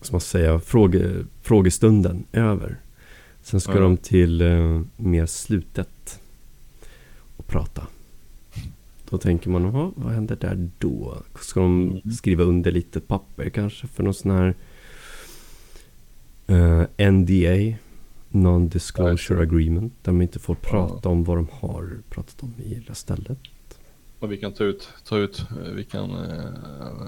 ska 0.03 0.15
man 0.15 0.21
säga, 0.21 0.61
fråge, 0.61 1.25
frågestunden 1.43 2.25
över. 2.33 2.77
Sen 3.43 3.61
ska 3.61 3.73
Ja. 3.75 3.81
de 3.81 3.97
till 3.97 4.41
eh, 4.41 4.83
mer 4.97 5.27
slutet 5.27 6.21
och 7.37 7.47
prata. 7.47 7.87
Då 9.11 9.19
tänker 9.19 9.51
man, 9.51 9.63
"Jaha, 9.63 9.93
vad 9.97 10.13
händer 10.13 10.37
där 10.41 10.71
då? 10.79 11.23
Ska 11.41 11.61
de 11.61 11.83
Mm. 11.91 12.13
skriva 12.13 12.45
under 12.45 12.71
lite 12.73 13.01
papper 13.01 13.51
kanske 13.51 13.87
för 13.87 14.03
någon 14.03 14.15
sån 14.15 14.31
här 14.31 14.55
eh, 16.47 17.11
NDA? 17.13 17.77
Non-disclosure 18.29 19.43
agreement. 19.43 19.93
Där 20.03 20.13
man 20.13 20.23
inte 20.23 20.39
får 20.39 20.55
prata 20.55 21.09
om 21.09 21.25
vad 21.25 21.37
de 21.37 21.49
har 21.53 21.91
pratat 22.11 22.43
om 22.43 22.55
i 22.65 22.83
det 22.89 22.95
stället. 22.95 23.39
Och 24.23 24.33
vi 24.33 24.37
kan 24.37 24.53
ta 24.53 24.65
ut, 24.65 24.89
ta 25.05 25.19
ut, 25.19 25.45
eh, 25.51 25.73
vi 25.73 25.85
kan, 25.85 26.11
eh, 26.11 26.45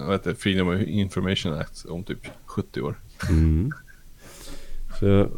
vad 0.06 0.12
heter 0.12 0.30
det, 0.30 0.36
Freedom 0.36 0.68
of 0.68 0.80
Information 0.80 1.52
Act 1.52 1.84
om 1.84 2.04
typ 2.04 2.26
70 2.44 2.80
år. 2.80 3.00
Mm. 3.30 3.72
Så 5.00 5.28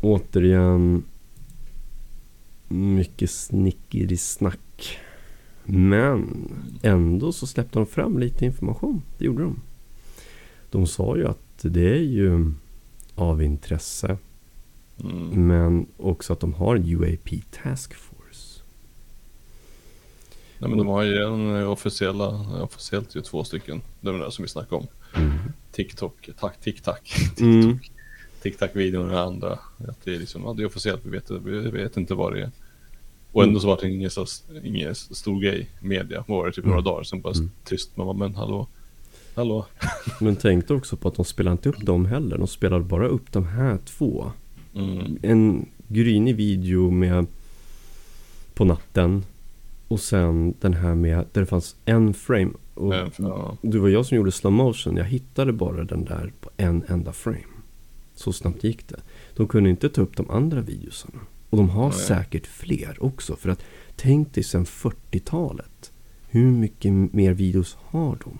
återigen 0.00 1.04
mycket 2.68 3.30
snickeri-snack. 3.30 4.98
Men 5.64 6.48
ändå 6.82 7.32
så 7.32 7.46
släppte 7.46 7.78
de 7.78 7.86
fram 7.86 8.18
lite 8.18 8.44
information. 8.44 9.02
Det 9.18 9.24
gjorde 9.24 9.42
de. 9.42 9.60
De 10.70 10.86
sa 10.86 11.16
ju 11.16 11.26
att 11.26 11.58
det 11.62 11.90
är 11.90 12.02
ju 12.02 12.52
av 13.14 13.42
intresse. 13.42 14.16
Mm. 15.00 15.46
Men 15.46 15.86
också 15.96 16.32
att 16.32 16.40
de 16.40 16.54
har 16.54 16.76
en 16.76 16.86
UAP 16.86 17.42
Task 17.62 17.94
Force. 17.94 18.11
Nej, 20.62 20.68
men 20.70 20.78
de 20.78 20.86
har 20.86 21.02
ju 21.02 21.22
en 21.22 21.56
eh, 21.56 21.70
officiella, 21.70 22.28
officiellt 22.62 23.16
ju 23.16 23.20
två 23.20 23.44
stycken. 23.44 23.80
De 24.00 24.18
där 24.18 24.30
som 24.30 24.42
vi 24.42 24.48
snackade 24.48 24.76
om. 24.76 24.86
Mm. 25.22 25.32
TikTok, 25.72 26.28
tack, 26.40 26.60
TikTok, 26.60 27.14
Mm. 27.40 27.62
TikTok. 27.78 27.90
TikTok-videon 28.42 29.10
och 29.10 29.20
andra. 29.20 29.52
Att 29.88 30.04
det 30.04 30.14
är 30.14 30.18
liksom, 30.18 30.42
ja, 30.44 30.52
det 30.52 30.62
är 30.62 30.66
officiellt, 30.66 31.00
vi 31.04 31.10
vet, 31.10 31.30
vi 31.30 31.70
vet 31.70 31.96
inte 31.96 32.14
vad 32.14 32.32
det 32.34 32.40
är. 32.42 32.50
Och 33.32 33.42
ändå 33.42 33.60
så 33.60 33.66
var 33.66 33.78
det 33.82 33.90
ingen, 33.90 34.10
så, 34.10 34.26
ingen 34.64 34.94
stor 34.94 35.40
grej 35.40 35.68
i 35.82 35.86
media. 35.86 36.24
Vad 36.28 36.38
var 36.38 36.46
det, 36.46 36.52
typ 36.52 36.64
några 36.64 36.80
dagar 36.80 37.02
sen 37.04 37.20
bara 37.20 37.34
Mm. 37.34 37.50
tyst. 37.64 37.96
Man 37.96 38.06
bara, 38.06 38.16
men 38.16 38.34
hallå, 38.34 38.66
hallå. 39.34 39.66
Men 40.20 40.36
tänkte 40.36 40.74
också 40.74 40.96
på 40.96 41.08
att 41.08 41.14
de 41.14 41.24
spelade 41.24 41.52
inte 41.52 41.68
upp 41.68 41.80
dem 41.80 42.06
heller. 42.06 42.38
De 42.38 42.46
spelade 42.46 42.84
bara 42.84 43.06
upp 43.06 43.32
de 43.32 43.46
här 43.46 43.78
två. 43.84 44.32
Mm. 44.74 45.18
en 45.22 45.68
grynig 45.88 46.36
video 46.36 46.90
med 46.90 47.26
på 48.54 48.64
natten 48.64 49.24
och 49.92 50.00
sen 50.00 50.54
den 50.60 50.74
här 50.74 50.94
med 50.94 51.26
där 51.32 51.40
det 51.40 51.46
fanns 51.46 51.76
en 51.84 52.14
frame 52.14 52.50
och 52.74 52.88
Men, 52.88 53.10
ja. 53.18 53.56
det 53.62 53.78
var 53.78 53.88
jag 53.88 54.06
som 54.06 54.16
gjorde 54.16 54.32
slow 54.32 54.52
motion 54.52 54.96
jag 54.96 55.04
hittade 55.04 55.52
bara 55.52 55.84
den 55.84 56.04
där 56.04 56.32
på 56.40 56.50
en 56.56 56.84
enda 56.88 57.12
frame 57.12 57.38
så 58.14 58.32
snabbt 58.32 58.64
gick 58.64 58.88
det 58.88 59.00
de 59.36 59.48
kunde 59.48 59.70
inte 59.70 59.88
ta 59.88 60.00
upp 60.02 60.16
de 60.16 60.30
andra 60.30 60.60
videosarna 60.60 61.18
och 61.50 61.56
de 61.56 61.68
har 61.68 61.88
Nej. 61.90 61.98
säkert 61.98 62.46
fler 62.46 62.96
också 63.00 63.36
för 63.36 63.48
att 63.50 63.62
tänk 63.96 64.34
dig 64.34 64.44
sen 64.44 64.64
40-talet 64.64 65.92
hur 66.28 66.50
mycket 66.50 66.92
mer 66.92 67.32
videos 67.32 67.76
har 67.80 68.18
de 68.24 68.38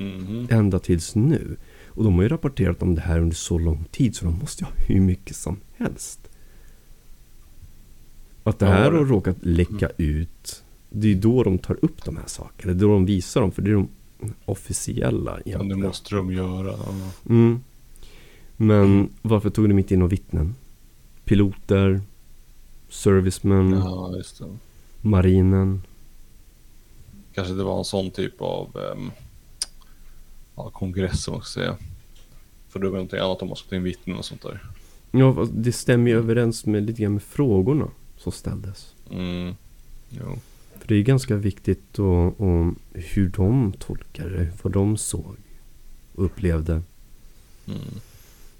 Mhm. 0.00 0.46
ända 0.50 0.78
tills 0.78 1.14
nu. 1.14 1.56
Och 1.86 2.04
de 2.04 2.14
har 2.14 2.22
ju 2.22 2.28
rapporterat 2.28 2.82
om 2.82 2.94
det 2.94 3.00
här 3.00 3.18
under 3.20 3.36
så 3.36 3.58
lång 3.58 3.84
tid 3.90 4.16
så 4.16 4.24
de 4.24 4.38
måste 4.38 4.64
ju 4.64 4.66
ha 4.66 4.72
hur 4.86 5.00
mycket 5.00 5.36
som 5.36 5.60
helst. 5.76 6.20
Att 8.44 8.58
det 8.58 8.66
här 8.66 8.90
har 8.92 9.04
råkat 9.04 9.36
läcka 9.40 9.90
ut. 9.96 10.62
Det 10.90 11.08
är 11.12 11.14
då 11.14 11.42
de 11.42 11.58
tar 11.58 11.78
upp 11.84 12.04
de 12.04 12.16
här 12.16 12.26
sakerna. 12.26 12.72
Det 12.72 12.78
är 12.78 12.88
då 12.88 12.92
de 12.92 13.06
visar 13.06 13.40
dem. 13.40 13.52
För 13.52 13.62
det 13.62 13.70
är 13.70 13.74
de 13.74 13.88
officiella 14.44 15.30
Ja, 15.30 15.42
det 15.44 15.50
egentligen. 15.50 15.80
måste 15.80 16.14
de 16.14 16.32
göra. 16.32 16.74
Mm. 17.28 17.60
Men 18.56 19.08
varför 19.22 19.50
tog 19.50 19.68
de 19.68 19.78
inte 19.78 19.94
in 19.94 20.00
några 20.00 20.10
vittnen? 20.10 20.54
Piloter, 21.24 22.00
servicemen, 22.88 23.70
ja, 23.72 24.14
marinen. 25.00 25.82
Kanske 27.34 27.54
det 27.54 27.64
var 27.64 27.78
en 27.78 27.84
sån 27.84 28.10
typ 28.10 28.40
av 28.42 28.76
ehm, 28.92 29.10
ja, 30.56 30.70
kongress 30.70 31.28
man 31.28 31.40
ska 31.42 31.60
säga. 31.60 31.76
För 32.68 32.80
det 32.80 32.86
var 32.86 32.92
någonting 32.92 33.18
annat 33.18 33.42
om 33.42 33.48
man 33.48 33.56
ska 33.56 33.68
ta 33.68 33.76
in 33.76 33.82
vittnen 33.82 34.16
och 34.16 34.24
sånt 34.24 34.42
där. 34.42 34.60
Ja, 35.10 35.46
det 35.52 35.72
stämmer 35.72 36.10
ju 36.10 36.16
överens 36.18 36.66
med 36.66 36.82
lite 36.86 37.02
grann 37.02 37.12
med 37.12 37.22
frågorna 37.22 37.88
som 38.16 38.32
ställdes. 38.32 38.94
Mm. 39.10 39.54
Jo. 40.08 40.38
För 40.88 40.94
det 40.94 41.00
är 41.00 41.04
ganska 41.04 41.36
viktigt 41.36 41.98
och 41.98 42.34
hur 42.92 43.28
de 43.28 43.72
tolkar 43.78 44.28
det, 44.28 44.52
vad 44.62 44.72
de 44.72 44.96
såg 44.96 45.36
och 46.14 46.24
upplevde. 46.24 46.82
Mm. 47.66 47.80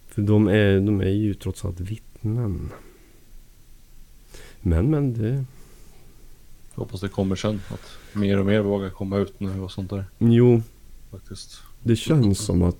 För 0.08 0.22
de 0.22 0.48
är, 0.48 0.80
de 0.80 1.00
är 1.00 1.08
ju 1.08 1.34
trots 1.34 1.64
allt 1.64 1.80
vittnen. 1.80 2.70
Men, 4.60 4.90
men 4.90 5.14
det... 5.14 5.44
Hoppas 6.74 7.00
det 7.00 7.08
kommer 7.08 7.36
sen. 7.36 7.60
Att 7.68 8.16
mer 8.16 8.38
och 8.38 8.46
mer 8.46 8.60
vågar 8.60 8.90
komma 8.90 9.16
ut 9.16 9.40
nu 9.40 9.60
och 9.60 9.72
sånt 9.72 9.90
där. 9.90 10.04
Jo, 10.18 10.62
Faktiskt. 11.10 11.60
det 11.82 11.96
känns 11.96 12.38
som 12.38 12.62
att 12.62 12.76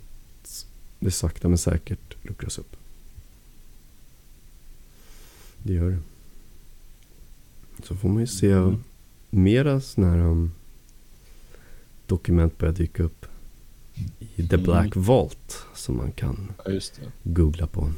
det 0.98 1.10
sakta 1.10 1.48
men 1.48 1.58
säkert 1.58 2.16
luckras 2.22 2.58
upp. 2.58 2.76
Det 5.62 5.72
gör 5.72 5.90
det. 5.90 5.98
Så 7.84 7.96
får 7.96 8.08
man 8.08 8.20
ju 8.20 8.26
se 8.26 8.52
Mm. 8.52 8.82
Mera 9.30 9.80
sådana 9.80 10.12
här 10.12 10.20
um, 10.20 10.52
dokument 12.06 12.58
börja 12.58 12.72
dyka 12.72 13.02
upp 13.02 13.26
i 14.36 14.48
The 14.48 14.54
Mm. 14.54 14.62
Black 14.64 14.96
Vault 14.96 15.66
som 15.74 15.96
man 15.96 16.12
kan 16.12 16.52
Ja, 16.64 16.80
googla 17.22 17.66
på. 17.66 17.92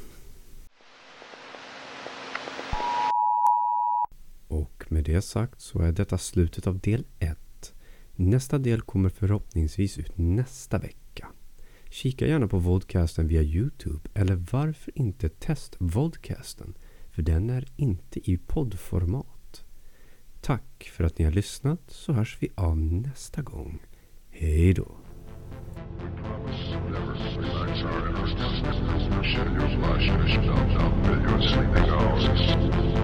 Och 4.49 4.85
med 4.89 5.05
det 5.05 5.23
sagt 5.23 5.61
så 5.61 5.79
är 5.79 5.93
detta 5.93 6.19
slutet 6.19 6.67
av 6.67 6.79
del 6.79 7.05
1. 7.19 7.39
Nästa 8.17 8.59
del 8.59 8.81
kommer 8.81 9.09
förhoppningsvis 9.09 9.99
ut 9.99 10.19
nästa 10.19 10.79
vecka. 10.79 11.29
Kika 11.91 12.27
gärna 12.27 12.49
på 12.49 12.59
Vodcasten 12.59 13.29
via 13.29 13.43
Youtube 13.43 14.11
eller 14.15 14.45
varför 14.53 14.99
inte 14.99 15.29
test 15.29 15.77
Vodcasten 15.79 16.75
för 17.11 17.23
den 17.23 17.51
är 17.51 17.69
inte 17.77 18.31
i 18.31 18.37
poddformat. 18.37 19.40
Tack 20.41 20.91
för 20.93 21.05
att 21.05 21.19
ni 21.19 21.25
har 21.25 21.33
lyssnat 21.33 21.81
så 21.89 22.13
hörs 22.13 22.37
vi 22.41 22.49
av 22.55 22.77
nästa 22.77 23.43
gång. 23.43 23.83
Hej 24.31 24.75
då! 24.75 24.97
Never 31.71 33.00